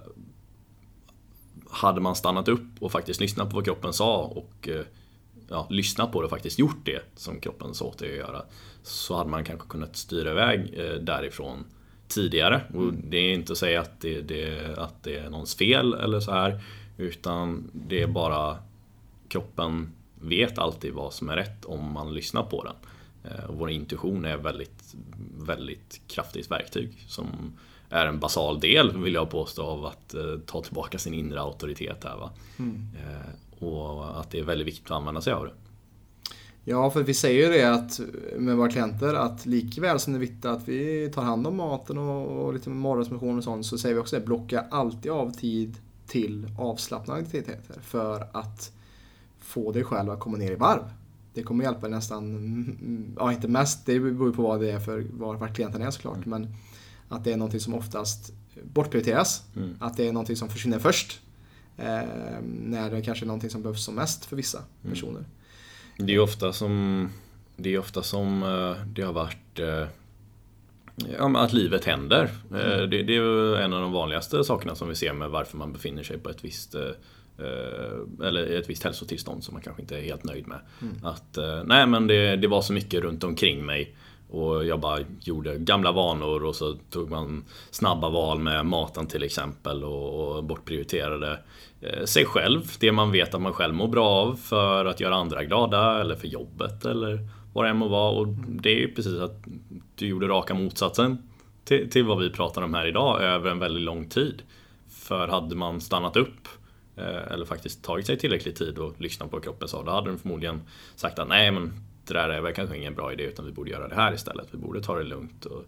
hade 1.70 2.00
man 2.00 2.16
stannat 2.16 2.48
upp 2.48 2.68
och 2.80 2.92
faktiskt 2.92 3.20
lyssnat 3.20 3.50
på 3.50 3.56
vad 3.56 3.64
kroppen 3.64 3.92
sa 3.92 4.22
och 4.22 4.68
eh, 4.68 4.84
ja, 5.48 5.66
lyssnat 5.70 6.12
på 6.12 6.20
det 6.20 6.24
och 6.24 6.30
faktiskt 6.30 6.58
gjort 6.58 6.84
det 6.84 7.00
som 7.16 7.40
kroppen 7.40 7.74
sa 7.74 7.84
åt 7.84 7.98
dig 7.98 8.10
att 8.10 8.28
göra 8.28 8.42
så 8.82 9.16
hade 9.16 9.30
man 9.30 9.44
kanske 9.44 9.68
kunnat 9.68 9.96
styra 9.96 10.30
iväg 10.30 10.74
eh, 10.76 10.94
därifrån 10.94 11.64
tidigare. 12.08 12.60
Och 12.74 12.92
det 12.94 13.16
är 13.16 13.34
inte 13.34 13.52
att 13.52 13.58
säga 13.58 13.80
att 13.80 14.00
det, 14.00 14.20
det, 14.20 14.78
att 14.78 15.02
det 15.02 15.16
är 15.16 15.30
någons 15.30 15.54
fel 15.54 15.94
eller 15.94 16.20
så 16.20 16.32
här 16.32 16.60
utan 16.96 17.70
det 17.72 18.02
är 18.02 18.06
bara 18.06 18.58
kroppen 19.28 19.92
vet 20.20 20.58
alltid 20.58 20.92
vad 20.92 21.12
som 21.12 21.28
är 21.28 21.36
rätt 21.36 21.64
om 21.64 21.92
man 21.92 22.14
lyssnar 22.14 22.42
på 22.42 22.64
den. 22.64 22.74
Eh, 23.24 23.44
Och 23.44 23.56
vår 23.58 23.70
intuition 23.70 24.24
är 24.24 24.36
väldigt, 24.36 24.94
väldigt 25.38 26.00
kraftigt 26.06 26.50
verktyg 26.50 27.04
som 27.08 27.26
är 27.88 28.06
en 28.06 28.20
basal 28.20 28.60
del, 28.60 28.98
vill 29.02 29.14
jag 29.14 29.30
påstå, 29.30 29.62
av 29.62 29.84
att 29.86 30.14
eh, 30.14 30.38
ta 30.46 30.62
tillbaka 30.62 30.98
sin 30.98 31.14
inre 31.14 31.40
auktoritet 31.40 32.04
här. 32.04 32.16
Va? 32.16 32.30
Eh, 32.58 33.64
Och 33.64 34.20
att 34.20 34.30
det 34.30 34.38
är 34.38 34.44
väldigt 34.44 34.66
viktigt 34.66 34.84
att 34.84 34.96
använda 34.96 35.20
sig 35.20 35.32
av 35.32 35.44
det. 35.44 35.52
Ja, 36.64 36.90
för 36.90 37.02
vi 37.02 37.14
säger 37.14 37.46
ju 37.46 37.52
det 37.52 37.74
att, 37.74 38.00
med 38.38 38.56
våra 38.56 38.70
klienter 38.70 39.14
att 39.14 39.46
likväl 39.46 40.00
som 40.00 40.12
det 40.12 40.16
är 40.16 40.20
viktigt 40.20 40.44
att 40.44 40.68
vi 40.68 41.10
tar 41.14 41.22
hand 41.22 41.46
om 41.46 41.56
maten 41.56 41.98
och, 41.98 42.46
och 42.46 42.54
lite 42.54 42.70
morgonsmotion 42.70 43.38
och 43.38 43.44
sånt 43.44 43.66
så 43.66 43.78
säger 43.78 43.94
vi 43.94 44.00
också 44.00 44.18
det, 44.18 44.26
blocka 44.26 44.60
alltid 44.70 45.12
av 45.12 45.30
tid 45.30 45.76
till 46.06 46.46
avslappnade 46.58 47.20
aktiviteter 47.20 47.76
för 47.82 48.26
att 48.32 48.72
få 49.40 49.72
dig 49.72 49.84
själv 49.84 50.10
att 50.10 50.20
komma 50.20 50.36
ner 50.36 50.52
i 50.52 50.54
varv. 50.54 50.82
Det 51.34 51.42
kommer 51.42 51.64
hjälpa 51.64 51.88
nästan, 51.88 53.14
ja 53.18 53.32
inte 53.32 53.48
mest, 53.48 53.86
det 53.86 54.00
beror 54.00 54.28
ju 54.28 54.34
på 54.34 54.42
vad 54.42 54.60
det 54.60 54.70
är 54.70 54.80
för 54.80 55.06
var 55.12 55.54
klienten 55.54 55.82
är 55.82 55.90
såklart, 55.90 56.26
mm. 56.26 56.28
men 56.30 56.54
att 57.08 57.24
det 57.24 57.32
är 57.32 57.36
någonting 57.36 57.60
som 57.60 57.74
oftast 57.74 58.32
bortprioriteras. 58.62 59.42
Mm. 59.56 59.76
Att 59.80 59.96
det 59.96 60.08
är 60.08 60.12
någonting 60.12 60.36
som 60.36 60.48
försvinner 60.48 60.78
först. 60.78 61.20
Eh, 61.76 62.00
när 62.42 62.90
det 62.90 63.02
kanske 63.02 63.24
är 63.24 63.26
någonting 63.26 63.50
som 63.50 63.62
behövs 63.62 63.84
som 63.84 63.94
mest 63.94 64.24
för 64.24 64.36
vissa 64.36 64.58
mm. 64.58 64.94
personer. 64.94 65.24
Det 65.98 66.14
är 66.14 66.18
ofta 66.18 66.52
som 66.52 67.08
det 67.56 67.74
är 67.74 67.78
ofta 67.78 68.02
som 68.02 68.42
eh, 68.42 68.86
det 68.86 69.02
har 69.02 69.12
varit 69.12 69.58
eh, 69.58 69.86
Ja, 71.18 71.38
att 71.38 71.52
livet 71.52 71.84
händer. 71.84 72.30
Eh, 72.50 72.74
mm. 72.74 72.90
Det, 72.90 73.02
det, 73.02 73.16
är 73.16 73.56
en 73.56 73.72
av 73.72 73.80
de 73.80 73.92
vanligaste 73.92 74.44
sakerna 74.44 74.74
som 74.74 74.88
vi 74.88 74.94
ser 74.94 75.12
med 75.12 75.30
varför 75.30 75.56
man 75.56 75.72
befinner 75.72 76.02
sig 76.02 76.18
på 76.18 76.30
ett 76.30 76.44
visst 76.44 76.74
eller 78.24 78.58
ett 78.58 78.70
visst 78.70 78.84
hälsotillstånd 78.84 79.44
som 79.44 79.54
man 79.54 79.62
kanske 79.62 79.82
inte 79.82 79.98
är 79.98 80.02
helt 80.02 80.24
nöjd 80.24 80.48
med. 80.48 80.58
Mm. 80.82 80.94
Att 81.02 81.38
nej 81.64 81.86
men 81.86 82.06
det, 82.06 82.36
det 82.36 82.48
var 82.48 82.62
så 82.62 82.72
mycket 82.72 83.02
runt 83.02 83.24
omkring 83.24 83.66
mig 83.66 83.94
och 84.32 84.64
jag 84.64 84.80
bara 84.80 85.00
gjorde 85.20 85.58
gamla 85.58 85.92
vanor 85.92 86.44
och 86.44 86.56
så 86.56 86.76
tog 86.90 87.10
man 87.10 87.44
snabba 87.70 88.08
val 88.08 88.38
med 88.38 88.66
maten 88.66 89.06
till 89.06 89.22
exempel 89.22 89.84
och, 89.84 90.36
och 90.36 90.44
bortprioriterade 90.44 91.38
eh, 91.80 92.04
sig 92.04 92.24
själv. 92.24 92.62
Det 92.80 92.92
man 92.92 93.12
vet 93.12 93.34
att 93.34 93.40
man 93.40 93.52
själv 93.52 93.74
mår 93.74 93.88
bra 93.88 94.08
av 94.08 94.34
för 94.34 94.84
att 94.84 95.00
göra 95.00 95.14
andra 95.14 95.44
glada 95.44 96.00
eller 96.00 96.14
för 96.14 96.28
jobbet 96.28 96.84
eller 96.84 97.28
vad 97.52 97.64
det 97.64 97.70
än 97.70 97.76
må 97.76 97.88
vara. 97.88 98.10
Och 98.10 98.26
det 98.48 98.70
är 98.70 98.78
ju 98.78 98.94
precis 98.94 99.20
att 99.20 99.44
du 99.94 100.06
gjorde 100.06 100.28
raka 100.28 100.54
motsatsen 100.54 101.18
till, 101.64 101.90
till 101.90 102.04
vad 102.04 102.18
vi 102.18 102.30
pratar 102.30 102.62
om 102.62 102.74
här 102.74 102.86
idag 102.86 103.22
över 103.22 103.50
en 103.50 103.58
väldigt 103.58 103.82
lång 103.82 104.08
tid. 104.08 104.42
För 104.88 105.28
hade 105.28 105.56
man 105.56 105.80
stannat 105.80 106.16
upp 106.16 106.48
eh, 106.48 106.61
eller 106.96 107.44
faktiskt 107.44 107.84
tagit 107.84 108.06
sig 108.06 108.18
tillräcklig 108.18 108.56
tid 108.56 108.78
och 108.78 109.00
lyssnat 109.00 109.30
på 109.30 109.40
kroppen 109.40 109.68
så 109.68 109.82
då 109.82 109.90
hade 109.90 110.10
den 110.10 110.18
förmodligen 110.18 110.60
sagt 110.96 111.18
att 111.18 111.28
nej 111.28 111.50
men 111.50 111.72
det 112.06 112.14
där 112.14 112.28
är 112.28 112.40
väl 112.40 112.54
kanske 112.54 112.76
ingen 112.76 112.94
bra 112.94 113.12
idé 113.12 113.22
utan 113.22 113.44
vi 113.44 113.52
borde 113.52 113.70
göra 113.70 113.88
det 113.88 113.94
här 113.94 114.14
istället. 114.14 114.48
Vi 114.50 114.58
borde 114.58 114.82
ta 114.82 114.96
det 114.96 115.04
lugnt. 115.04 115.44
Och, 115.44 115.64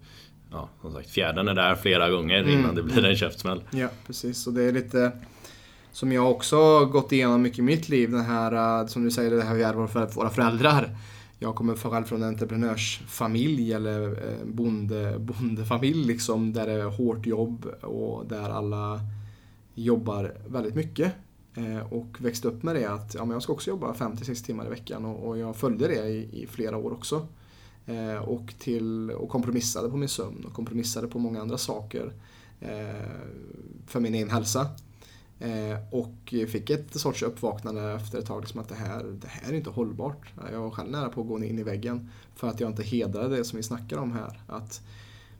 ja, 0.50 0.68
som 0.82 0.92
sagt, 0.92 1.10
fjädern 1.10 1.48
är 1.48 1.54
där 1.54 1.74
flera 1.74 2.10
gånger 2.10 2.38
mm. 2.38 2.58
innan 2.58 2.74
det 2.74 2.82
blir 2.82 3.04
en 3.04 3.16
käftsmäll. 3.16 3.62
Ja, 3.70 3.88
precis. 4.06 4.46
Och 4.46 4.52
det 4.52 4.62
är 4.62 4.72
lite 4.72 5.12
som 5.92 6.12
jag 6.12 6.30
också 6.30 6.56
har 6.56 6.84
gått 6.84 7.12
igenom 7.12 7.42
mycket 7.42 7.58
i 7.58 7.62
mitt 7.62 7.88
liv. 7.88 8.10
Den 8.10 8.24
här, 8.24 8.80
äh, 8.80 8.86
som 8.86 9.04
du 9.04 9.10
säger, 9.10 9.30
det 9.30 9.42
här 9.42 9.54
vi 9.54 9.62
är 9.62 9.74
våra 10.14 10.30
föräldrar. 10.30 10.96
Jag 11.38 11.54
kommer 11.54 11.76
själv 11.76 12.04
från 12.04 12.22
en 12.22 12.28
entreprenörsfamilj 12.28 13.72
eller 13.72 14.08
äh, 14.08 14.44
bonde, 14.44 15.18
bondefamilj 15.18 16.06
liksom, 16.06 16.52
där 16.52 16.66
det 16.66 16.72
är 16.72 16.84
hårt 16.84 17.26
jobb 17.26 17.66
och 17.82 18.26
där 18.26 18.50
alla 18.50 19.00
jobbar 19.74 20.36
väldigt 20.46 20.74
mycket. 20.74 21.12
Eh, 21.56 21.92
och 21.92 22.16
växte 22.20 22.48
upp 22.48 22.62
med 22.62 22.74
det 22.74 22.84
att 22.84 23.14
ja, 23.14 23.24
men 23.24 23.32
jag 23.32 23.42
ska 23.42 23.52
också 23.52 23.70
jobba 23.70 23.92
5-6 23.92 24.46
timmar 24.46 24.66
i 24.66 24.68
veckan 24.68 25.04
och, 25.04 25.28
och 25.28 25.38
jag 25.38 25.56
följde 25.56 25.88
det 25.88 26.08
i, 26.08 26.42
i 26.42 26.46
flera 26.46 26.76
år 26.76 26.92
också. 26.92 27.26
Eh, 27.86 28.16
och, 28.16 28.54
till, 28.58 29.10
och 29.10 29.28
kompromissade 29.28 29.90
på 29.90 29.96
min 29.96 30.08
sömn 30.08 30.44
och 30.44 30.52
kompromissade 30.52 31.08
på 31.08 31.18
många 31.18 31.40
andra 31.40 31.58
saker 31.58 32.12
eh, 32.60 33.08
för 33.86 34.00
min 34.00 34.14
egen 34.14 34.30
hälsa. 34.30 34.70
Eh, 35.38 35.78
och 35.90 36.34
fick 36.48 36.70
ett 36.70 37.00
sorts 37.00 37.22
uppvaknande 37.22 37.92
efter 37.92 38.18
ett 38.18 38.26
tag, 38.26 38.40
liksom 38.40 38.60
att 38.60 38.68
det 38.68 38.74
här, 38.74 39.04
det 39.04 39.28
här 39.28 39.52
är 39.52 39.56
inte 39.56 39.70
hållbart. 39.70 40.32
Jag 40.52 40.60
var 40.60 40.70
själv 40.70 40.90
nära 40.90 41.08
på 41.08 41.20
att 41.20 41.26
gå 41.26 41.44
in 41.44 41.58
i 41.58 41.62
väggen 41.62 42.10
för 42.34 42.48
att 42.48 42.60
jag 42.60 42.70
inte 42.70 42.82
hedrade 42.82 43.36
det 43.36 43.44
som 43.44 43.56
vi 43.56 43.62
snackar 43.62 43.96
om 43.96 44.12
här. 44.12 44.40
Att 44.46 44.82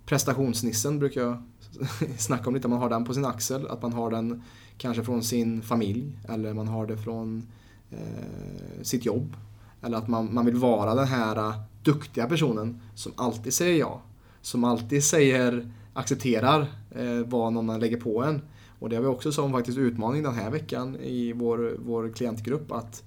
prestationsnissen 0.07 0.99
brukar 0.99 1.21
jag 1.21 1.43
snacka 2.19 2.49
om 2.49 2.55
lite, 2.55 2.69
man 2.69 2.79
har 2.79 2.89
den 2.89 3.05
på 3.05 3.15
sin 3.15 3.25
axel, 3.25 3.67
att 3.67 3.83
man 3.83 3.93
har 3.93 4.11
den 4.11 4.43
kanske 4.79 5.03
från 5.05 5.23
sin 5.23 5.63
familj 5.63 6.19
eller 6.29 6.55
man 6.55 6.69
har 6.69 6.87
det 6.87 6.97
från 6.97 7.47
eh, 7.91 8.83
sitt 8.83 9.05
jobb. 9.05 9.37
Eller 9.83 9.99
att 9.99 10.09
man, 10.09 10.35
man 10.35 10.47
vill 10.47 10.57
vara 10.57 10.95
den 10.95 11.07
här 11.07 11.39
uh, 11.39 11.55
duktiga 11.83 12.27
personen 12.27 12.81
som 12.95 13.13
alltid 13.17 13.55
säger 13.55 13.79
ja. 13.79 14.03
Som 14.41 14.65
alltid 14.65 15.05
säger, 15.05 15.73
accepterar 15.93 16.61
eh, 16.91 17.27
vad 17.27 17.53
någon 17.53 17.81
lägger 17.81 18.01
på 18.01 18.23
en. 18.23 18.43
Och 18.79 18.89
det 18.89 18.97
har 18.97 19.03
vi 19.03 19.09
också 19.09 19.33
som 19.33 19.53
faktiskt 19.53 19.79
utmaning 19.79 20.23
den 20.23 20.35
här 20.35 20.51
veckan 20.51 20.97
i 20.97 21.33
vår, 21.33 21.77
vår 21.79 22.13
klientgrupp 22.15 22.73
att 22.73 23.03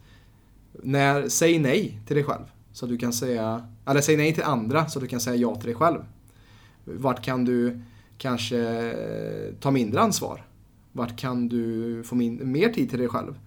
när, 0.83 1.29
säg 1.29 1.59
nej 1.59 1.99
till 2.07 2.15
dig 2.15 2.25
själv. 2.25 2.43
Så 2.71 2.85
att 2.85 2.89
du 2.89 2.97
kan 2.97 3.13
säga, 3.13 3.67
eller 3.85 4.01
säg 4.01 4.17
nej 4.17 4.33
till 4.33 4.43
andra 4.43 4.87
så 4.87 4.99
att 4.99 5.03
du 5.03 5.07
kan 5.07 5.19
säga 5.19 5.35
ja 5.35 5.55
till 5.55 5.65
dig 5.65 5.75
själv. 5.75 5.99
Vart 6.95 7.23
kan 7.23 7.45
du 7.45 7.81
kanske 8.17 8.93
ta 9.59 9.71
mindre 9.71 10.01
ansvar? 10.01 10.45
Vart 10.91 11.19
kan 11.19 11.49
du 11.49 12.03
få 12.03 12.15
min, 12.15 12.51
mer 12.51 12.69
tid 12.69 12.89
till 12.89 12.99
dig 12.99 13.07
själv? 13.07 13.39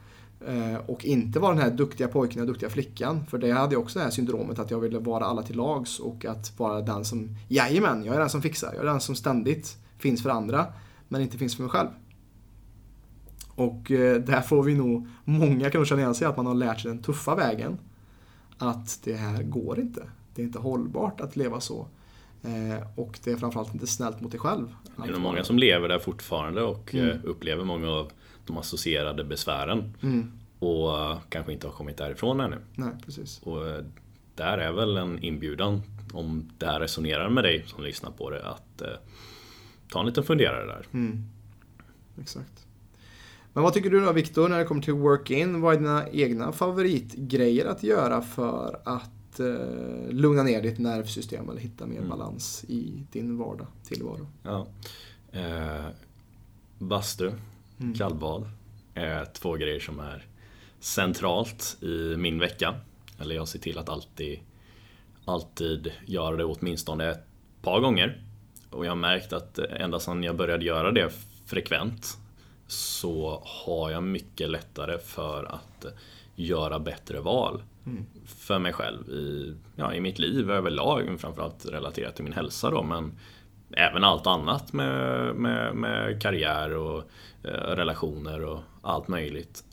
Eh, 0.47 0.77
och 0.87 1.05
inte 1.05 1.39
vara 1.39 1.55
den 1.55 1.63
här 1.63 1.71
duktiga 1.71 2.09
pojken 2.09 2.41
och 2.41 2.47
duktiga 2.47 2.71
flickan. 2.71 3.27
För 3.27 3.39
det 3.39 3.51
hade 3.51 3.75
jag 3.75 3.83
också 3.83 3.99
det 3.99 4.05
här 4.05 4.11
syndromet 4.11 4.59
att 4.59 4.71
jag 4.71 4.81
ville 4.81 4.99
vara 4.99 5.25
alla 5.25 5.43
till 5.43 5.57
lags 5.57 5.99
och 5.99 6.25
att 6.25 6.59
vara 6.59 6.81
den 6.81 7.05
som, 7.05 7.37
jajamän, 7.49 8.05
jag 8.05 8.15
är 8.15 8.21
den 8.21 8.31
som 8.31 8.43
fixar. 8.43 8.73
Jag 8.75 8.83
är 8.83 8.87
den 8.87 9.01
som 9.01 9.15
ständigt 9.15 9.77
finns 9.99 10.23
för 10.23 10.31
andra, 10.31 10.67
men 11.09 11.23
inte 11.23 11.39
finns 11.39 11.57
för 11.57 11.63
mig 11.63 11.71
själv. 11.71 11.89
Och 13.55 13.91
eh, 13.91 14.21
där 14.21 14.41
får 14.41 14.63
vi 14.63 14.75
nog, 14.75 15.07
många 15.25 15.71
kan 15.71 15.79
nog 15.79 15.87
känna 15.87 16.01
igen 16.01 16.15
sig 16.15 16.27
att 16.27 16.37
man 16.37 16.47
har 16.47 16.55
lärt 16.55 16.81
sig 16.81 16.91
den 16.91 17.03
tuffa 17.03 17.35
vägen. 17.35 17.79
Att 18.59 19.01
det 19.05 19.15
här 19.15 19.43
går 19.43 19.81
inte. 19.81 20.03
Det 20.35 20.43
är 20.43 20.47
inte 20.47 20.59
hållbart 20.59 21.21
att 21.21 21.37
leva 21.37 21.61
så. 21.61 21.87
Eh, 22.43 22.87
och 22.95 23.19
det 23.25 23.31
är 23.31 23.37
framförallt 23.37 23.75
inte 23.75 23.87
snällt 23.87 24.21
mot 24.21 24.31
dig 24.31 24.41
själv. 24.41 24.75
Det 24.97 25.09
är 25.09 25.13
nog 25.13 25.21
många 25.21 25.45
som 25.45 25.59
lever 25.59 25.89
där 25.89 25.99
fortfarande 25.99 26.63
och 26.63 26.95
mm. 26.95 27.11
Eh, 27.11 27.17
upplever 27.25 27.65
många 27.65 27.89
av 27.89 28.13
de 28.47 28.59
associerade 28.59 29.25
besvären. 29.25 29.95
Mm. 30.03 30.33
Och 30.59 30.99
eh, 30.99 31.19
kanske 31.29 31.53
inte 31.53 31.67
har 31.67 31.75
kommit 31.75 31.97
därifrån 31.97 32.41
ännu. 32.41 32.59
Nej, 32.75 32.93
precis. 33.05 33.41
Och 33.43 33.65
där 34.35 34.59
är 34.59 34.73
väl 34.73 34.97
en 34.97 35.25
inbjudan, 35.25 35.83
om 36.13 36.51
det 36.59 36.67
här 36.67 36.81
resonerar 36.81 37.29
med 37.29 37.45
dig 37.45 37.65
som 37.67 37.85
lyssnar 37.85 38.11
på 38.11 38.31
det, 38.31 38.49
att 38.49 38.83
ta 39.89 40.01
en 40.01 40.07
liten 40.07 40.25
funderare 40.25 40.67
där. 40.67 40.87
Mm. 40.93 41.25
Exakt. 42.21 42.67
Men 43.53 43.63
vad 43.63 43.75
tycker 43.75 43.91
du 43.91 44.01
då 44.01 44.13
Viktor 44.13 44.49
när 44.49 44.59
det 44.59 44.65
kommer 44.65 44.83
till 44.83 44.95
work-in? 44.95 45.61
Vad 45.61 45.75
är 45.75 45.79
dina 45.79 46.09
egna 46.09 46.53
favoritgrejer 46.53 47.67
att 47.67 47.83
göra 47.83 48.23
för 48.23 48.81
att 48.85 49.11
eh, 49.41 50.11
lugna 50.11 50.43
ner 50.43 50.63
ditt 50.63 50.79
nervsystem 50.79 51.51
eller 51.51 51.61
hitta 51.61 51.87
mer 51.87 51.99
mm. 51.99 52.09
balans 52.09 52.65
i 52.69 53.07
din 53.13 53.39
vardag, 53.39 53.67
tillvaro. 53.85 54.27
Ja. 54.43 54.67
Eh, 55.33 55.87
bastu, 56.79 57.33
mm. 57.81 57.95
kallbad 57.95 58.49
är 58.95 59.25
två 59.25 59.55
grejer 59.55 59.81
som 59.81 60.01
är 60.01 60.27
centralt 60.81 61.77
i 61.83 62.17
min 62.17 62.39
vecka. 62.39 62.75
Eller 63.19 63.35
jag 63.35 63.49
ser 63.49 63.59
till 63.59 63.79
att 63.79 63.89
alltid, 63.89 64.39
alltid 65.25 65.93
göra 66.07 66.37
det 66.37 66.45
åtminstone 66.45 67.11
ett 67.11 67.25
par 67.63 67.81
gånger. 67.81 68.23
Och 68.71 68.87
jag 68.87 68.91
har 68.91 68.97
märkt 68.97 69.33
att 69.33 69.59
ända 69.59 70.01
sedan 70.01 70.23
jag 70.23 70.37
började 70.37 70.65
göra 70.65 70.93
det 70.93 71.11
frekvent 71.47 72.19
så 72.67 73.43
har 73.45 73.91
jag 73.91 74.03
mycket 74.03 74.51
lättare 74.51 74.99
för 74.99 75.45
att 75.45 75.87
göra 76.35 76.79
bättre 76.79 77.21
val 77.21 77.63
mm. 77.87 78.07
för 78.27 78.59
mig 78.59 78.73
själv 78.73 79.09
i, 79.09 79.55
ja, 79.77 79.95
i 79.95 80.01
mitt 80.01 80.19
liv 80.19 80.51
överlag, 80.51 81.17
framförallt 81.21 81.67
relaterat 81.67 82.15
till 82.15 82.25
min 82.25 82.33
hälsa 82.33 82.71
då, 82.71 82.83
men 82.83 83.13
även 83.73 84.05
allt 84.05 84.27
annat 84.27 84.73
med, 84.73 85.35
med, 85.35 85.77
med 85.77 86.23
karriär 86.23 86.77
och 86.77 87.03
eh, 87.45 87.51
relationer 87.51 88.45
och 88.45 88.61
allt 88.83 89.09
möjligt. 89.09 89.65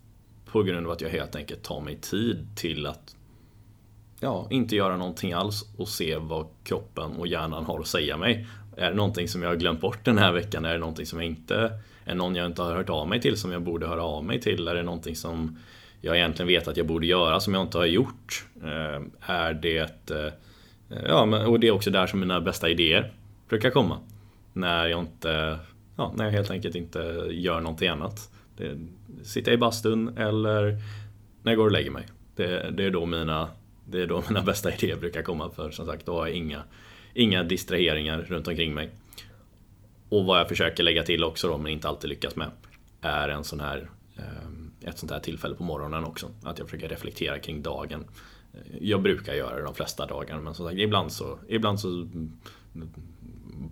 På 0.46 0.64
grund 0.64 0.86
av 0.86 0.92
att 0.92 1.02
jag 1.02 1.10
helt 1.10 1.36
enkelt 1.36 1.64
tar 1.64 1.82
mig 1.82 1.98
tid 2.02 2.48
till 2.56 2.86
att 2.86 3.16
ja, 4.20 4.48
inte 4.50 4.76
göra 4.76 4.98
någonting 4.98 5.34
alls 5.34 5.66
och 5.78 5.88
se 5.88 6.18
vad 6.18 6.48
kroppen 6.64 7.12
och 7.12 7.28
hjärnan 7.28 7.66
har 7.66 7.80
att 7.80 7.88
säga 7.88 8.18
mig. 8.18 8.48
Är 8.78 8.90
det 8.90 8.96
någonting 8.96 9.28
som 9.28 9.42
jag 9.42 9.50
har 9.50 9.56
glömt 9.56 9.82
bort 9.82 10.06
den 10.06 10.18
här 10.18 10.32
veckan? 10.32 10.66
Är 10.66 10.74
det 10.74 10.80
någonting 10.80 11.06
som 11.06 11.20
jag 11.20 11.28
inte 11.28 11.80
är 12.06 12.16
någon 12.16 12.36
jag 12.36 12.46
inte 12.46 12.62
har 12.62 12.76
hört 12.76 12.90
av 12.90 13.08
mig 13.08 13.22
till 13.22 13.38
som 13.38 13.52
jag 13.52 13.62
borde 13.62 13.88
höra 13.88 14.04
av 14.04 14.24
mig 14.24 14.42
till? 14.42 14.68
Är 14.68 14.76
det 14.76 14.84
någonting 14.84 15.16
som 15.16 15.60
jag 16.02 16.18
egentligen 16.18 16.48
vet 16.48 16.68
att 16.68 16.78
jag 16.78 16.86
borde 16.86 17.06
göra 17.06 17.40
som 17.40 17.54
jag 17.54 17.64
inte 17.64 17.78
har 17.78 17.86
gjort? 17.86 18.46
Eh, 18.64 19.02
är 19.22 19.54
det... 19.54 20.12
Eh, 20.12 20.34
ja, 21.08 21.46
och 21.48 21.60
det 21.60 21.68
är 21.68 21.72
också 21.72 21.92
där 21.92 22.08
som 22.08 22.20
mina 22.20 22.42
bästa 22.42 22.70
idéer 22.70 23.14
brukar 23.50 23.70
komma. 23.70 24.00
När 24.54 24.88
jag 24.88 25.00
inte... 25.00 25.60
Ja, 25.96 26.14
när 26.16 26.26
jag 26.26 26.32
helt 26.32 26.52
enkelt 26.52 26.76
inte 26.76 27.00
gör 27.30 27.62
någonting 27.62 27.88
annat. 27.88 28.32
Det, 28.58 28.78
sitta 29.24 29.54
i 29.54 29.58
bastun 29.58 30.18
eller 30.18 30.78
när 31.44 31.52
jag 31.52 31.58
går 31.58 31.66
och 31.66 31.72
lägger 31.72 31.92
mig. 31.92 32.06
Det, 32.36 32.70
det, 32.72 32.84
är 32.84 32.92
då 32.92 33.06
mina, 33.06 33.50
det 33.86 34.02
är 34.02 34.08
då 34.08 34.24
mina 34.28 34.42
bästa 34.42 34.74
idéer 34.74 34.96
brukar 34.96 35.22
komma 35.22 35.50
för 35.50 35.72
som 35.72 35.86
sagt, 35.86 36.06
då 36.06 36.14
har 36.14 36.28
jag 36.28 36.36
inga, 36.36 36.64
inga 37.14 37.44
distraheringar 37.44 38.26
runt 38.28 38.48
omkring 38.48 38.74
mig. 38.74 38.90
Och 40.10 40.26
vad 40.26 40.40
jag 40.40 40.50
försöker 40.50 40.84
lägga 40.84 41.04
till 41.04 41.24
också 41.24 41.48
då, 41.48 41.58
men 41.58 41.72
inte 41.72 41.88
alltid 41.88 42.10
lyckas 42.10 42.36
med, 42.36 42.52
är 43.02 43.30
en 43.30 43.44
sån 43.44 43.60
här 43.60 43.90
eh, 44.18 44.24
ett 44.82 44.98
sånt 44.98 45.12
här 45.12 45.20
tillfälle 45.20 45.56
på 45.56 45.64
morgonen 45.64 46.04
också. 46.04 46.30
Att 46.44 46.60
jag 46.60 46.70
försöker 46.70 46.90
reflektera 46.90 47.40
kring 47.40 47.62
dagen. 47.62 48.06
Jag 48.82 49.02
brukar 49.02 49.34
göra 49.34 49.56
det 49.56 49.64
de 49.64 49.76
flesta 49.76 50.06
dagar 50.06 50.40
men 50.40 50.54
som 50.54 50.66
sagt 50.66 50.80
ibland 50.80 51.12
så, 51.12 51.40
ibland 51.48 51.80
så 51.80 52.08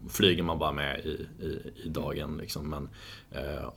flyger 0.10 0.44
man 0.44 0.60
bara 0.60 0.72
med 0.72 1.00
i, 1.00 1.28
i, 1.46 1.72
i 1.84 1.90
dagen. 1.90 2.38
Liksom. 2.38 2.70
Men, 2.70 2.90
eh, 3.32 3.70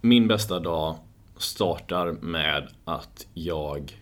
min 0.00 0.28
bästa 0.28 0.60
dag 0.60 0.96
startar 1.36 2.12
med 2.12 2.68
att 2.84 3.26
jag 3.34 3.98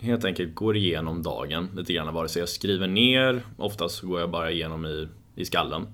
helt 0.00 0.24
enkelt 0.24 0.54
går 0.54 0.76
igenom 0.76 1.22
dagen 1.22 1.68
lite 1.76 1.92
grann. 1.92 2.14
Vare 2.14 2.28
sig 2.28 2.40
jag 2.40 2.48
skriver 2.48 2.86
ner, 2.86 3.42
oftast 3.56 4.00
går 4.00 4.20
jag 4.20 4.30
bara 4.30 4.50
igenom 4.50 4.86
i, 4.86 5.08
i 5.34 5.44
skallen. 5.44 5.86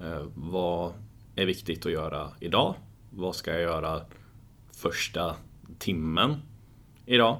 Eh, 0.00 0.22
vad 0.34 0.92
är 1.36 1.46
viktigt 1.46 1.86
att 1.86 1.92
göra 1.92 2.28
idag? 2.40 2.74
Vad 3.10 3.34
ska 3.34 3.52
jag 3.52 3.60
göra 3.60 4.00
första 4.82 5.34
timmen 5.78 6.36
idag? 7.06 7.36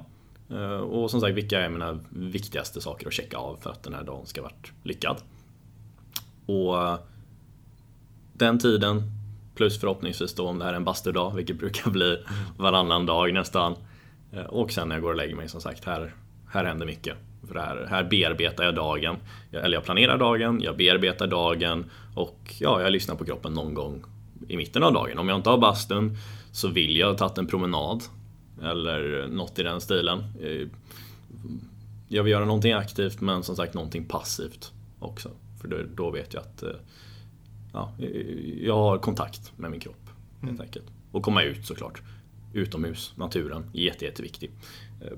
Eh, 0.49 0.77
och 0.77 1.11
som 1.11 1.21
sagt, 1.21 1.35
vilka 1.35 1.61
är 1.61 1.69
mina 1.69 1.99
viktigaste 2.09 2.81
saker 2.81 3.07
att 3.07 3.13
checka 3.13 3.37
av 3.37 3.57
för 3.61 3.69
att 3.69 3.83
den 3.83 3.93
här 3.93 4.03
dagen 4.03 4.25
ska 4.25 4.41
vara 4.41 4.53
lyckad? 4.83 5.17
Och 6.45 6.83
eh, 6.83 6.97
den 8.33 8.59
tiden, 8.59 9.01
plus 9.55 9.79
förhoppningsvis 9.79 10.33
då 10.33 10.47
om 10.47 10.59
det 10.59 10.65
här 10.65 10.71
är 10.71 10.77
en 10.77 10.83
bastudag, 10.83 11.35
vilket 11.35 11.59
brukar 11.59 11.89
bli 11.91 12.23
varannan 12.57 13.05
dag 13.05 13.33
nästan. 13.33 13.75
Eh, 14.31 14.45
och 14.45 14.71
sen 14.71 14.87
när 14.87 14.95
jag 14.95 15.03
går 15.03 15.09
och 15.09 15.17
lägger 15.17 15.35
mig, 15.35 15.49
som 15.49 15.61
sagt, 15.61 15.85
här, 15.85 16.13
här 16.49 16.65
händer 16.65 16.85
mycket. 16.85 17.17
För 17.47 17.55
här, 17.55 17.87
här 17.89 18.03
bearbetar 18.03 18.63
jag 18.63 18.75
dagen. 18.75 19.15
Eller 19.51 19.73
jag 19.73 19.83
planerar 19.83 20.17
dagen, 20.17 20.61
jag 20.61 20.77
bearbetar 20.77 21.27
dagen 21.27 21.85
och 22.15 22.53
ja, 22.59 22.81
jag 22.81 22.91
lyssnar 22.91 23.15
på 23.15 23.25
kroppen 23.25 23.53
någon 23.53 23.73
gång 23.73 24.03
i 24.47 24.57
mitten 24.57 24.83
av 24.83 24.93
dagen. 24.93 25.19
Om 25.19 25.29
jag 25.29 25.37
inte 25.37 25.49
har 25.49 25.57
bastun 25.57 26.17
så 26.53 26.67
vill 26.67 26.97
jag 26.97 27.07
ha 27.07 27.17
tagit 27.17 27.37
en 27.37 27.47
promenad. 27.47 28.03
Eller 28.61 29.27
något 29.27 29.59
i 29.59 29.63
den 29.63 29.81
stilen. 29.81 30.19
Eh, 30.41 30.67
jag 32.07 32.23
vill 32.23 32.31
göra 32.31 32.45
någonting 32.45 32.73
aktivt 32.73 33.21
men 33.21 33.43
som 33.43 33.55
sagt 33.55 33.73
någonting 33.73 34.05
passivt 34.05 34.71
också. 34.99 35.31
För 35.61 35.67
då, 35.67 35.77
då 35.95 36.11
vet 36.11 36.33
jag 36.33 36.41
att 36.41 36.63
eh, 36.63 36.69
ja, 37.73 37.93
jag 38.61 38.75
har 38.75 38.97
kontakt 38.97 39.57
med 39.57 39.71
min 39.71 39.79
kropp. 39.79 40.09
Helt 40.41 40.51
mm. 40.51 40.61
enkelt. 40.61 40.85
Och 41.11 41.23
komma 41.23 41.43
ut 41.43 41.65
såklart. 41.65 42.01
Utomhus, 42.53 43.13
naturen, 43.15 43.69
jätte, 43.73 44.05
jätteviktig. 44.05 44.51
Eh, 45.01 45.17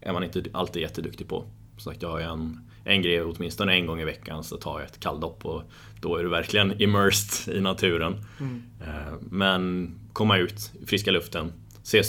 är 0.00 0.12
man 0.12 0.24
inte 0.24 0.44
alltid 0.52 0.82
jätteduktig 0.82 1.28
på. 1.28 1.44
Som 1.76 1.92
sagt, 1.92 2.02
jag 2.02 2.10
har 2.10 2.20
en, 2.20 2.67
en 2.88 3.02
grej 3.02 3.22
åtminstone 3.22 3.72
en 3.72 3.86
gång 3.86 4.00
i 4.00 4.04
veckan 4.04 4.44
så 4.44 4.56
tar 4.56 4.80
jag 4.80 4.88
ett 4.88 5.00
kalldopp 5.00 5.46
och 5.46 5.62
då 6.00 6.16
är 6.16 6.22
du 6.22 6.28
verkligen 6.28 6.82
immersed 6.82 7.56
i 7.56 7.60
naturen. 7.60 8.24
Mm. 8.40 8.62
Men 9.20 9.94
komma 10.12 10.36
ut 10.36 10.72
i 10.82 10.86
friska 10.86 11.10
luften, 11.10 11.52
se 11.82 12.02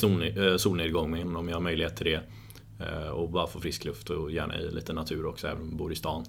solnedgången 0.58 1.36
om 1.36 1.48
jag 1.48 1.56
har 1.56 1.62
möjlighet 1.62 1.98
till 1.98 2.06
det. 2.06 2.22
Och 3.12 3.30
bara 3.30 3.48
få 3.48 3.60
frisk 3.60 3.86
luft 3.86 4.10
och 4.10 4.32
gärna 4.32 4.60
i 4.60 4.72
lite 4.72 4.94
natur 4.94 5.26
också, 5.26 5.48
även 5.48 5.62
om 5.62 5.68
man 5.68 5.78
bor 5.78 5.92
i 5.92 5.96
stan 5.96 6.26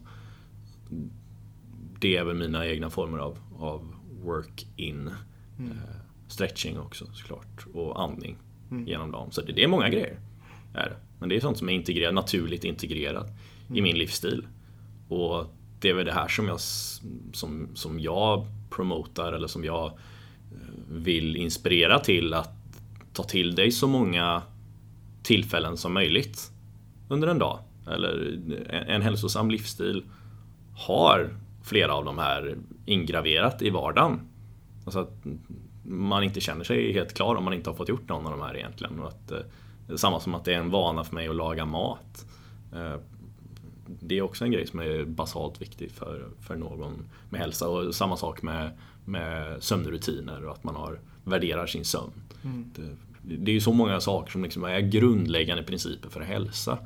det 2.01 2.17
är 2.17 2.25
väl 2.25 2.37
mina 2.37 2.67
egna 2.67 2.91
former 2.91 3.19
av, 3.19 3.39
av 3.59 3.95
work-in. 4.23 5.11
Mm. 5.59 5.71
Eh, 5.71 5.97
stretching 6.29 6.79
också 6.79 7.07
såklart 7.13 7.67
och 7.73 8.03
andning 8.03 8.37
mm. 8.71 8.87
genom 8.87 9.13
dagen. 9.13 9.33
Så 9.33 9.41
det, 9.41 9.53
det, 9.53 9.65
är 9.65 9.69
många 9.69 9.89
grejer. 9.89 10.21
Är 10.75 10.97
Men 11.19 11.29
det 11.29 11.37
är 11.37 11.41
sånt 11.41 11.59
som 11.59 11.69
är 11.69 11.73
integrerat, 11.73 12.15
naturligt 12.15 12.65
integrerat 12.65 13.27
mm. 13.71 13.79
i 13.79 13.83
min 13.83 13.99
livsstil. 13.99 14.47
Och 15.09 15.47
det 15.81 15.91
är 15.91 15.95
väl 15.95 16.07
det 16.07 16.13
här 16.13 16.29
som 16.29 16.47
jag, 16.49 16.61
som, 17.33 17.69
som 17.75 18.01
jag 18.01 18.47
promotar 18.71 19.33
eller 19.33 19.49
som 19.49 19.65
jag 19.65 19.87
eh, 19.87 19.93
vill 20.89 21.37
inspirera 21.37 21.99
till 21.99 22.35
att 22.35 22.55
ta 23.13 23.23
till 23.23 23.55
dig 23.55 23.71
så 23.71 23.89
många 23.89 24.43
tillfällen 25.23 25.77
som 25.77 25.93
möjligt 25.93 26.51
under 27.09 27.29
en 27.29 27.39
dag. 27.39 27.59
Eller 27.87 28.39
en, 28.69 28.89
en 28.89 29.03
hälsosam 29.03 29.51
livsstil 29.51 30.05
har 30.77 31.31
flera 31.63 31.95
av 31.95 32.05
de 32.05 32.19
här 32.19 32.57
ingraverat 32.87 33.63
i 33.63 33.71
vardagen. 33.71 34.21
Alltså 34.85 35.01
att 35.01 35.25
man 35.83 36.23
inte 36.23 36.41
känner 36.41 36.65
sig 36.65 36.93
helt 36.93 37.15
klar 37.15 37.37
om 37.37 37.45
man 37.45 37.53
inte 37.53 37.71
har 37.71 37.75
fått 37.75 37.89
gjort 37.89 38.09
någon 38.09 38.27
av 38.27 38.33
de 38.33 38.41
här 38.41 38.57
egentligen. 38.57 39.01
Och 39.01 39.09
att, 39.09 39.33
eh, 39.33 39.97
samma 39.97 40.21
som 40.21 40.35
att 40.35 40.45
det 40.45 40.55
är 40.55 40.59
en 40.59 40.71
vana 40.71 41.05
för 41.05 41.15
mig 41.15 41.29
att 41.29 41.37
laga 41.37 41.65
mat. 41.65 42.27
Det 44.01 44.19
är 44.19 44.23
också 44.23 44.45
en 44.45 44.51
grej 44.51 44.67
som 44.67 44.81
är 44.81 45.05
basalt 45.05 45.63
viktig 45.63 45.91
för, 45.91 46.29
för 46.41 46.57
någon 46.57 47.09
med 47.31 47.41
hälsa. 47.41 47.69
Och 47.69 47.95
samma 47.95 48.17
sak 48.17 48.43
med, 48.43 48.71
med 49.05 49.63
sömnrutiner 49.63 50.45
och 50.45 50.53
att 50.53 50.65
man 50.65 50.75
har, 50.75 51.01
värderar 51.25 51.67
sin 51.67 51.85
sömn. 51.85 52.13
Mm. 52.45 52.71
Det, 52.77 52.97
det 53.37 53.51
är 53.51 53.55
ju 53.55 53.61
så 53.61 53.73
många 53.73 54.01
saker 54.01 54.33
som 54.33 54.43
liksom 54.43 54.65
är 54.65 54.81
grundläggande 54.81 55.63
principer 55.63 56.09
för 56.09 56.21
hälsa. 56.21 56.79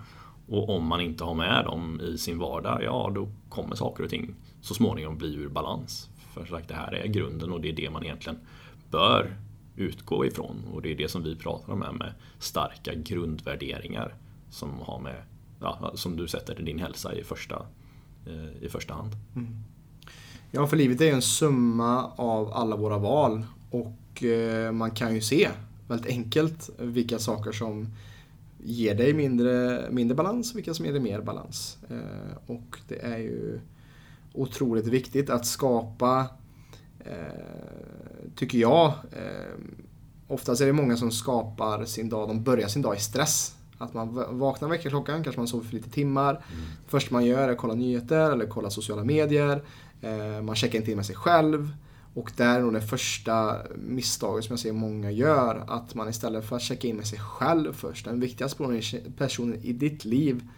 Och 0.48 0.68
om 0.68 0.86
man 0.86 1.00
inte 1.00 1.24
har 1.24 1.34
med 1.34 1.64
dem 1.64 2.00
i 2.00 2.18
sin 2.18 2.38
vardag, 2.38 2.82
ja 2.82 3.12
då 3.14 3.28
kommer 3.48 3.76
saker 3.76 4.04
och 4.04 4.10
ting 4.10 4.34
så 4.60 4.74
småningom 4.74 5.18
bli 5.18 5.34
ur 5.34 5.48
balans. 5.48 6.10
För 6.34 6.46
sagt, 6.46 6.68
det 6.68 6.74
här 6.74 6.94
är 6.94 7.06
grunden 7.06 7.52
och 7.52 7.60
det 7.60 7.68
är 7.68 7.72
det 7.72 7.90
man 7.90 8.04
egentligen 8.04 8.38
bör 8.90 9.36
utgå 9.76 10.26
ifrån. 10.26 10.64
Och 10.72 10.82
det 10.82 10.92
är 10.92 10.96
det 10.96 11.08
som 11.08 11.22
vi 11.22 11.36
pratar 11.36 11.72
om 11.72 11.82
här 11.82 11.92
med 11.92 12.12
starka 12.38 12.94
grundvärderingar 12.94 14.14
som 14.50 14.70
har 14.80 15.00
med, 15.00 15.22
ja, 15.60 15.92
som 15.94 16.16
du 16.16 16.28
sätter 16.28 16.54
din 16.54 16.78
hälsa 16.78 17.14
i 17.14 17.24
första, 17.24 17.66
eh, 18.26 18.64
i 18.64 18.68
första 18.68 18.94
hand. 18.94 19.10
Mm. 19.36 19.48
Ja, 20.50 20.66
för 20.66 20.76
livet 20.76 21.00
är 21.00 21.04
ju 21.04 21.10
en 21.10 21.22
summa 21.22 22.10
av 22.16 22.52
alla 22.52 22.76
våra 22.76 22.98
val 22.98 23.46
och 23.70 24.24
eh, 24.24 24.72
man 24.72 24.90
kan 24.90 25.14
ju 25.14 25.20
se 25.20 25.50
väldigt 25.88 26.10
enkelt 26.10 26.70
vilka 26.78 27.18
saker 27.18 27.52
som 27.52 27.88
ger 28.64 28.94
dig 28.94 29.14
mindre, 29.14 29.84
mindre 29.90 30.14
balans 30.14 30.50
och 30.50 30.58
vilka 30.58 30.74
som 30.74 30.84
ger 30.84 30.92
dig 30.92 31.02
mer 31.02 31.20
balans. 31.20 31.78
Eh, 31.90 32.36
och 32.46 32.78
det 32.88 33.04
är 33.04 33.18
ju 33.18 33.60
otroligt 34.32 34.86
viktigt 34.86 35.30
att 35.30 35.46
skapa, 35.46 36.26
tycker 38.36 38.58
jag, 38.58 38.92
oftast 40.28 40.60
är 40.60 40.66
det 40.66 40.72
många 40.72 40.96
som 40.96 41.10
skapar 41.10 41.84
sin 41.84 42.08
dag, 42.08 42.28
de 42.28 42.42
börjar 42.42 42.68
sin 42.68 42.82
dag 42.82 42.96
i 42.96 43.00
stress. 43.00 43.56
Att 43.78 43.94
man 43.94 44.38
vaknar 44.38 44.68
väckarklockan, 44.68 45.24
kanske 45.24 45.40
man 45.40 45.48
sover 45.48 45.64
för 45.64 45.74
lite 45.74 45.90
timmar. 45.90 46.30
Mm. 46.30 46.64
Det 46.84 46.90
första 46.90 47.14
man 47.14 47.24
gör 47.24 47.48
är 47.48 47.52
att 47.52 47.58
kolla 47.58 47.74
nyheter 47.74 48.30
eller 48.30 48.46
kolla 48.46 48.70
sociala 48.70 49.04
medier. 49.04 49.62
Eh, 50.00 50.42
man 50.42 50.56
checkar 50.56 50.78
inte 50.78 50.90
in 50.90 50.96
med 50.96 51.06
sig 51.06 51.16
själv. 51.16 51.72
Och 52.14 52.32
där 52.36 52.58
är 52.58 52.62
nog 52.62 52.72
det 52.72 52.82
första 52.82 53.56
misstaget 53.76 54.44
som 54.44 54.52
jag 54.52 54.60
ser 54.60 54.72
många 54.72 55.10
gör. 55.10 55.64
Att 55.68 55.94
man 55.94 56.08
istället 56.08 56.48
för 56.48 56.56
att 56.56 56.62
checka 56.62 56.88
in 56.88 56.96
med 56.96 57.06
sig 57.06 57.18
själv 57.18 57.72
först, 57.72 58.04
den 58.04 58.20
viktigaste 58.20 59.00
personen 59.18 59.54
i 59.62 59.72
ditt 59.72 60.04
liv, 60.04 60.48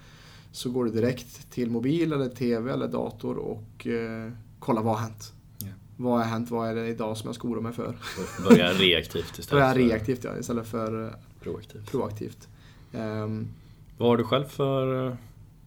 så 0.53 0.71
går 0.71 0.85
du 0.85 0.91
direkt 0.91 1.51
till 1.51 1.71
mobil 1.71 2.13
eller 2.13 2.29
TV 2.29 2.73
eller 2.73 2.89
dator 2.89 3.37
och 3.37 3.87
eh, 3.87 4.33
kollar 4.59 4.83
vad 4.83 4.95
har 4.95 5.03
hänt. 5.03 5.33
Yeah. 5.63 5.75
Vad 5.97 6.19
har 6.19 6.25
hänt? 6.25 6.51
Vad 6.51 6.69
är 6.69 6.75
det 6.75 6.89
idag 6.89 7.17
som 7.17 7.29
jag 7.29 7.35
ska 7.35 7.49
oroa 7.49 7.63
mig 7.63 7.73
för? 7.73 7.99
Börja 8.49 8.73
reaktivt 8.73 9.39
istället 9.39 9.51
Börja 9.51 9.75
reaktivt 9.75 10.25
ja, 10.25 10.39
istället 10.39 10.67
för 10.67 11.07
eh, 11.07 11.13
proaktivt. 11.41 11.91
proaktivt. 11.91 12.49
Um, 12.97 13.49
vad 13.99 14.09
har 14.09 14.17
du 14.17 14.25
själv 14.25 14.45
för 14.45 15.07
eh, 15.07 15.15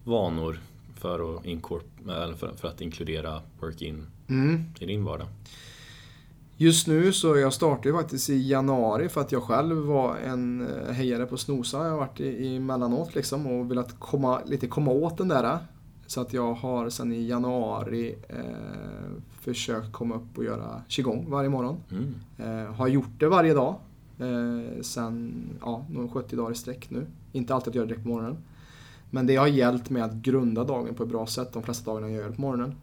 vanor 0.03 0.59
för 0.95 1.35
att, 1.35 1.43
inkorp- 1.45 2.35
för, 2.35 2.55
för 2.55 2.67
att 2.67 2.81
inkludera 2.81 3.41
work-in 3.59 4.05
mm. 4.27 4.63
i 4.79 4.85
din 4.85 5.03
vardag? 5.03 5.27
Just 6.61 6.87
nu 6.87 7.13
så 7.13 7.37
jag 7.37 7.53
startade 7.53 7.95
faktiskt 7.95 8.29
i 8.29 8.49
januari 8.49 9.09
för 9.09 9.21
att 9.21 9.31
jag 9.31 9.43
själv 9.43 9.77
var 9.77 10.15
en 10.15 10.67
eh, 10.67 10.93
hejare 10.93 11.25
på 11.25 11.37
snosa. 11.37 11.77
Jag 11.77 11.91
har 11.91 11.97
varit 11.97 12.19
i, 12.19 12.55
emellanåt 12.55 13.15
liksom 13.15 13.47
och 13.47 13.71
velat 13.71 13.99
komma, 13.99 14.41
lite 14.45 14.67
komma 14.67 14.91
åt 14.91 15.17
den 15.17 15.27
där. 15.27 15.57
Så 16.07 16.21
att 16.21 16.33
jag 16.33 16.53
har 16.53 16.89
sedan 16.89 17.11
i 17.11 17.27
januari 17.27 18.15
eh, 18.29 19.21
försökt 19.39 19.91
komma 19.91 20.15
upp 20.15 20.37
och 20.37 20.43
göra 20.43 20.81
qigong 20.87 21.25
varje 21.29 21.49
morgon. 21.49 21.77
Mm. 21.91 22.15
Eh, 22.37 22.73
har 22.73 22.87
gjort 22.87 23.19
det 23.19 23.27
varje 23.27 23.53
dag. 23.53 23.75
Eh, 24.19 24.81
sen 24.81 25.33
ja, 25.61 25.85
70 26.13 26.35
dagar 26.35 26.51
i 26.51 26.55
sträck 26.55 26.89
nu. 26.89 27.05
Inte 27.31 27.55
alltid 27.55 27.71
att 27.71 27.75
göra 27.75 27.85
det 27.85 27.89
direkt 27.89 28.03
på 28.03 28.09
morgonen. 28.09 28.37
Men 29.09 29.27
det 29.27 29.35
har 29.35 29.47
hjälpt 29.47 29.89
mig 29.89 30.01
att 30.01 30.13
grunda 30.13 30.63
dagen 30.63 30.95
på 30.95 31.03
ett 31.03 31.09
bra 31.09 31.25
sätt 31.25 31.53
de 31.53 31.63
flesta 31.63 31.91
dagarna 31.91 32.09
jag 32.09 32.21
gör 32.21 32.29
det 32.29 32.35
på 32.35 32.41
morgonen. 32.41 32.75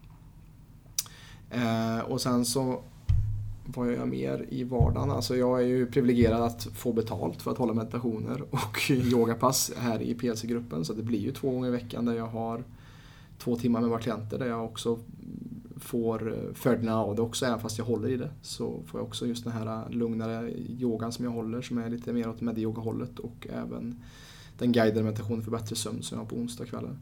Eh, 1.51 2.01
och 2.01 2.21
sen 2.21 2.45
så 2.45 2.83
vad 3.67 3.87
gör 3.87 3.95
jag 3.95 4.09
mer 4.09 4.47
i 4.49 4.65
vardagen? 4.65 5.11
Alltså 5.11 5.37
jag 5.37 5.63
är 5.63 5.67
ju 5.67 5.87
privilegierad 5.87 6.43
att 6.43 6.63
få 6.63 6.93
betalt 6.93 7.43
för 7.43 7.51
att 7.51 7.59
hålla 7.59 7.73
meditationer 7.73 8.43
och 8.51 8.91
yogapass 8.91 9.73
här 9.77 10.03
i 10.03 10.15
PLC-gruppen. 10.15 10.85
Så 10.85 10.93
det 10.93 11.03
blir 11.03 11.19
ju 11.19 11.33
två 11.33 11.51
gånger 11.51 11.69
i 11.69 11.73
veckan 11.73 12.05
där 12.05 12.15
jag 12.15 12.27
har 12.27 12.65
två 13.39 13.57
timmar 13.57 13.81
med 13.81 13.91
våra 13.91 14.01
klienter 14.01 14.39
där 14.39 14.47
jag 14.47 14.65
också 14.65 14.99
får 15.77 16.33
eh, 16.33 16.55
följderna 16.55 16.97
av 17.03 17.17
det 17.17 17.23
också, 17.23 17.47
även 17.47 17.61
fast 17.61 17.79
jag 17.79 17.85
håller 17.85 18.09
i 18.09 18.17
det. 18.17 18.31
Så 18.43 18.81
får 18.87 19.01
jag 19.01 19.07
också 19.07 19.27
just 19.27 19.45
den 19.45 19.53
här 19.53 19.91
lugnare 19.91 20.51
yogan 20.69 21.13
som 21.13 21.25
jag 21.25 21.33
håller 21.33 21.63
som 21.63 21.79
är 21.79 21.91
lite 21.91 22.13
mer 22.13 22.29
åt 22.29 22.41
medyoga-hållet 22.41 23.19
och 23.19 23.47
även 23.51 24.01
den 24.59 24.73
guidade 24.73 25.03
meditationen 25.03 25.43
för 25.43 25.51
bättre 25.51 25.77
sömn 25.77 26.03
som 26.03 26.19
jag 26.19 26.25
har 26.25 26.29
på 26.29 26.37
onsdagskvällar. 26.37 26.97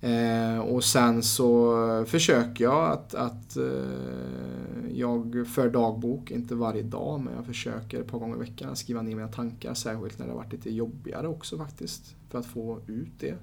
Eh, 0.00 0.58
och 0.58 0.84
sen 0.84 1.22
så 1.22 2.04
försöker 2.08 2.64
jag 2.64 2.92
att, 2.92 3.14
att 3.14 3.56
eh, 3.56 4.90
jag 4.92 5.46
för 5.54 5.70
dagbok, 5.70 6.30
inte 6.30 6.54
varje 6.54 6.82
dag, 6.82 7.20
men 7.20 7.34
jag 7.34 7.46
försöker 7.46 8.00
ett 8.00 8.06
par 8.06 8.18
gånger 8.18 8.36
i 8.36 8.38
veckan 8.38 8.76
skriva 8.76 9.02
ner 9.02 9.16
mina 9.16 9.28
tankar, 9.28 9.74
särskilt 9.74 10.18
när 10.18 10.26
det 10.26 10.32
har 10.32 10.38
varit 10.38 10.52
lite 10.52 10.70
jobbigare 10.70 11.28
också 11.28 11.58
faktiskt, 11.58 12.16
för 12.30 12.38
att 12.38 12.46
få 12.46 12.80
ut 12.86 13.12
det. 13.20 13.36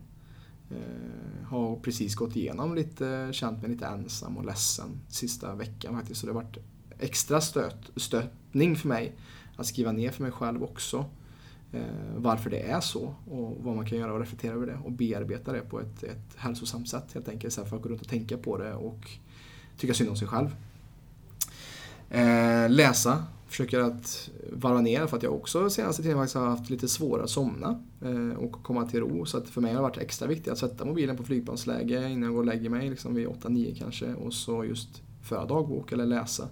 Eh, 0.72 1.46
har 1.46 1.76
precis 1.76 2.16
gått 2.16 2.36
igenom 2.36 2.76
lite, 2.76 3.30
känt 3.32 3.62
mig 3.62 3.72
lite 3.72 3.86
ensam 3.86 4.38
och 4.38 4.46
ledsen 4.46 5.02
sista 5.10 5.56
veckan 5.56 5.94
faktiskt, 5.94 6.20
så 6.20 6.28
det 6.28 6.34
har 6.34 6.42
varit 6.42 6.58
extra 7.00 7.42
stöt, 7.42 7.92
stötning 7.96 8.76
för 8.76 8.88
mig 8.88 9.16
att 9.56 9.66
skriva 9.66 9.92
ner 9.92 10.12
för 10.12 10.24
mig 10.24 10.32
själv 10.32 10.64
också 10.64 10.98
eh, 10.98 11.06
Eh, 11.76 11.82
varför 12.18 12.50
det 12.50 12.60
är 12.60 12.82
så 12.82 13.16
och 13.30 13.58
vad 13.60 13.76
man 13.76 13.86
kan 13.86 13.98
göra 13.98 14.14
och 14.14 14.20
reflektera 14.20 14.54
över 14.54 14.68
det 14.68 14.78
och 14.84 14.92
bearbeta 14.92 15.54
det 15.54 15.62
på 15.62 15.80
ett, 15.80 16.04
ett 16.04 16.36
hälsosamt 16.36 16.90
sätt 16.90 17.14
helt 17.14 17.30
enkelt. 17.30 17.54
Så 17.54 17.66
för 17.66 17.76
att 17.76 17.82
gå 17.82 17.90
runt 17.90 18.02
och 18.02 18.08
tänka 18.08 18.38
på 18.38 18.58
det 18.58 18.74
och 18.74 19.10
tycka 19.78 19.94
synd 19.94 20.10
om 20.10 20.16
sig 20.16 20.28
själv. 20.28 20.56
Eh, 22.10 22.70
läsa, 22.70 23.24
försöker 23.48 23.80
att 23.80 24.30
varva 24.54 24.82
ner 24.82 25.08
för 25.08 25.18
att 25.18 25.24
jag 25.24 25.34
också 25.34 25.70
senaste 25.70 26.04
tiden 26.04 26.18
faktiskt 26.18 26.36
har 26.36 26.48
haft 26.48 26.70
lite 26.70 26.88
svårare 26.88 27.24
att 27.24 27.30
somna 27.30 27.84
eh, 28.02 28.38
och 28.38 28.64
komma 28.64 28.86
till 28.86 29.00
ro. 29.00 29.26
Så 29.26 29.38
att 29.38 29.50
för 29.50 29.62
mig 29.62 29.72
har 29.72 29.78
det 29.78 29.88
varit 29.88 29.98
extra 29.98 30.28
viktigt 30.28 30.54
att 30.54 30.58
sätta 30.58 30.86
mobilen 30.86 31.18
på 31.18 31.24
flygplansläge 31.24 32.10
innan 32.10 32.24
jag 32.24 32.32
går 32.32 32.40
och 32.40 32.46
lägger 32.46 32.70
mig 32.70 32.90
liksom 32.90 33.16
vid 33.16 33.28
8-9 33.28 33.80
kanske 33.80 34.14
och 34.14 34.34
så 34.34 34.66
just 34.66 35.02
föra 35.22 35.46
dagbok 35.46 35.92
eller 35.92 36.06
läsa. 36.06 36.48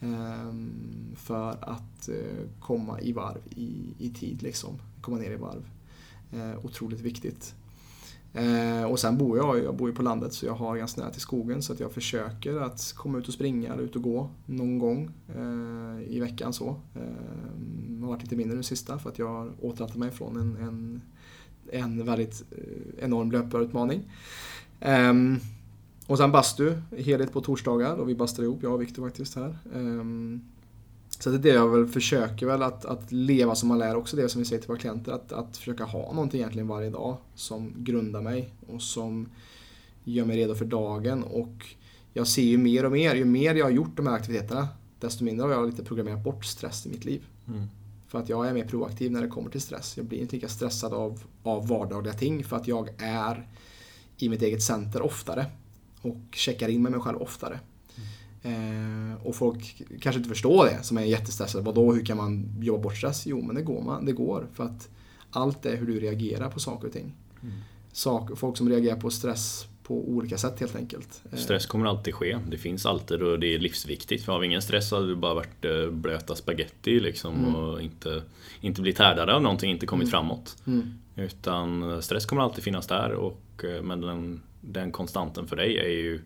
Ehm, 0.00 1.14
för 1.16 1.50
att 1.60 2.08
eh, 2.08 2.48
komma 2.60 3.00
i 3.00 3.12
varv 3.12 3.40
i, 3.50 3.94
i 3.98 4.10
tid, 4.10 4.42
liksom. 4.42 4.78
komma 5.00 5.16
ner 5.16 5.30
i 5.30 5.36
varv. 5.36 5.68
Eh, 6.32 6.64
otroligt 6.64 7.00
viktigt. 7.00 7.54
Eh, 8.32 8.84
och 8.84 8.98
sen 8.98 9.18
bor 9.18 9.38
jag, 9.38 9.64
jag 9.64 9.76
bor 9.76 9.88
ju 9.88 9.94
på 9.94 10.02
landet 10.02 10.32
så 10.32 10.46
jag 10.46 10.54
har 10.54 10.76
ganska 10.76 11.00
nära 11.00 11.10
till 11.10 11.20
skogen 11.20 11.62
så 11.62 11.72
att 11.72 11.80
jag 11.80 11.92
försöker 11.92 12.56
att 12.56 12.94
komma 12.96 13.18
ut 13.18 13.28
och 13.28 13.34
springa 13.34 13.72
eller 13.72 13.82
ut 13.82 13.96
och 13.96 14.02
gå 14.02 14.30
någon 14.46 14.78
gång 14.78 15.10
i 16.06 16.20
veckan. 16.20 16.52
så. 16.52 16.80
Det 17.88 18.00
har 18.00 18.08
varit 18.08 18.22
lite 18.22 18.36
mindre 18.36 18.56
nu 18.56 18.62
sista 18.62 18.98
för 18.98 19.10
att 19.10 19.18
jag 19.18 19.28
har 19.28 19.52
återhämtat 19.60 19.96
mig 19.96 20.10
från 20.10 20.36
en, 20.36 20.56
en, 20.56 21.02
en 21.72 22.06
väldigt 22.06 22.44
enorm 22.98 23.32
löparutmaning. 23.32 24.02
Ehm, 24.80 25.40
och 26.06 26.18
sen 26.18 26.32
bastu, 26.32 26.74
helhet 26.98 27.32
på 27.32 27.40
torsdagar 27.40 27.96
och 27.96 28.08
vi 28.08 28.14
bastar 28.14 28.42
ihop, 28.42 28.62
jag 28.62 28.72
och 28.72 28.82
Viktor 28.82 29.02
faktiskt 29.02 29.36
här. 29.36 29.58
Um, 29.74 30.44
så 31.08 31.30
det 31.30 31.36
är 31.36 31.40
det 31.40 31.48
jag 31.48 31.68
väl 31.68 31.86
försöker 31.86 32.46
väl 32.46 32.62
att, 32.62 32.84
att 32.84 33.12
leva 33.12 33.54
som 33.54 33.68
man 33.68 33.78
lär, 33.78 33.96
också 33.96 34.16
det 34.16 34.28
som 34.28 34.38
vi 34.38 34.44
säger 34.44 34.62
till 34.62 34.68
våra 34.68 34.78
klienter, 34.78 35.12
att, 35.12 35.32
att 35.32 35.56
försöka 35.56 35.84
ha 35.84 36.12
någonting 36.12 36.40
egentligen 36.40 36.68
varje 36.68 36.90
dag 36.90 37.16
som 37.34 37.72
grundar 37.76 38.22
mig 38.22 38.54
och 38.66 38.82
som 38.82 39.28
gör 40.04 40.24
mig 40.24 40.36
redo 40.36 40.54
för 40.54 40.64
dagen. 40.64 41.22
Och 41.22 41.66
jag 42.12 42.26
ser 42.26 42.42
ju 42.42 42.58
mer 42.58 42.84
och 42.84 42.92
mer, 42.92 43.14
ju 43.14 43.24
mer 43.24 43.54
jag 43.54 43.66
har 43.66 43.70
gjort 43.70 43.96
de 43.96 44.06
här 44.06 44.14
aktiviteterna, 44.14 44.68
desto 45.00 45.24
mindre 45.24 45.44
har 45.44 45.52
jag 45.52 45.66
lite 45.66 45.84
programmerat 45.84 46.24
bort 46.24 46.44
stress 46.44 46.86
i 46.86 46.88
mitt 46.88 47.04
liv. 47.04 47.26
Mm. 47.48 47.66
För 48.08 48.18
att 48.18 48.28
jag 48.28 48.48
är 48.48 48.54
mer 48.54 48.68
proaktiv 48.68 49.12
när 49.12 49.22
det 49.22 49.28
kommer 49.28 49.50
till 49.50 49.60
stress. 49.60 49.96
Jag 49.96 50.06
blir 50.06 50.18
inte 50.18 50.34
lika 50.34 50.48
stressad 50.48 50.94
av, 50.94 51.20
av 51.42 51.68
vardagliga 51.68 52.14
ting 52.14 52.44
för 52.44 52.56
att 52.56 52.68
jag 52.68 52.90
är 52.98 53.48
i 54.16 54.28
mitt 54.28 54.42
eget 54.42 54.62
center 54.62 55.02
oftare 55.02 55.46
och 56.10 56.36
checkar 56.36 56.68
in 56.68 56.82
med 56.82 56.92
mig 56.92 57.00
själv 57.00 57.22
oftare. 57.22 57.60
Mm. 58.44 59.12
Eh, 59.12 59.26
och 59.26 59.36
folk 59.36 59.82
kanske 60.00 60.18
inte 60.18 60.28
förstår 60.28 60.64
det 60.64 60.82
som 60.82 60.98
är 60.98 61.02
jättestressade. 61.02 61.64
Vadå, 61.64 61.92
hur 61.92 62.04
kan 62.04 62.16
man 62.16 62.48
jobba 62.60 62.82
bort 62.82 62.96
stress? 62.96 63.26
Jo, 63.26 63.42
men 63.42 63.56
det 63.56 63.62
går, 63.62 63.82
man, 63.82 64.04
det 64.04 64.12
går 64.12 64.46
för 64.54 64.64
att 64.64 64.88
allt 65.30 65.66
är 65.66 65.76
hur 65.76 65.86
du 65.86 66.00
reagerar 66.00 66.50
på 66.50 66.60
saker 66.60 66.86
och 66.86 66.92
ting. 66.92 67.14
Mm. 67.42 67.54
Sak, 67.92 68.38
folk 68.38 68.56
som 68.56 68.68
reagerar 68.68 69.00
på 69.00 69.10
stress 69.10 69.66
på 69.82 70.08
olika 70.08 70.38
sätt 70.38 70.60
helt 70.60 70.76
enkelt. 70.76 71.22
Eh. 71.32 71.38
Stress 71.38 71.66
kommer 71.66 71.86
alltid 71.86 72.14
ske. 72.14 72.38
Det 72.48 72.58
finns 72.58 72.86
alltid 72.86 73.22
och 73.22 73.40
det 73.40 73.54
är 73.54 73.58
livsviktigt. 73.58 74.24
För 74.24 74.32
har 74.32 74.40
vi 74.40 74.46
ingen 74.46 74.62
stress 74.62 74.90
hade 74.90 75.06
du 75.06 75.16
bara 75.16 75.34
varit 75.34 75.64
eh, 75.64 75.90
blöta 75.90 76.34
spaghetti 76.34 77.00
liksom 77.00 77.34
mm. 77.34 77.54
och 77.54 77.82
inte, 77.82 78.22
inte 78.60 78.80
blivit 78.80 78.98
härdade 78.98 79.34
av 79.34 79.42
någonting, 79.42 79.70
inte 79.70 79.86
kommit 79.86 80.04
mm. 80.04 80.10
framåt. 80.10 80.56
Mm. 80.66 80.94
Utan 81.16 82.02
stress 82.02 82.26
kommer 82.26 82.42
alltid 82.42 82.64
finnas 82.64 82.86
där 82.86 83.12
och, 83.12 83.64
eh, 83.64 83.82
men 83.82 84.00
den 84.00 84.42
den 84.66 84.92
konstanten 84.92 85.46
för 85.46 85.56
dig 85.56 85.78
är 85.78 85.88
ju 85.88 86.20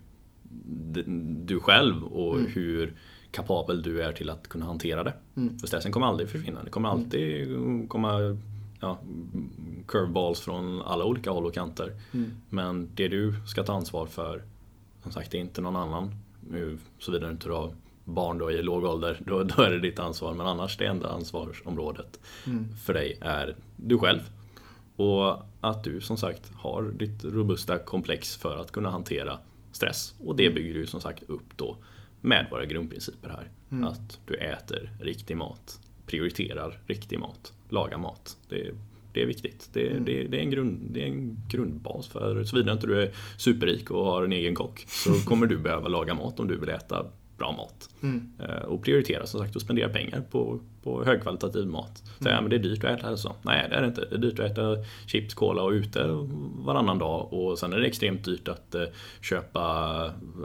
du 1.44 1.60
själv 1.60 2.04
och 2.04 2.38
mm. 2.38 2.52
hur 2.52 2.94
kapabel 3.30 3.82
du 3.82 4.02
är 4.02 4.12
till 4.12 4.30
att 4.30 4.48
kunna 4.48 4.64
hantera 4.66 5.04
det. 5.04 5.14
Mm. 5.36 5.58
För 5.58 5.66
stressen 5.66 5.92
kommer 5.92 6.06
aldrig 6.06 6.28
försvinna. 6.28 6.62
Det 6.64 6.70
kommer 6.70 6.88
mm. 6.88 7.00
alltid 7.00 7.48
komma 7.88 8.38
ja, 8.80 8.98
curveballs 9.86 10.40
från 10.40 10.82
alla 10.82 11.04
olika 11.04 11.30
håll 11.30 11.46
och 11.46 11.54
kanter. 11.54 11.92
Mm. 12.12 12.30
Men 12.48 12.88
det 12.94 13.08
du 13.08 13.34
ska 13.46 13.62
ta 13.62 13.72
ansvar 13.72 14.06
för, 14.06 14.42
som 15.02 15.12
sagt, 15.12 15.30
det 15.30 15.38
är 15.38 15.40
inte 15.40 15.60
någon 15.60 15.76
annan. 15.76 16.14
Såvida 16.98 17.26
du 17.26 17.32
inte 17.32 17.48
har 17.48 17.74
barn 18.04 18.38
då 18.38 18.50
i 18.50 18.62
låg 18.62 18.84
ålder, 18.84 19.20
då, 19.26 19.42
då 19.42 19.62
är 19.62 19.70
det 19.70 19.80
ditt 19.80 19.98
ansvar. 19.98 20.34
Men 20.34 20.46
annars 20.46 20.76
det 20.76 20.86
enda 20.86 21.08
ansvarsområdet 21.08 22.20
mm. 22.46 22.76
för 22.76 22.94
dig 22.94 23.18
är 23.20 23.56
du 23.76 23.98
själv. 23.98 24.20
Och 25.00 25.42
att 25.60 25.84
du 25.84 26.00
som 26.00 26.16
sagt 26.16 26.52
har 26.54 26.82
ditt 26.82 27.24
robusta 27.24 27.78
komplex 27.78 28.36
för 28.36 28.56
att 28.56 28.72
kunna 28.72 28.90
hantera 28.90 29.38
stress. 29.72 30.14
Och 30.18 30.36
det 30.36 30.46
mm. 30.46 30.54
bygger 30.54 30.74
du 30.74 30.86
som 30.86 31.00
sagt 31.00 31.22
upp 31.26 31.56
då 31.56 31.76
med 32.20 32.46
våra 32.50 32.64
grundprinciper 32.64 33.28
här. 33.28 33.48
Mm. 33.70 33.84
Att 33.84 34.18
du 34.26 34.34
äter 34.34 34.90
riktig 35.00 35.36
mat, 35.36 35.80
prioriterar 36.06 36.80
riktig 36.86 37.18
mat, 37.18 37.52
lagar 37.68 37.98
mat. 37.98 38.36
Det, 38.48 38.70
det 39.12 39.22
är 39.22 39.26
viktigt. 39.26 39.70
Det, 39.72 39.90
mm. 39.90 40.04
det, 40.04 40.24
det, 40.24 40.36
är 40.36 40.42
en 40.42 40.50
grund, 40.50 40.80
det 40.90 41.02
är 41.02 41.06
en 41.06 41.36
grundbas 41.48 42.08
för 42.08 42.44
såvida 42.44 42.72
inte 42.72 42.86
du 42.86 43.02
är 43.02 43.12
superrik 43.36 43.90
och 43.90 44.04
har 44.04 44.24
en 44.24 44.32
egen 44.32 44.54
kock 44.54 44.84
så 44.88 45.14
kommer 45.24 45.46
du 45.46 45.58
behöva 45.58 45.88
laga 45.88 46.14
mat 46.14 46.40
om 46.40 46.48
du 46.48 46.56
vill 46.56 46.68
äta 46.68 47.06
bra 47.38 47.52
mat. 47.52 47.90
Mm. 48.02 48.32
Eh, 48.38 48.62
och 48.62 48.82
prioritera 48.82 49.26
som 49.26 49.40
sagt 49.40 49.56
och 49.56 49.62
spendera 49.62 49.88
pengar 49.88 50.24
på, 50.30 50.60
på 50.82 51.04
högkvalitativ 51.04 51.66
mat. 51.66 52.02
Säga 52.18 52.32
mm. 52.32 52.44
men 52.44 52.50
det 52.50 52.56
är 52.56 52.70
dyrt 52.70 52.84
att 52.84 52.98
äta 52.98 53.06
hälsa. 53.06 53.32
Nej 53.42 53.66
det 53.70 53.76
är 53.76 53.80
det 53.80 53.86
inte. 53.86 54.04
Det 54.10 54.14
är 54.14 54.18
dyrt 54.18 54.38
att 54.38 54.50
äta 54.50 54.76
chips, 55.06 55.34
cola 55.34 55.62
och 55.62 55.70
ute 55.70 56.06
varannan 56.64 56.98
dag. 56.98 57.32
Och 57.32 57.58
sen 57.58 57.72
är 57.72 57.78
det 57.78 57.86
extremt 57.86 58.24
dyrt 58.24 58.48
att 58.48 58.74
eh, 58.74 58.82
köpa, 59.20 59.60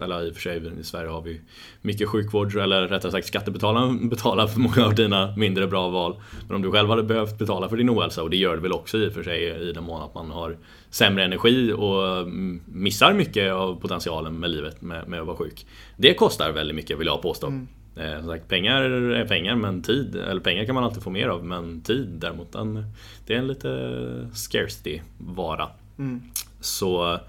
eller 0.02 0.28
i 0.28 0.32
och 0.32 0.34
för 0.34 0.42
sig 0.42 0.80
i 0.80 0.84
Sverige 0.84 1.10
har 1.10 1.22
vi 1.22 1.42
mycket 1.82 2.10
sjukvård, 2.10 2.56
eller 2.56 2.88
rättare 2.88 3.12
sagt 3.12 3.28
skattebetalarna 3.28 4.00
betalar 4.10 4.48
för 4.48 4.60
många 4.60 4.86
av 4.86 4.96
dina 4.96 5.34
mindre 5.38 5.68
bra 5.68 5.90
val. 5.90 6.16
Men 6.48 6.56
om 6.56 6.62
du 6.62 6.72
själv 6.72 6.90
hade 6.90 7.04
behövt 7.04 7.38
betala 7.38 7.70
för 7.70 7.78
din 7.78 7.90
ohälsa, 7.90 8.24
och 8.24 8.30
det 8.30 8.38
gör 8.38 8.56
du 8.56 8.62
väl 8.62 8.74
också 8.74 8.98
i 8.98 9.10
och 9.10 9.14
för 9.14 9.24
sig 9.24 9.70
i 9.70 9.72
den 9.72 9.84
mån 9.84 10.02
att 10.02 10.14
man 10.14 10.32
har 10.32 10.58
sämre 10.90 11.24
energi 11.24 11.74
och 11.74 12.28
missar 12.66 13.14
mycket 13.14 13.54
av 13.54 13.80
potentialen 13.82 14.40
med 14.40 14.50
livet 14.50 14.82
med, 14.82 15.08
med 15.08 15.20
att 15.20 15.28
vara 15.28 15.38
sjuk. 15.38 15.66
Det 15.98 16.14
kostar 16.14 16.52
väldigt 16.52 16.76
mycket 16.76 17.00
vill 17.00 17.08
jag 17.08 17.22
påstå. 17.22 17.48
Mm. 17.48 17.68
Eh, 17.96 18.20
som 18.20 18.28
sagt, 18.28 18.48
pengar 18.48 18.82
är 18.82 19.28
pengar, 19.28 19.56
men 19.56 19.82
tid, 19.82 20.16
eller 20.16 20.42
pengar 20.42 20.66
kan 20.66 20.76
man 20.76 20.84
alltid 20.84 21.04
få 21.04 21.10
mer 21.10 21.28
av, 21.28 21.46
men 21.46 21.82
tid 21.82 22.08
däremot, 22.08 22.52
den, 22.52 22.86
det 23.26 23.34
är 23.34 23.38
en 23.38 23.48
lite 23.48 24.30
scarcity 24.34 25.02
vara. 25.18 25.70
Mm. 25.98 26.22
Så 26.60 27.20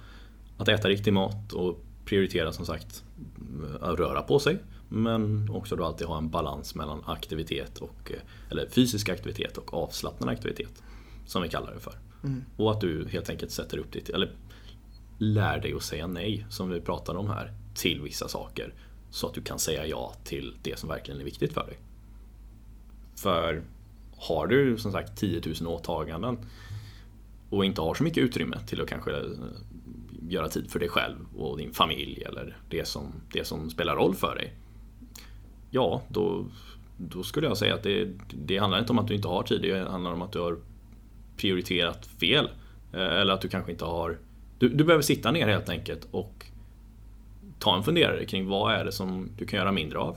att 0.59 0.68
äta 0.68 0.88
riktig 0.88 1.12
mat 1.12 1.52
och 1.52 1.85
prioritera 2.05 2.52
som 2.52 2.66
sagt 2.66 3.05
att 3.81 3.98
röra 3.98 4.22
på 4.22 4.38
sig, 4.38 4.59
men 4.88 5.50
också 5.50 5.76
då 5.76 5.85
alltid 5.85 6.07
ha 6.07 6.18
en 6.18 6.31
balans 6.31 6.74
mellan 6.74 7.02
aktivitet 7.07 7.79
och, 7.79 8.12
eller 8.50 8.68
fysisk 8.68 9.09
aktivitet 9.09 9.59
och 9.59 9.74
avslappnad 9.74 10.29
aktivitet, 10.29 10.83
som 11.26 11.42
vi 11.42 11.48
kallar 11.48 11.74
det 11.74 11.81
för. 11.81 11.94
Mm. 12.24 12.44
Och 12.57 12.70
att 12.70 12.81
du 12.81 13.09
helt 13.09 13.31
enkelt 13.31 13.50
sätter 13.50 13.79
upp 13.79 13.92
ditt, 13.92 14.09
eller 14.09 14.31
lär 15.18 15.59
dig 15.59 15.74
att 15.74 15.83
säga 15.83 16.07
nej, 16.07 16.46
som 16.50 16.70
vi 16.70 16.81
pratade 16.81 17.18
om 17.18 17.31
här, 17.31 17.52
till 17.74 18.00
vissa 18.00 18.29
saker. 18.29 18.74
Så 19.16 19.26
att 19.26 19.35
du 19.35 19.42
kan 19.42 19.59
säga 19.59 19.87
ja 19.87 20.14
till 20.24 20.57
det 20.62 20.79
som 20.79 20.88
verkligen 20.88 21.20
är 21.20 21.24
viktigt 21.24 21.52
för 21.52 21.66
dig. 21.66 21.79
För 23.14 23.62
har 24.16 24.46
du 24.46 24.79
som 24.79 24.92
sagt 24.92 25.16
10 25.16 25.42
000 25.61 25.72
åtaganden 25.72 26.38
och 27.50 27.64
inte 27.64 27.81
har 27.81 27.94
så 27.94 28.02
mycket 28.02 28.22
utrymme 28.24 28.59
till 28.66 28.81
att 28.81 28.88
kanske 28.88 29.11
eh, 29.11 29.26
göra 30.29 30.48
tid 30.48 30.70
för 30.70 30.79
dig 30.79 30.88
själv 30.88 31.16
och 31.37 31.59
din 31.59 31.72
familj 31.74 32.22
eller 32.26 32.57
det 32.68 32.88
som, 32.88 33.12
det 33.33 33.44
som 33.44 33.70
spelar 33.70 33.96
roll 33.96 34.14
för 34.14 34.35
dig. 34.35 34.52
Ja, 35.70 36.02
då, 36.09 36.46
då 36.96 37.22
skulle 37.22 37.46
jag 37.46 37.57
säga 37.57 37.74
att 37.74 37.83
det, 37.83 38.09
det 38.44 38.59
handlar 38.59 38.79
inte 38.79 38.92
om 38.92 38.98
att 38.98 39.09
du 39.09 39.14
inte 39.14 39.29
har 39.29 39.42
tid, 39.42 39.62
det 39.62 39.90
handlar 39.90 40.12
om 40.12 40.23
att 40.23 40.33
du 40.33 40.38
har 40.38 40.58
prioriterat 41.37 42.06
fel. 42.06 42.50
Eh, 42.92 43.00
eller 43.00 43.33
att 43.33 43.40
du 43.40 43.48
kanske 43.48 43.73
inte 43.73 43.85
har... 43.85 44.19
Du, 44.58 44.69
du 44.69 44.85
behöver 44.85 45.02
sitta 45.02 45.31
ner 45.31 45.48
helt 45.48 45.69
enkelt 45.69 46.08
och 46.10 46.46
ta 47.59 47.77
en 47.77 47.83
funderare 47.83 48.25
kring 48.25 48.46
vad 48.46 48.75
är 48.75 48.85
det 48.85 48.92
som 48.92 49.29
du 49.38 49.46
kan 49.46 49.59
göra 49.59 49.73
mindre 49.73 49.98
av 49.98 50.17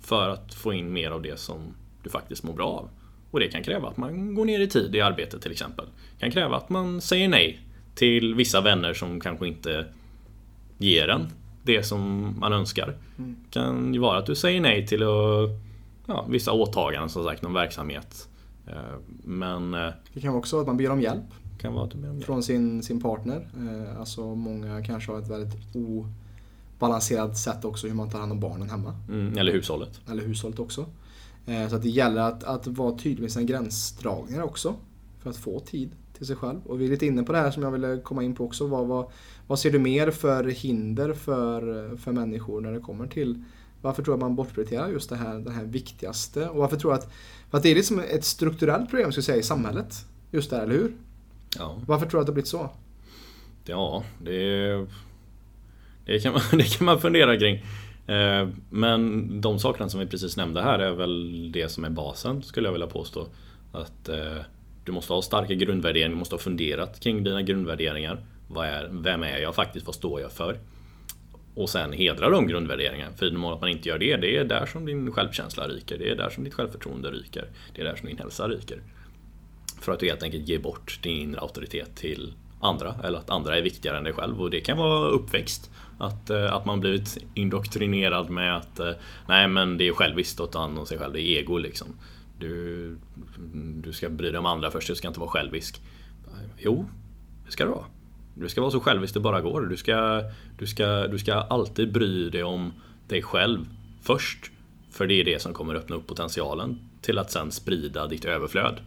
för 0.00 0.28
att 0.28 0.54
få 0.54 0.72
in 0.72 0.92
mer 0.92 1.10
av 1.10 1.22
det 1.22 1.40
som 1.40 1.74
du 2.02 2.10
faktiskt 2.10 2.42
mår 2.42 2.52
bra 2.52 2.66
av. 2.66 2.88
Och 3.30 3.40
det 3.40 3.48
kan 3.48 3.62
kräva 3.62 3.88
att 3.88 3.96
man 3.96 4.34
går 4.34 4.44
ner 4.44 4.60
i 4.60 4.68
tid 4.68 4.94
i 4.94 5.00
arbetet 5.00 5.42
till 5.42 5.52
exempel. 5.52 5.86
Det 6.14 6.20
kan 6.20 6.30
kräva 6.30 6.56
att 6.56 6.70
man 6.70 7.00
säger 7.00 7.28
nej 7.28 7.60
till 7.94 8.34
vissa 8.34 8.60
vänner 8.60 8.94
som 8.94 9.20
kanske 9.20 9.48
inte 9.48 9.86
ger 10.78 11.08
en 11.08 11.28
det 11.62 11.82
som 11.82 12.34
man 12.40 12.52
önskar. 12.52 12.96
Mm. 13.18 13.36
Det 13.44 13.50
kan 13.50 13.94
ju 13.94 14.00
vara 14.00 14.18
att 14.18 14.26
du 14.26 14.34
säger 14.34 14.60
nej 14.60 14.86
till 14.86 15.02
att, 15.02 15.50
ja, 16.06 16.26
vissa 16.28 16.52
åtaganden, 16.52 17.08
som 17.08 17.24
sagt, 17.24 17.42
någon 17.42 17.52
verksamhet. 17.52 18.28
Eh, 18.66 18.74
men... 19.24 19.74
Eh, 19.74 19.90
det 20.14 20.20
kan 20.20 20.34
också 20.34 20.56
vara 20.56 20.62
att 20.62 20.66
man 20.66 20.76
ber 20.76 20.90
om 20.90 21.00
hjälp. 21.00 21.24
Kan 21.60 21.74
vara 21.74 21.84
att 21.84 21.90
du 21.90 21.98
ber 21.98 22.08
om 22.08 22.14
hjälp. 22.14 22.26
Från 22.26 22.42
sin, 22.42 22.82
sin 22.82 23.00
partner. 23.00 23.48
Eh, 23.56 24.00
alltså 24.00 24.34
många 24.34 24.84
kanske 24.84 25.12
har 25.12 25.18
ett 25.18 25.30
väldigt 25.30 25.76
o 25.76 26.06
balanserat 26.80 27.38
sätt 27.38 27.64
också 27.64 27.86
hur 27.86 27.94
man 27.94 28.10
tar 28.10 28.18
hand 28.18 28.32
om 28.32 28.40
barnen 28.40 28.70
hemma. 28.70 28.94
Mm, 29.08 29.38
eller 29.38 29.52
hushållet. 29.52 30.00
Eller 30.10 30.22
hushållet 30.22 30.58
också. 30.58 30.86
Eh, 31.46 31.68
så 31.68 31.76
att 31.76 31.82
det 31.82 31.88
gäller 31.88 32.22
att, 32.22 32.44
att 32.44 32.66
vara 32.66 32.98
tydlig 32.98 33.22
med 33.22 33.32
sina 33.32 33.44
gränsdragningar 33.44 34.42
också. 34.42 34.74
För 35.22 35.30
att 35.30 35.36
få 35.36 35.60
tid 35.60 35.90
till 36.16 36.26
sig 36.26 36.36
själv. 36.36 36.60
Och 36.66 36.80
vi 36.80 36.84
är 36.84 36.88
lite 36.88 37.06
inne 37.06 37.22
på 37.22 37.32
det 37.32 37.38
här 37.38 37.50
som 37.50 37.62
jag 37.62 37.70
ville 37.70 38.00
komma 38.00 38.22
in 38.22 38.34
på 38.34 38.44
också. 38.44 38.66
Vad, 38.66 38.86
vad, 38.86 39.10
vad 39.46 39.58
ser 39.58 39.70
du 39.70 39.78
mer 39.78 40.10
för 40.10 40.44
hinder 40.44 41.12
för, 41.12 41.96
för 41.96 42.12
människor 42.12 42.60
när 42.60 42.72
det 42.72 42.80
kommer 42.80 43.06
till 43.06 43.44
varför 43.82 44.02
tror 44.02 44.12
jag 44.12 44.20
man 44.20 44.36
bortprioriterar 44.36 44.88
just 44.88 45.10
det 45.10 45.16
här, 45.16 45.38
det 45.38 45.50
här 45.50 45.64
viktigaste? 45.64 46.48
Och 46.48 46.56
varför 46.56 46.76
tror 46.76 46.92
jag 46.92 46.98
att, 46.98 47.12
för 47.50 47.58
att 47.58 47.62
det 47.62 47.70
är 47.70 47.74
liksom 47.74 47.98
ett 47.98 48.24
strukturellt 48.24 48.90
problem 48.90 49.10
jag 49.14 49.24
säga, 49.24 49.38
i 49.38 49.42
samhället. 49.42 49.94
Just 50.30 50.50
det 50.50 50.56
här, 50.56 50.62
eller 50.62 50.74
hur? 50.74 50.96
Ja. 51.58 51.78
Varför 51.86 52.06
tror 52.06 52.18
du 52.18 52.20
att 52.20 52.26
det 52.26 52.30
har 52.30 52.34
blivit 52.34 52.48
så? 52.48 52.70
Ja, 53.64 54.04
det, 54.24 54.86
det, 56.10 56.20
kan 56.20 56.32
man, 56.32 56.42
det 56.58 56.76
kan 56.78 56.84
man 56.84 57.00
fundera 57.00 57.38
kring. 57.38 57.54
Eh, 58.06 58.48
men 58.70 59.40
de 59.40 59.58
sakerna 59.58 59.88
som 59.88 60.00
vi 60.00 60.06
precis 60.06 60.36
nämnde 60.36 60.62
här 60.62 60.78
är 60.78 60.90
väl 60.90 61.52
det 61.52 61.68
som 61.68 61.84
är 61.84 61.90
basen 61.90 62.42
skulle 62.42 62.68
jag 62.68 62.72
vilja 62.72 62.86
påstå. 62.86 63.26
Att 63.72 64.08
eh, 64.08 64.36
du 64.84 64.92
måste 64.92 65.12
ha 65.12 65.22
starka 65.22 65.54
grundvärderingar, 65.54 66.08
du 66.08 66.18
måste 66.18 66.34
ha 66.34 66.40
funderat 66.40 67.00
kring 67.00 67.24
dina 67.24 67.42
grundvärderingar. 67.42 68.24
Vad 68.48 68.66
är, 68.66 68.88
vem 68.92 69.22
är 69.22 69.38
jag 69.38 69.54
faktiskt? 69.54 69.86
Vad 69.86 69.94
står 69.94 70.20
jag 70.20 70.32
för? 70.32 70.58
Och 71.54 71.70
sen 71.70 71.92
hedra 71.92 72.30
de 72.30 72.46
grundvärderingarna. 72.46 73.12
För 73.16 73.26
i 73.26 73.30
den 73.30 73.38
mån 73.40 73.52
att 73.52 73.60
man 73.60 73.70
inte 73.70 73.88
gör 73.88 73.98
det, 73.98 74.16
det 74.16 74.36
är 74.36 74.44
där 74.44 74.66
som 74.66 74.86
din 74.86 75.12
självkänsla 75.12 75.68
ryker. 75.68 75.98
Det 75.98 76.10
är 76.10 76.16
där 76.16 76.30
som 76.30 76.44
ditt 76.44 76.54
självförtroende 76.54 77.10
ryker. 77.10 77.44
Det 77.74 77.80
är 77.80 77.84
där 77.84 77.96
som 77.96 78.08
din 78.08 78.18
hälsa 78.18 78.48
ryker. 78.48 78.82
För 79.80 79.92
att 79.92 80.00
du 80.00 80.06
helt 80.06 80.22
enkelt 80.22 80.48
ger 80.48 80.58
bort 80.58 80.98
din 81.02 81.16
inre 81.16 81.40
auktoritet 81.40 81.96
till 81.96 82.32
andra. 82.60 82.94
Eller 83.04 83.18
att 83.18 83.30
andra 83.30 83.58
är 83.58 83.62
viktigare 83.62 83.98
än 83.98 84.04
dig 84.04 84.12
själv. 84.12 84.40
Och 84.40 84.50
det 84.50 84.60
kan 84.60 84.78
vara 84.78 85.08
uppväxt. 85.08 85.70
Att, 86.00 86.30
eh, 86.30 86.52
att 86.54 86.64
man 86.64 86.80
blivit 86.80 87.18
indoktrinerad 87.34 88.30
med 88.30 88.56
att 88.56 88.80
eh, 88.80 88.90
nej 89.28 89.48
men 89.48 89.78
det 89.78 89.88
är 89.88 89.92
själviskt 89.92 90.40
att 90.40 90.52
ta 90.52 90.60
hand 90.60 90.78
om 90.78 90.86
sig 90.86 90.98
själv. 90.98 91.12
Det 91.12 91.20
är 91.20 91.38
ego 91.38 91.58
liksom. 91.58 91.86
Du, 92.38 92.96
du 93.74 93.92
ska 93.92 94.08
bry 94.08 94.30
dig 94.30 94.38
om 94.38 94.46
andra 94.46 94.70
först, 94.70 94.88
du 94.88 94.94
ska 94.94 95.08
inte 95.08 95.20
vara 95.20 95.30
självisk. 95.30 95.80
Jo, 96.58 96.86
det 97.46 97.52
ska 97.52 97.64
du 97.64 97.70
vara. 97.70 97.84
Du 98.34 98.48
ska 98.48 98.60
vara 98.60 98.70
så 98.70 98.80
självisk 98.80 99.14
det 99.14 99.20
bara 99.20 99.40
går. 99.40 99.60
Du 99.60 99.76
ska, 99.76 100.22
du, 100.58 100.66
ska, 100.66 101.06
du 101.06 101.18
ska 101.18 101.34
alltid 101.34 101.92
bry 101.92 102.30
dig 102.30 102.42
om 102.42 102.72
dig 103.08 103.22
själv 103.22 103.66
först. 104.02 104.50
För 104.90 105.06
det 105.06 105.14
är 105.14 105.24
det 105.24 105.42
som 105.42 105.52
kommer 105.52 105.74
öppna 105.74 105.96
upp 105.96 106.06
potentialen 106.06 106.78
till 107.00 107.18
att 107.18 107.30
sen 107.30 107.50
sprida 107.50 108.06
ditt 108.06 108.24
överflöd 108.24 108.80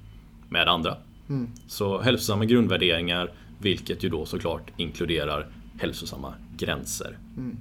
med 0.50 0.68
andra. 0.68 0.98
Mm. 1.30 1.50
Så 1.68 2.02
hälsosamma 2.02 2.46
grundvärderingar, 2.46 3.32
vilket 3.60 4.04
ju 4.04 4.10
då 4.10 4.26
såklart 4.26 4.72
inkluderar 4.78 5.48
hälsosamma 5.80 6.34
gränser. 6.58 7.18
Mm. 7.38 7.58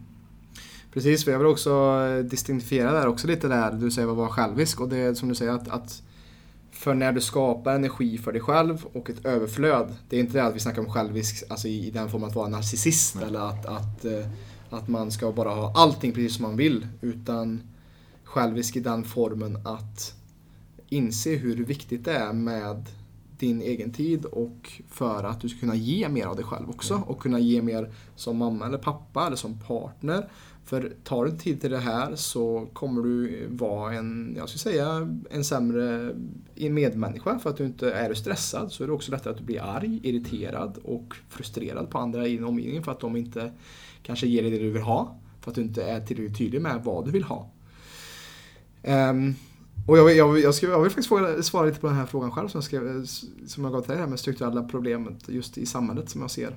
Precis, 0.93 1.25
för 1.25 1.31
jag 1.31 1.39
vill 1.39 1.49
också 1.49 1.99
distinktifiera 2.23 2.93
där 2.93 3.07
också 3.07 3.27
lite 3.27 3.49
där 3.49 3.73
du 3.73 3.91
säger 3.91 4.09
att 4.09 4.17
vara 4.17 4.29
självisk 4.29 4.81
och 4.81 4.89
det 4.89 4.97
är 4.97 5.15
som 5.15 5.29
du 5.29 5.35
säger 5.35 5.53
att, 5.53 5.69
att 5.69 6.03
för 6.73 6.95
när 6.95 7.13
du 7.13 7.21
skapar 7.21 7.75
energi 7.75 8.19
för 8.19 8.33
dig 8.33 8.41
själv 8.41 8.87
och 8.93 9.11
ett 9.11 9.25
överflöd. 9.25 9.95
Det 10.09 10.17
är 10.17 10.21
inte 10.21 10.33
det 10.33 10.45
att 10.45 10.55
vi 10.55 10.61
snackar 10.61 10.83
om 10.83 10.91
självisk 10.91 11.45
alltså 11.49 11.69
i, 11.69 11.91
den 11.91 12.09
formen 12.09 12.29
att 12.29 12.35
vara 12.35 12.49
narcissist 12.49 13.15
Nej. 13.15 13.25
eller 13.25 13.41
att, 13.41 13.67
att, 13.67 14.05
eh, 14.05 14.27
att 14.71 14.89
man 14.89 15.11
ska 15.11 15.33
bara 15.33 15.51
ha 15.51 15.73
allting 15.77 16.13
precis 16.13 16.37
som 16.37 16.43
man 16.43 16.57
vill. 16.57 16.87
Utan 17.01 17.61
självisk 18.25 18.77
i 18.77 18.81
den 18.81 19.05
formen 19.05 19.59
att 19.65 20.15
inse 20.89 21.37
hur 21.37 21.65
viktigt 21.65 22.05
det 22.05 22.13
är 22.13 22.33
med 22.33 22.87
din 23.47 23.63
egen 23.63 23.93
tid 23.93 24.25
och 24.25 24.73
för 24.89 25.25
att 25.25 25.41
du 25.41 25.49
ska 25.49 25.61
kunna 25.61 25.75
ge 25.75 26.09
mer 26.09 26.27
av 26.27 26.37
dig 26.37 26.45
själv 26.45 26.71
också. 26.71 26.95
Mm. 26.95 27.09
Och 27.09 27.19
kunna 27.19 27.39
ge 27.39 27.63
mer 27.63 27.93
som 28.17 28.37
mamma 28.37 28.67
eller 28.67 28.79
pappa 28.79 29.27
eller 29.27 29.37
som 29.37 29.59
partner. 29.59 30.29
För 30.65 30.93
tar 31.05 31.25
du 31.25 31.31
tid 31.31 31.61
till 31.61 31.71
det 31.71 31.79
här 31.79 32.17
så 32.17 32.69
kommer 32.73 33.03
du 33.03 33.47
vara 33.51 33.95
en, 33.95 34.35
jag 34.37 34.49
skulle 34.49 34.75
säga, 34.75 35.09
en 35.31 35.45
sämre 35.45 36.15
medmänniska. 36.55 37.39
För 37.39 37.51
att 37.51 37.57
du 37.57 37.67
inte 37.67 37.93
är 37.93 38.15
stressad 38.15 38.73
så 38.73 38.83
är 38.83 38.87
det 38.87 38.93
också 38.93 39.11
lättare 39.11 39.33
att 39.33 39.39
du 39.39 39.45
blir 39.45 39.63
arg, 39.63 40.01
irriterad 40.03 40.79
och 40.85 41.15
frustrerad 41.29 41.91
på 41.91 41.99
andra 41.99 42.27
i 42.27 42.37
din 42.37 42.45
omgivning 42.45 42.83
för 42.83 42.93
att 42.93 43.01
de 43.01 43.17
inte 43.17 43.53
kanske 44.03 44.27
ger 44.27 44.43
dig 44.43 44.51
det 44.51 44.59
du 44.59 44.71
vill 44.71 44.83
ha. 44.83 45.19
För 45.41 45.51
att 45.51 45.55
du 45.55 45.63
inte 45.63 45.85
är 45.85 46.01
tillräckligt 46.01 46.39
tydlig 46.39 46.63
med 46.63 46.85
vad 46.85 47.05
du 47.05 47.11
vill 47.11 47.25
ha. 47.25 47.51
Um, 48.83 49.35
och 49.87 49.99
jag, 49.99 50.17
jag, 50.17 50.41
jag, 50.41 50.55
ska, 50.55 50.67
jag 50.67 50.81
vill 50.81 50.91
faktiskt 50.91 51.09
fråga, 51.09 51.43
svara 51.43 51.67
lite 51.67 51.81
på 51.81 51.87
den 51.87 51.97
här 51.97 52.07
frågan 52.07 52.31
själv 52.31 52.49
som 52.49 52.59
jag, 52.59 52.65
skrev, 52.65 52.97
eh, 52.97 53.03
som 53.47 53.65
jag 53.65 53.73
gav 53.73 53.81
till 53.81 53.91
dig 53.91 53.99
här 53.99 54.07
med 54.07 54.19
strukturella 54.21 54.63
problemet 54.63 55.29
just 55.29 55.59
i 55.59 55.67
samhället 55.67 56.11
som 56.11 56.21
jag 56.21 56.31
ser. 56.31 56.57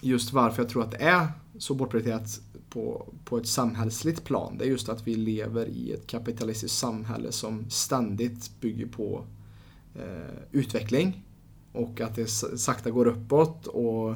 Just 0.00 0.32
varför 0.32 0.62
jag 0.62 0.70
tror 0.70 0.82
att 0.82 0.90
det 0.90 1.02
är 1.02 1.28
så 1.58 1.74
bortprioriterat 1.74 2.40
på, 2.70 3.12
på 3.24 3.38
ett 3.38 3.46
samhällsligt 3.46 4.24
plan. 4.24 4.58
Det 4.58 4.64
är 4.64 4.68
just 4.68 4.88
att 4.88 5.06
vi 5.06 5.14
lever 5.14 5.66
i 5.66 5.92
ett 5.92 6.06
kapitalistiskt 6.06 6.78
samhälle 6.78 7.32
som 7.32 7.70
ständigt 7.70 8.60
bygger 8.60 8.86
på 8.86 9.24
eh, 9.94 10.34
utveckling 10.52 11.24
och 11.72 12.00
att 12.00 12.14
det 12.14 12.26
sakta 12.58 12.90
går 12.90 13.06
uppåt 13.06 13.66
och, 13.66 14.10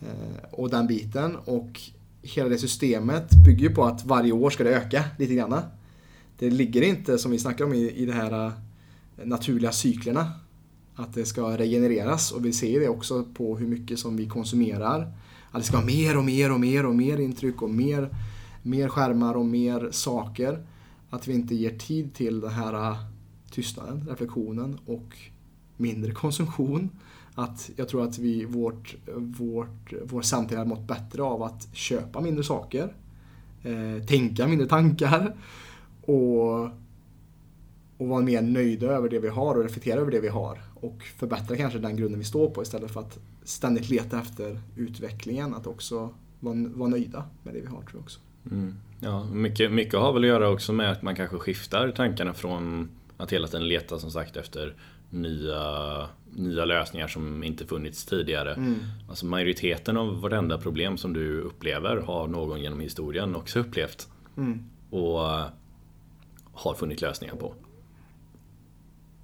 eh, 0.00 0.44
och 0.50 0.70
den 0.70 0.86
biten. 0.86 1.36
Och 1.36 1.80
hela 2.22 2.48
det 2.48 2.58
systemet 2.58 3.30
bygger 3.44 3.74
på 3.74 3.84
att 3.84 4.04
varje 4.04 4.32
år 4.32 4.50
ska 4.50 4.64
det 4.64 4.76
öka 4.76 5.04
lite 5.18 5.34
grann. 5.34 5.62
Det 6.40 6.50
ligger 6.50 6.82
inte, 6.82 7.18
som 7.18 7.30
vi 7.30 7.38
snackar 7.38 7.64
om, 7.64 7.74
i, 7.74 7.90
i 7.90 8.06
de 8.06 8.12
här 8.12 8.46
eh, 8.46 8.52
naturliga 9.24 9.72
cyklerna. 9.72 10.32
Att 10.94 11.14
det 11.14 11.24
ska 11.24 11.58
regenereras 11.58 12.32
och 12.32 12.44
vi 12.44 12.52
ser 12.52 12.80
det 12.80 12.88
också 12.88 13.24
på 13.34 13.58
hur 13.58 13.66
mycket 13.66 13.98
som 13.98 14.16
vi 14.16 14.28
konsumerar 14.28 15.12
att 15.50 15.60
det 15.60 15.66
ska 15.66 15.76
vara 15.76 15.86
mer 15.86 16.16
och 16.16 16.24
mer 16.24 16.52
och 16.52 16.60
mer 16.60 16.86
och 16.86 16.94
mer 16.94 17.20
intryck 17.20 17.62
och 17.62 17.70
mer, 17.70 18.08
mer 18.62 18.88
skärmar 18.88 19.34
och 19.34 19.46
mer 19.46 19.88
saker. 19.90 20.66
Att 21.10 21.28
vi 21.28 21.34
inte 21.34 21.54
ger 21.54 21.78
tid 21.78 22.14
till 22.14 22.40
den 22.40 22.50
här 22.50 22.74
eh, 22.74 22.96
tystnaden, 23.50 24.06
reflektionen 24.10 24.78
och 24.86 25.16
mindre 25.76 26.12
konsumtion. 26.12 26.90
Att 27.34 27.70
jag 27.76 27.88
tror 27.88 28.04
att 28.04 28.18
vi, 28.18 28.44
vårt, 28.44 28.96
vårt, 29.16 29.92
vår 30.04 30.22
samtid 30.22 30.58
har 30.58 30.64
mått 30.64 30.86
bättre 30.86 31.22
av 31.22 31.42
att 31.42 31.68
köpa 31.72 32.20
mindre 32.20 32.44
saker, 32.44 32.94
eh, 33.62 34.06
tänka 34.06 34.46
mindre 34.46 34.66
tankar 34.66 35.36
och, 36.10 36.70
och 37.96 38.08
vara 38.08 38.22
mer 38.22 38.42
nöjda 38.42 38.86
över 38.86 39.08
det 39.08 39.18
vi 39.18 39.28
har 39.28 39.54
och 39.54 39.62
reflektera 39.62 40.00
över 40.00 40.10
det 40.10 40.20
vi 40.20 40.28
har. 40.28 40.62
Och 40.74 41.02
förbättra 41.02 41.56
kanske 41.56 41.78
den 41.78 41.96
grunden 41.96 42.18
vi 42.18 42.24
står 42.24 42.50
på 42.50 42.62
istället 42.62 42.90
för 42.90 43.00
att 43.00 43.18
ständigt 43.44 43.90
leta 43.90 44.20
efter 44.20 44.60
utvecklingen. 44.76 45.54
Att 45.54 45.66
också 45.66 46.14
vara, 46.40 46.56
vara 46.74 46.88
nöjda 46.88 47.24
med 47.42 47.54
det 47.54 47.60
vi 47.60 47.66
har 47.66 47.82
tror 47.82 47.92
jag 47.92 48.02
också. 48.02 48.20
Mm. 48.50 48.74
Ja, 49.00 49.24
mycket, 49.24 49.72
mycket 49.72 49.94
har 49.94 50.12
väl 50.12 50.22
att 50.22 50.28
göra 50.28 50.48
också 50.48 50.72
med 50.72 50.90
att 50.92 51.02
man 51.02 51.16
kanske 51.16 51.36
skiftar 51.36 51.90
tankarna 51.90 52.34
från 52.34 52.88
att 53.16 53.32
hela 53.32 53.48
tiden 53.48 53.68
leta 53.68 53.98
som 53.98 54.10
sagt 54.10 54.36
efter 54.36 54.74
nya, 55.10 56.06
nya 56.30 56.64
lösningar 56.64 57.08
som 57.08 57.42
inte 57.42 57.66
funnits 57.66 58.04
tidigare. 58.04 58.54
Mm. 58.54 58.76
Alltså 59.08 59.26
majoriteten 59.26 59.96
av 59.96 60.20
varenda 60.20 60.58
problem 60.58 60.96
som 60.96 61.12
du 61.12 61.40
upplever 61.40 61.96
har 61.96 62.28
någon 62.28 62.60
genom 62.60 62.80
historien 62.80 63.36
också 63.36 63.58
upplevt. 63.58 64.08
Mm. 64.36 64.64
Och 64.90 65.20
har 66.60 66.74
funnit 66.74 67.00
lösningar 67.00 67.34
på. 67.34 67.54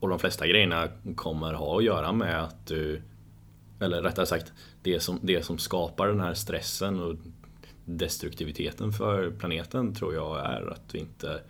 Och 0.01 0.09
de 0.09 0.18
flesta 0.18 0.47
grejerna 0.47 0.89
kommer 1.16 1.53
ha 1.53 1.78
att 1.78 1.84
göra 1.84 2.12
med 2.12 2.43
att 2.43 2.66
du 2.66 3.03
eller 3.80 4.03
rättare 4.03 4.26
sagt, 4.26 4.53
det 4.82 5.01
som, 5.01 5.18
det 5.22 5.45
som 5.45 5.59
skapar 5.59 6.09
den 6.09 6.20
här 6.20 6.34
stressen 6.34 7.01
och 7.01 7.16
destruktiviteten 7.84 8.93
för 8.93 9.30
planeten 9.30 9.95
tror 9.95 10.14
jag 10.14 10.39
är 10.39 10.72
att 10.72 10.95
vi 10.95 10.99
inte 10.99 11.41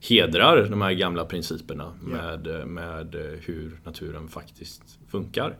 hedrar 0.00 0.66
de 0.70 0.82
här 0.82 0.92
gamla 0.92 1.24
principerna 1.24 1.92
med, 2.02 2.66
med 2.66 3.14
hur 3.40 3.80
naturen 3.84 4.28
faktiskt 4.28 4.98
funkar. 5.08 5.56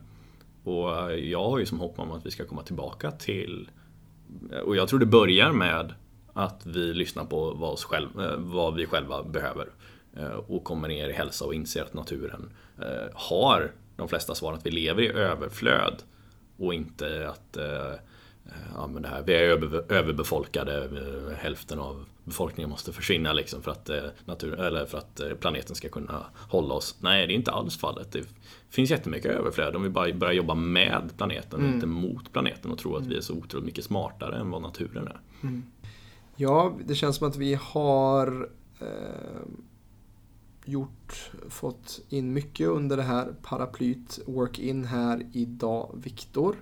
Och 0.65 1.19
jag 1.19 1.51
har 1.51 1.59
ju 1.59 1.67
som 1.67 1.81
hopp 1.81 1.99
om 1.99 2.13
att 2.13 2.27
vi 2.27 2.31
ska 2.31 2.45
komma 2.45 2.63
tillbaka 2.63 3.11
till 3.11 3.71
och 4.65 4.77
jag 4.77 4.89
tror 4.89 4.99
det 4.99 5.07
börjar 5.07 5.53
med 5.53 5.95
att 6.33 6.67
vi 6.67 6.95
lyssnar 6.95 7.25
på 7.25 7.55
vad, 7.55 7.79
själv, 7.79 8.09
vad 8.39 8.75
vi 8.75 8.87
själva 8.87 9.23
behöver 9.23 9.69
och 10.47 10.65
kommer 10.65 10.89
ner 10.89 11.09
i 11.09 11.13
hälsa 11.13 11.45
och 11.45 11.55
inser 11.55 11.83
att 11.83 11.95
naturen 11.95 12.51
eh, 12.79 13.09
har 13.15 13.73
de 13.97 14.09
flesta 14.09 14.35
svar 14.35 14.53
att 14.53 14.67
vi 14.67 14.71
lever 14.71 15.03
i 15.03 15.09
överflöd 15.09 16.03
och 16.57 16.75
inte 16.75 17.29
att 17.29 17.57
eh, 17.57 17.95
ja, 18.75 18.87
men 18.87 19.03
det 19.03 19.09
här, 19.09 19.23
vi 19.23 19.35
är 19.35 19.43
över, 19.43 19.93
överbefolkade, 19.93 20.85
eh, 20.85 21.37
hälften 21.37 21.79
av 21.79 22.05
befolkningen 22.25 22.71
måste 22.71 22.93
försvinna 22.93 23.33
liksom 23.33 23.63
för 23.63 23.71
att, 23.71 23.89
eh, 23.89 24.05
natur, 24.25 24.61
eller 24.61 24.87
för 24.87 24.99
att 24.99 25.21
planeten 25.41 25.75
ska 25.75 25.89
kunna 25.89 26.27
hålla 26.49 26.75
oss. 26.75 26.97
Nej, 27.01 27.27
det 27.27 27.33
är 27.33 27.35
inte 27.35 27.51
alls 27.51 27.79
fallet. 27.79 28.13
Det 28.13 28.25
finns 28.71 28.91
jättemycket 28.91 29.31
överflöd 29.31 29.77
om 29.77 29.83
vi 29.83 29.89
bara 29.89 30.13
börjar 30.13 30.35
jobba 30.35 30.55
med 30.55 31.11
planeten 31.17 31.53
och 31.53 31.65
mm. 31.65 31.75
inte 31.75 31.87
mot 31.87 32.33
planeten 32.33 32.71
och 32.71 32.79
tro 32.79 32.97
att 32.97 33.07
vi 33.07 33.17
är 33.17 33.21
så 33.21 33.35
otroligt 33.35 33.67
mycket 33.67 33.85
smartare 33.85 34.37
än 34.37 34.51
vad 34.51 34.63
naturen 34.63 35.09
är. 35.09 35.21
Mm. 35.43 35.63
Ja, 36.43 36.79
det 36.85 36.95
känns 36.95 37.17
som 37.17 37.29
att 37.29 37.37
vi 37.37 37.55
har 37.55 38.51
eh, 38.81 39.43
gjort, 40.65 41.33
fått 41.49 42.01
in 42.09 42.33
mycket 42.33 42.69
under 42.69 42.97
det 42.97 43.03
här 43.03 43.35
paraplyt 43.43 44.19
Work 44.27 44.59
In 44.59 44.85
här 44.85 45.27
idag, 45.33 45.91
Viktor. 46.05 46.57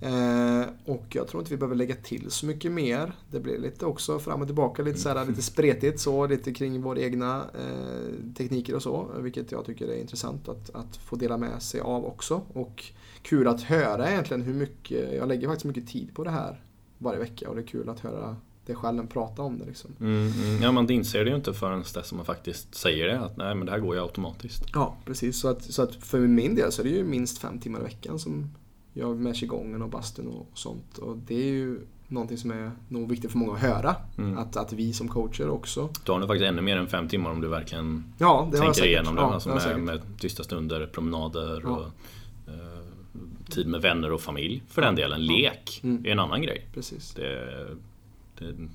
Eh, 0.00 0.62
och 0.84 1.04
jag 1.08 1.28
tror 1.28 1.42
inte 1.42 1.50
vi 1.50 1.56
behöver 1.56 1.76
lägga 1.76 1.94
till 1.94 2.30
så 2.30 2.46
mycket 2.46 2.72
mer. 2.72 3.12
Det 3.30 3.40
blir 3.40 3.58
lite 3.58 3.86
också 3.86 4.18
fram 4.18 4.40
och 4.40 4.48
tillbaka, 4.48 4.82
lite, 4.82 4.98
så 4.98 5.08
här, 5.08 5.26
lite 5.26 5.42
spretigt 5.42 6.00
så, 6.00 6.26
lite 6.26 6.52
kring 6.54 6.82
våra 6.82 7.00
egna 7.00 7.44
eh, 7.54 8.34
tekniker 8.36 8.74
och 8.74 8.82
så. 8.82 9.10
Vilket 9.18 9.52
jag 9.52 9.64
tycker 9.64 9.88
är 9.88 10.00
intressant 10.00 10.48
att, 10.48 10.70
att 10.70 10.96
få 10.96 11.16
dela 11.16 11.36
med 11.36 11.62
sig 11.62 11.80
av 11.80 12.04
också. 12.04 12.42
Och 12.52 12.84
kul 13.22 13.48
att 13.48 13.62
höra 13.62 14.10
egentligen 14.10 14.42
hur 14.42 14.54
mycket, 14.54 15.14
jag 15.14 15.28
lägger 15.28 15.48
faktiskt 15.48 15.64
mycket 15.64 15.88
tid 15.88 16.14
på 16.14 16.24
det 16.24 16.30
här 16.30 16.64
varje 16.98 17.18
vecka 17.18 17.48
och 17.48 17.54
det 17.54 17.62
är 17.62 17.66
kul 17.66 17.88
att 17.88 18.00
höra 18.00 18.36
det 18.68 18.74
själv 18.74 19.06
prata 19.06 19.42
om 19.42 19.58
det. 19.58 19.64
Liksom. 19.64 19.90
Mm, 20.00 20.32
mm. 20.32 20.62
Ja, 20.62 20.72
man 20.72 20.90
inser 20.90 21.24
det 21.24 21.30
ju 21.30 21.36
inte 21.36 21.54
förrän 21.54 21.84
dess 21.94 22.12
man 22.12 22.24
faktiskt 22.24 22.74
säger 22.74 23.06
det, 23.06 23.20
att 23.20 23.36
nej 23.36 23.54
men 23.54 23.66
det 23.66 23.72
här 23.72 23.78
går 23.78 23.94
ju 23.94 24.02
automatiskt. 24.02 24.64
Ja, 24.74 24.96
precis. 25.04 25.40
Så 25.40 25.48
att, 25.48 25.62
så 25.62 25.82
att 25.82 25.94
för 25.94 26.20
min 26.20 26.54
del 26.54 26.72
så 26.72 26.82
är 26.82 26.84
det 26.84 26.90
ju 26.90 27.04
minst 27.04 27.38
fem 27.38 27.58
timmar 27.58 27.80
i 27.80 27.82
veckan 27.82 28.18
som 28.18 28.50
jag 28.92 29.16
med 29.16 29.36
qigong 29.36 29.82
och 29.82 29.88
bastun 29.88 30.28
och 30.28 30.46
sånt. 30.54 30.98
Och 30.98 31.16
det 31.16 31.34
är 31.34 31.52
ju 31.52 31.80
någonting 32.08 32.38
som 32.38 32.50
är 32.50 32.70
nog 32.88 33.10
viktigt 33.10 33.30
för 33.30 33.38
många 33.38 33.52
att 33.52 33.60
höra. 33.60 33.96
Mm. 34.18 34.38
Att, 34.38 34.56
att 34.56 34.72
vi 34.72 34.92
som 34.92 35.08
coacher 35.08 35.48
också. 35.48 35.88
Då 36.04 36.12
har 36.12 36.20
du 36.20 36.26
faktiskt 36.26 36.48
ännu 36.48 36.62
mer 36.62 36.76
än 36.76 36.86
fem 36.86 37.08
timmar 37.08 37.30
om 37.30 37.40
du 37.40 37.48
verkligen 37.48 38.04
ja, 38.18 38.48
det 38.52 38.58
tänker 38.58 38.86
igenom 38.86 39.14
det. 39.14 39.20
Ja, 39.20 39.34
alltså 39.34 39.48
med, 39.48 39.80
med 39.80 40.00
tysta 40.18 40.44
stunder, 40.44 40.86
promenader 40.86 41.60
ja. 41.64 41.70
och 41.70 41.84
eh, 42.52 42.78
tid 43.50 43.66
med 43.66 43.82
vänner 43.82 44.12
och 44.12 44.20
familj. 44.20 44.62
För 44.68 44.82
den 44.82 44.94
delen, 44.94 45.26
lek 45.26 45.80
mm. 45.82 46.06
är 46.06 46.10
en 46.10 46.18
annan 46.18 46.42
grej. 46.42 46.68
Precis. 46.74 47.14
Det, 47.14 47.66
det, 48.38 48.68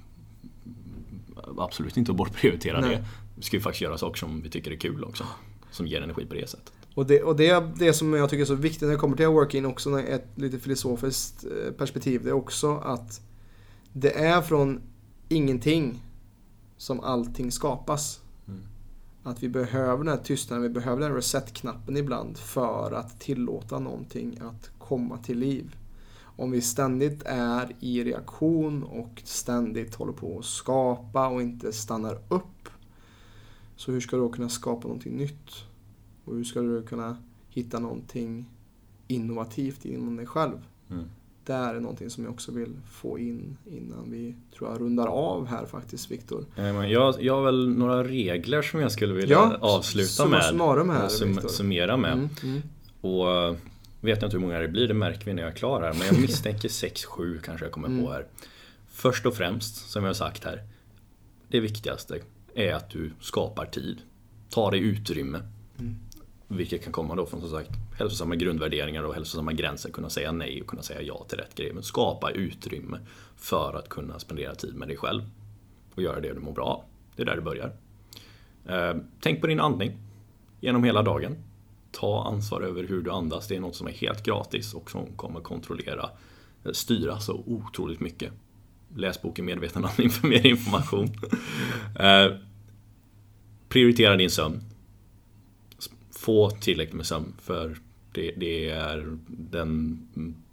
absolut 1.57 1.97
inte 1.97 2.11
att 2.11 2.17
bortprioritera 2.17 2.81
Nej. 2.81 2.89
det. 2.89 3.05
Vi 3.35 3.43
ska 3.43 3.57
ju 3.57 3.61
faktiskt 3.61 3.81
göra 3.81 3.97
saker 3.97 4.19
som 4.19 4.41
vi 4.41 4.49
tycker 4.49 4.71
är 4.71 4.75
kul 4.75 5.03
också. 5.03 5.23
Som 5.71 5.87
ger 5.87 6.01
energi 6.01 6.25
på 6.25 6.33
det 6.33 6.49
sättet. 6.49 6.73
Och 6.95 7.05
det, 7.05 7.23
och 7.23 7.35
det, 7.35 7.63
det 7.75 7.93
som 7.93 8.13
jag 8.13 8.29
tycker 8.29 8.41
är 8.41 8.45
så 8.45 8.55
viktigt 8.55 8.81
när 8.81 8.89
det 8.89 8.97
kommer 8.97 9.17
till 9.17 9.27
working 9.27 9.65
också, 9.65 9.99
ett 9.99 10.27
lite 10.35 10.59
filosofiskt 10.59 11.45
eh, 11.45 11.73
perspektiv, 11.73 12.23
det 12.23 12.29
är 12.29 12.33
också 12.33 12.77
att 12.77 13.21
det 13.93 14.17
är 14.17 14.41
från 14.41 14.81
ingenting 15.29 16.03
som 16.77 16.99
allting 16.99 17.51
skapas. 17.51 18.21
Mm. 18.47 18.61
Att 19.23 19.43
vi 19.43 19.49
behöver 19.49 19.97
den 19.97 20.17
här 20.17 20.23
tystnaden, 20.23 20.63
vi 20.63 20.69
behöver 20.69 21.01
den 21.01 21.15
reset-knappen 21.15 21.97
ibland 21.97 22.37
för 22.37 22.91
att 22.91 23.19
tillåta 23.19 23.79
någonting 23.79 24.39
att 24.41 24.71
komma 24.77 25.17
till 25.17 25.39
liv. 25.39 25.75
Om 26.35 26.51
vi 26.51 26.61
ständigt 26.61 27.23
är 27.25 27.75
i 27.79 28.03
reaktion 28.03 28.83
och 28.83 29.21
ständigt 29.23 29.95
håller 29.95 30.13
på 30.13 30.39
att 30.39 30.45
skapa 30.45 31.27
och 31.27 31.41
inte 31.41 31.73
stannar 31.73 32.19
upp. 32.29 32.69
Så 33.75 33.91
hur 33.91 34.01
ska 34.01 34.15
du 34.15 34.21
då 34.21 34.29
kunna 34.29 34.49
skapa 34.49 34.87
någonting 34.87 35.17
nytt? 35.17 35.51
Och 36.25 36.35
hur 36.35 36.43
ska 36.43 36.61
du 36.61 36.83
kunna 36.83 37.17
hitta 37.49 37.79
någonting 37.79 38.49
innovativt 39.07 39.85
inom 39.85 40.15
dig 40.15 40.25
själv? 40.25 40.57
Mm. 40.89 41.05
Det 41.45 41.53
är 41.53 41.79
någonting 41.79 42.09
som 42.09 42.23
jag 42.23 42.33
också 42.33 42.51
vill 42.51 42.75
få 42.91 43.19
in 43.19 43.57
innan 43.71 44.11
vi 44.11 44.35
tror 44.57 44.71
jag 44.71 44.81
rundar 44.81 45.07
av 45.07 45.47
här 45.47 45.65
faktiskt, 45.65 46.11
Viktor. 46.11 46.45
Jag, 46.87 47.23
jag 47.23 47.35
har 47.35 47.43
väl 47.43 47.69
några 47.69 48.03
regler 48.03 48.61
som 48.61 48.79
jag 48.79 48.91
skulle 48.91 49.13
vilja 49.13 49.35
ja, 49.35 49.57
avsluta 49.61 50.27
med. 50.27 50.41
Här, 50.95 51.07
sum, 51.09 51.39
summera 51.47 51.97
med. 51.97 52.13
Mm, 52.13 52.29
mm. 52.43 52.61
Och 53.01 53.57
vet 54.03 54.21
jag 54.21 54.27
inte 54.27 54.37
hur 54.37 54.41
många 54.41 54.59
det 54.59 54.67
blir, 54.67 54.87
det 54.87 54.93
märker 54.93 55.25
vi 55.25 55.33
när 55.33 55.43
jag 55.43 55.51
är 55.51 55.55
klar 55.55 55.81
här. 55.81 55.93
Men 55.93 56.07
jag 56.07 56.21
misstänker 56.21 56.67
6-7 56.69 57.39
kanske 57.41 57.65
jag 57.65 57.71
kommer 57.71 57.87
mm. 57.87 58.03
på 58.03 58.11
här. 58.11 58.25
Först 58.87 59.25
och 59.25 59.35
främst, 59.35 59.89
som 59.89 60.03
jag 60.03 60.09
har 60.09 60.13
sagt 60.13 60.43
här. 60.43 60.63
Det 61.47 61.59
viktigaste 61.59 62.19
är 62.55 62.73
att 62.73 62.89
du 62.89 63.11
skapar 63.19 63.65
tid. 63.65 64.01
Ta 64.49 64.71
dig 64.71 64.79
utrymme. 64.79 65.39
Mm. 65.79 65.95
Vilket 66.47 66.83
kan 66.83 66.93
komma 66.93 67.15
då 67.15 67.25
från 67.25 67.41
som 67.41 67.49
sagt 67.49 67.69
hälsosamma 67.97 68.35
grundvärderingar 68.35 69.03
och 69.03 69.13
hälsosamma 69.13 69.53
gränser. 69.53 69.89
Kunna 69.89 70.09
säga 70.09 70.31
nej 70.31 70.61
och 70.61 70.67
kunna 70.67 70.81
säga 70.81 71.01
ja 71.01 71.25
till 71.29 71.37
rätt 71.37 71.55
grejer. 71.55 71.73
Men 71.73 71.83
skapa 71.83 72.31
utrymme 72.31 72.99
för 73.37 73.73
att 73.73 73.89
kunna 73.89 74.19
spendera 74.19 74.55
tid 74.55 74.75
med 74.75 74.87
dig 74.87 74.97
själv. 74.97 75.23
Och 75.95 76.01
göra 76.01 76.19
det 76.19 76.33
du 76.33 76.39
mår 76.39 76.53
bra 76.53 76.65
av. 76.65 76.83
Det 77.15 77.21
är 77.21 77.25
där 77.25 77.35
det 77.35 77.41
börjar. 77.41 77.73
Eh, 78.67 79.01
tänk 79.21 79.41
på 79.41 79.47
din 79.47 79.59
andning 79.59 79.97
genom 80.59 80.83
hela 80.83 81.01
dagen. 81.01 81.35
Ta 81.99 82.23
ansvar 82.23 82.61
över 82.61 82.83
hur 82.83 83.01
du 83.01 83.11
andas. 83.11 83.47
Det 83.47 83.55
är 83.55 83.59
något 83.59 83.75
som 83.75 83.87
är 83.87 83.91
helt 83.91 84.23
gratis 84.23 84.73
och 84.73 84.91
som 84.91 85.05
kommer 85.15 85.39
kontrollera, 85.39 86.09
eh, 86.65 86.71
styra 86.71 87.19
så 87.19 87.43
otroligt 87.45 87.99
mycket. 87.99 88.33
Läs 88.95 89.21
boken 89.21 89.45
Medveten 89.45 89.85
andning 89.85 90.09
för 90.09 90.27
mer 90.27 90.45
information. 90.45 91.09
Eh, 91.99 92.31
prioritera 93.69 94.15
din 94.15 94.29
sömn 94.29 94.61
få 96.23 96.49
tillräckligt 96.49 96.95
med 96.95 97.05
sömn. 97.05 97.33
För 97.41 97.77
det, 98.11 98.31
det, 98.37 98.69
är 98.69 99.17
den 99.27 99.99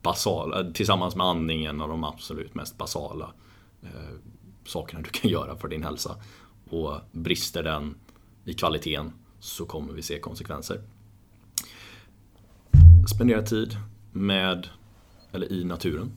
basala, 0.03 0.73
tillsammans 0.73 1.17
med 1.17 1.27
andningen, 1.27 1.81
av 1.81 1.89
de 1.89 2.05
absolut 2.05 2.55
mest 2.55 2.79
basala 2.79 3.33
eh, 3.83 4.17
sakerna 4.67 5.03
du 5.03 5.11
kan 5.11 5.31
göra 5.31 5.57
för 5.57 5.69
din 5.69 5.83
hälsa. 5.83 6.17
Och 6.71 6.95
brister 7.13 7.63
den 7.63 7.95
i 8.45 8.55
kvaliteten 8.55 9.13
så 9.41 9.65
kommer 9.65 9.93
vi 9.93 10.03
se 10.03 10.19
konsekvenser. 10.19 10.81
Spendera 13.07 13.43
tid 13.43 13.77
med, 14.13 14.69
eller 15.33 15.53
i 15.53 15.65
naturen. 15.65 16.13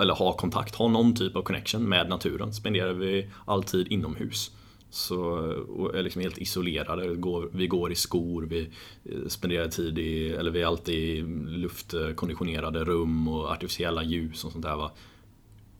Eller 0.00 0.14
ha 0.14 0.32
kontakt, 0.32 0.74
ha 0.74 0.88
någon 0.88 1.14
typ 1.14 1.36
av 1.36 1.42
connection 1.42 1.88
med 1.88 2.08
naturen. 2.08 2.52
Spenderar 2.52 2.92
vi 2.92 3.30
all 3.44 3.62
tid 3.62 3.88
inomhus 3.88 4.52
så, 4.90 5.20
och 5.68 5.96
är 5.96 6.02
liksom 6.02 6.22
helt 6.22 6.38
isolerade. 6.38 7.08
Vi 7.08 7.16
går, 7.16 7.50
vi 7.52 7.66
går 7.66 7.92
i 7.92 7.94
skor, 7.94 8.42
vi 8.42 8.70
eh, 9.04 9.28
spenderar 9.28 9.68
tid 9.68 9.98
i, 9.98 10.28
eller 10.28 10.50
vi 10.50 10.62
är 10.62 10.66
alltid 10.66 10.94
i 10.94 11.22
luftkonditionerade 11.48 12.84
rum 12.84 13.28
och 13.28 13.50
artificiella 13.50 14.02
ljus 14.02 14.44
och 14.44 14.52
sånt 14.52 14.64
där. 14.64 14.76
Va? 14.76 14.92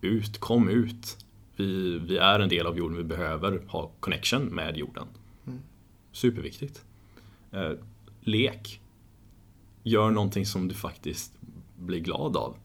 Ut, 0.00 0.38
kom 0.38 0.68
ut! 0.68 1.16
Vi, 1.56 1.98
vi 1.98 2.16
är 2.16 2.40
en 2.40 2.48
del 2.48 2.66
av 2.66 2.78
jorden, 2.78 2.96
vi 2.96 3.04
behöver 3.04 3.62
ha 3.66 3.90
connection 4.00 4.42
med 4.42 4.76
jorden. 4.76 5.06
Mm. 5.46 5.58
Superviktigt. 6.12 6.84
Eh, 7.52 7.72
lek. 8.20 8.80
Gör 9.82 10.10
någonting 10.10 10.46
som 10.46 10.68
du 10.68 10.74
faktiskt 10.74 11.32
blir 11.78 12.00
glad 12.00 12.36
av 12.36 12.56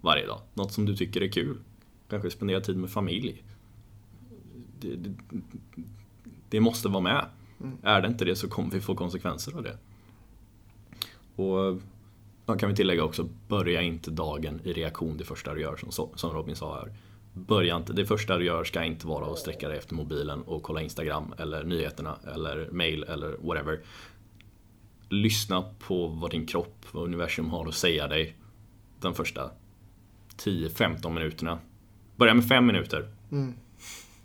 varje 0.00 0.26
dag. 0.26 0.40
Något 0.54 0.72
som 0.72 0.84
du 0.84 0.96
tycker 0.96 1.20
är 1.20 1.28
kul. 1.28 1.58
Kanske 2.08 2.30
spendera 2.30 2.60
tid 2.60 2.76
med 2.76 2.90
familj 2.90 3.42
det, 4.80 4.96
det, 4.96 5.14
det 6.48 6.60
måste 6.60 6.88
vara 6.88 7.02
med. 7.02 7.26
Mm. 7.60 7.78
Är 7.82 8.00
det 8.00 8.08
inte 8.08 8.24
det 8.24 8.36
så 8.36 8.48
kommer 8.48 8.70
vi 8.70 8.80
få 8.80 8.94
konsekvenser 8.94 9.56
av 9.56 9.62
det. 9.62 9.78
Och 11.42 11.82
då 12.46 12.56
kan 12.58 12.68
vi 12.68 12.76
tillägga 12.76 13.04
också, 13.04 13.28
börja 13.48 13.82
inte 13.82 14.10
dagen 14.10 14.60
i 14.64 14.72
reaktion 14.72 15.16
det 15.16 15.24
första 15.24 15.54
du 15.54 15.60
gör, 15.60 15.76
som, 15.76 16.08
som 16.14 16.30
Robin 16.30 16.56
sa 16.56 16.74
här. 16.74 16.92
Börja 17.32 17.76
inte, 17.76 17.92
det 17.92 18.06
första 18.06 18.38
du 18.38 18.44
gör 18.44 18.64
ska 18.64 18.84
inte 18.84 19.06
vara 19.06 19.32
att 19.32 19.38
sträcka 19.38 19.68
dig 19.68 19.78
efter 19.78 19.94
mobilen 19.94 20.42
och 20.42 20.62
kolla 20.62 20.82
Instagram 20.82 21.34
eller 21.38 21.64
nyheterna 21.64 22.16
eller 22.34 22.68
mail 22.72 23.02
eller 23.02 23.36
whatever. 23.42 23.80
Lyssna 25.08 25.64
på 25.78 26.06
vad 26.06 26.30
din 26.30 26.46
kropp, 26.46 26.86
vad 26.92 27.04
universum 27.04 27.50
har 27.50 27.68
att 27.68 27.74
säga 27.74 28.08
dig 28.08 28.36
de 29.00 29.14
första 29.14 29.50
10-15 30.36 31.10
minuterna. 31.10 31.58
Börja 32.16 32.34
med 32.34 32.48
5 32.48 32.66
minuter. 32.66 33.08
Mm 33.32 33.54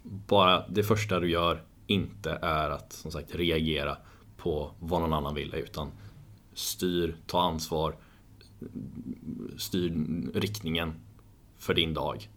bara 0.04 0.68
det 0.68 0.84
första 0.84 1.20
du 1.20 1.30
gör 1.30 1.64
inte 1.88 2.32
är 2.42 2.70
att 2.70 2.94
som 2.94 3.12
sagt 3.12 3.36
reagera 3.36 3.98
på 4.38 4.72
vad 4.80 5.02
någon 5.02 5.14
annan 5.14 5.36
vill 5.36 5.56
utan 5.56 5.92
styr, 6.54 7.16
ta 7.28 7.42
ansvar, 7.42 7.96
styr 9.58 9.94
riktningen 10.34 10.94
för 11.58 11.74
din 11.74 11.94
dag. 11.94 12.30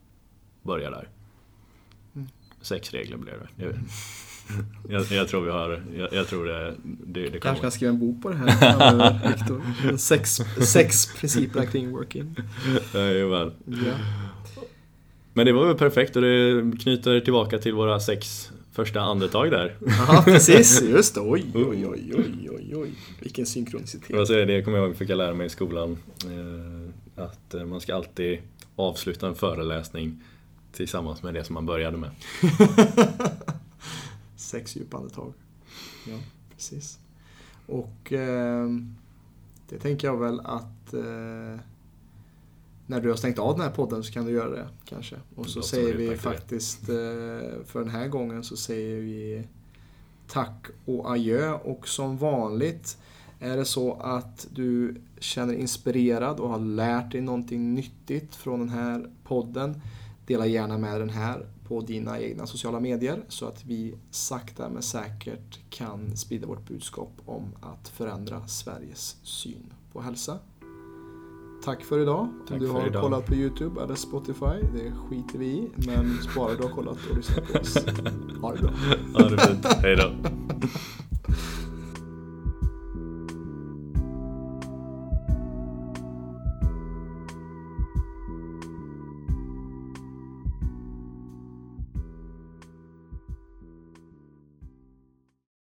Börja 0.63 0.91
där. 0.91 1.09
Mm. 2.15 2.29
Sex 2.61 2.91
regler 2.91 3.17
blir 3.17 3.33
det. 3.33 3.65
Jag, 3.65 3.75
jag, 4.89 5.03
jag, 5.11 5.29
tror 5.29 5.41
vi 5.41 5.51
har, 5.51 5.83
jag, 5.97 6.13
jag 6.13 6.29
tror 6.29 6.45
det, 6.47 6.75
det, 6.83 7.29
det 7.29 7.41
Kanske 7.41 7.63
kan 7.63 7.71
skriva 7.71 7.93
en 7.93 7.99
bok 7.99 8.23
på 8.23 8.29
det 8.29 8.37
här 8.37 9.29
Viktor. 9.29 9.63
Sex, 9.97 10.41
sex 10.73 11.07
principerna 11.21 11.67
kring 11.67 11.91
working. 11.91 12.37
Jajamän. 12.95 13.53
Ja. 13.67 13.93
Men 15.33 15.47
det 15.47 15.53
var 15.53 15.67
väl 15.67 15.77
perfekt 15.77 16.17
och 16.17 16.23
det 16.23 16.73
knyter 16.83 17.21
tillbaka 17.21 17.59
till 17.59 17.75
våra 17.75 18.01
sex 18.01 18.51
första 18.73 19.01
andetag 19.01 19.51
där. 19.51 19.77
Ja, 20.09 20.23
precis. 20.25 20.83
Just 20.83 21.15
det. 21.15 21.21
Oj, 21.21 21.45
oj, 21.55 21.87
oj, 21.87 22.13
oj, 22.17 22.51
oj, 22.51 22.77
oj. 22.77 22.91
Vilken 23.21 23.47
synkronicitet. 23.47 24.17
Vad 24.17 24.27
säger 24.27 24.47
det 24.47 24.63
kommer 24.63 24.79
jag 24.79 24.87
ihåg 24.87 24.97
fick 24.97 25.11
jag 25.11 25.19
lära 25.19 25.35
mig 25.35 25.47
i 25.47 25.51
skolan. 25.51 25.99
Eh, 26.25 27.25
att 27.25 27.55
eh, 27.55 27.65
man 27.65 27.81
ska 27.81 27.95
alltid 27.95 28.39
avsluta 28.77 29.27
en 29.27 29.35
föreläsning 29.35 30.23
tillsammans 30.73 31.23
med 31.23 31.35
det 31.35 31.45
som 31.45 31.55
man 31.55 31.67
började 31.67 31.97
med. 31.97 32.11
Sex 34.55 34.77
djupa 34.77 34.97
andetag. 34.97 35.33
Ja, 36.07 36.19
precis. 36.55 36.99
Och 37.67 38.13
eh, 38.13 38.69
det 39.69 39.79
tänker 39.79 40.09
jag 40.09 40.17
väl 40.17 40.41
att 40.41 40.95
eh, 40.95 41.61
när 42.87 43.01
du 43.01 43.09
har 43.09 43.17
stängt 43.17 43.39
av 43.39 43.53
den 43.53 43.63
här 43.63 43.71
podden 43.71 44.05
så 44.05 44.13
kan 44.13 44.25
du 44.25 44.33
göra 44.33 44.51
det 44.51 44.69
kanske. 44.85 45.17
Och 45.35 45.47
så 45.47 45.63
säger 45.63 45.95
vi 45.95 46.17
faktiskt, 46.17 46.89
eh, 46.89 47.65
för 47.65 47.79
den 47.79 47.89
här 47.89 48.09
gången 48.09 48.45
så 48.45 48.57
säger 48.57 49.01
vi 49.01 49.47
tack 50.29 50.67
och 50.85 51.11
adjö 51.11 51.53
och 51.53 51.89
som 51.89 52.17
vanligt 52.17 52.99
Är 53.41 53.57
det 53.57 53.65
så 53.65 53.95
att 53.95 54.47
du 54.55 55.01
känner 55.19 55.53
dig 55.53 55.61
inspirerad 55.61 56.41
och 56.41 56.49
har 56.49 56.59
lärt 56.59 57.13
dig 57.13 57.21
någonting 57.21 57.75
nyttigt 57.75 58.35
från 58.35 58.59
den 58.59 58.69
här 58.69 59.11
podden, 59.25 59.81
dela 60.27 60.47
gärna 60.47 60.79
med 60.79 61.01
den 61.01 61.11
här 61.11 61.47
på 61.69 61.81
dina 61.81 62.21
egna 62.21 62.47
sociala 62.47 62.81
medier 62.81 63.25
så 63.29 63.47
att 63.47 63.65
vi 63.65 63.95
sakta 64.11 64.69
men 64.69 64.83
säkert 64.83 65.71
kan 65.71 66.17
sprida 66.17 66.47
vårt 66.47 66.69
budskap 66.69 67.13
om 67.27 67.43
att 67.61 67.89
förändra 67.89 68.47
Sveriges 68.47 69.17
syn 69.23 69.73
på 69.93 70.01
hälsa. 70.01 70.39
Tack 71.65 71.85
för 71.85 71.99
idag. 71.99 72.29
Tack 72.49 72.55
Om 72.55 72.59
du 72.61 72.69
har 72.69 72.87
idag. 72.87 73.03
kollat 73.03 73.27
på 73.27 73.35
YouTube 73.35 73.83
eller 73.83 73.95
Spotify, 73.95 74.67
det 74.75 74.93
skiter 74.93 75.39
vi 75.39 75.47
i. 75.47 75.69
Men 75.77 76.19
bara 76.37 76.55
du 76.55 76.63
har 76.63 76.71
kollat 76.71 76.99
och 77.11 77.17
lyssnat 77.17 77.53
på 77.53 77.59
oss. 77.59 77.75
Ha 78.41 78.53
det 78.55 78.61
bra. 78.63 78.71
Ha 79.15 79.29
det 79.29 79.39
fint. 79.39 79.65
Hej 79.65 79.97
då. 79.97 80.13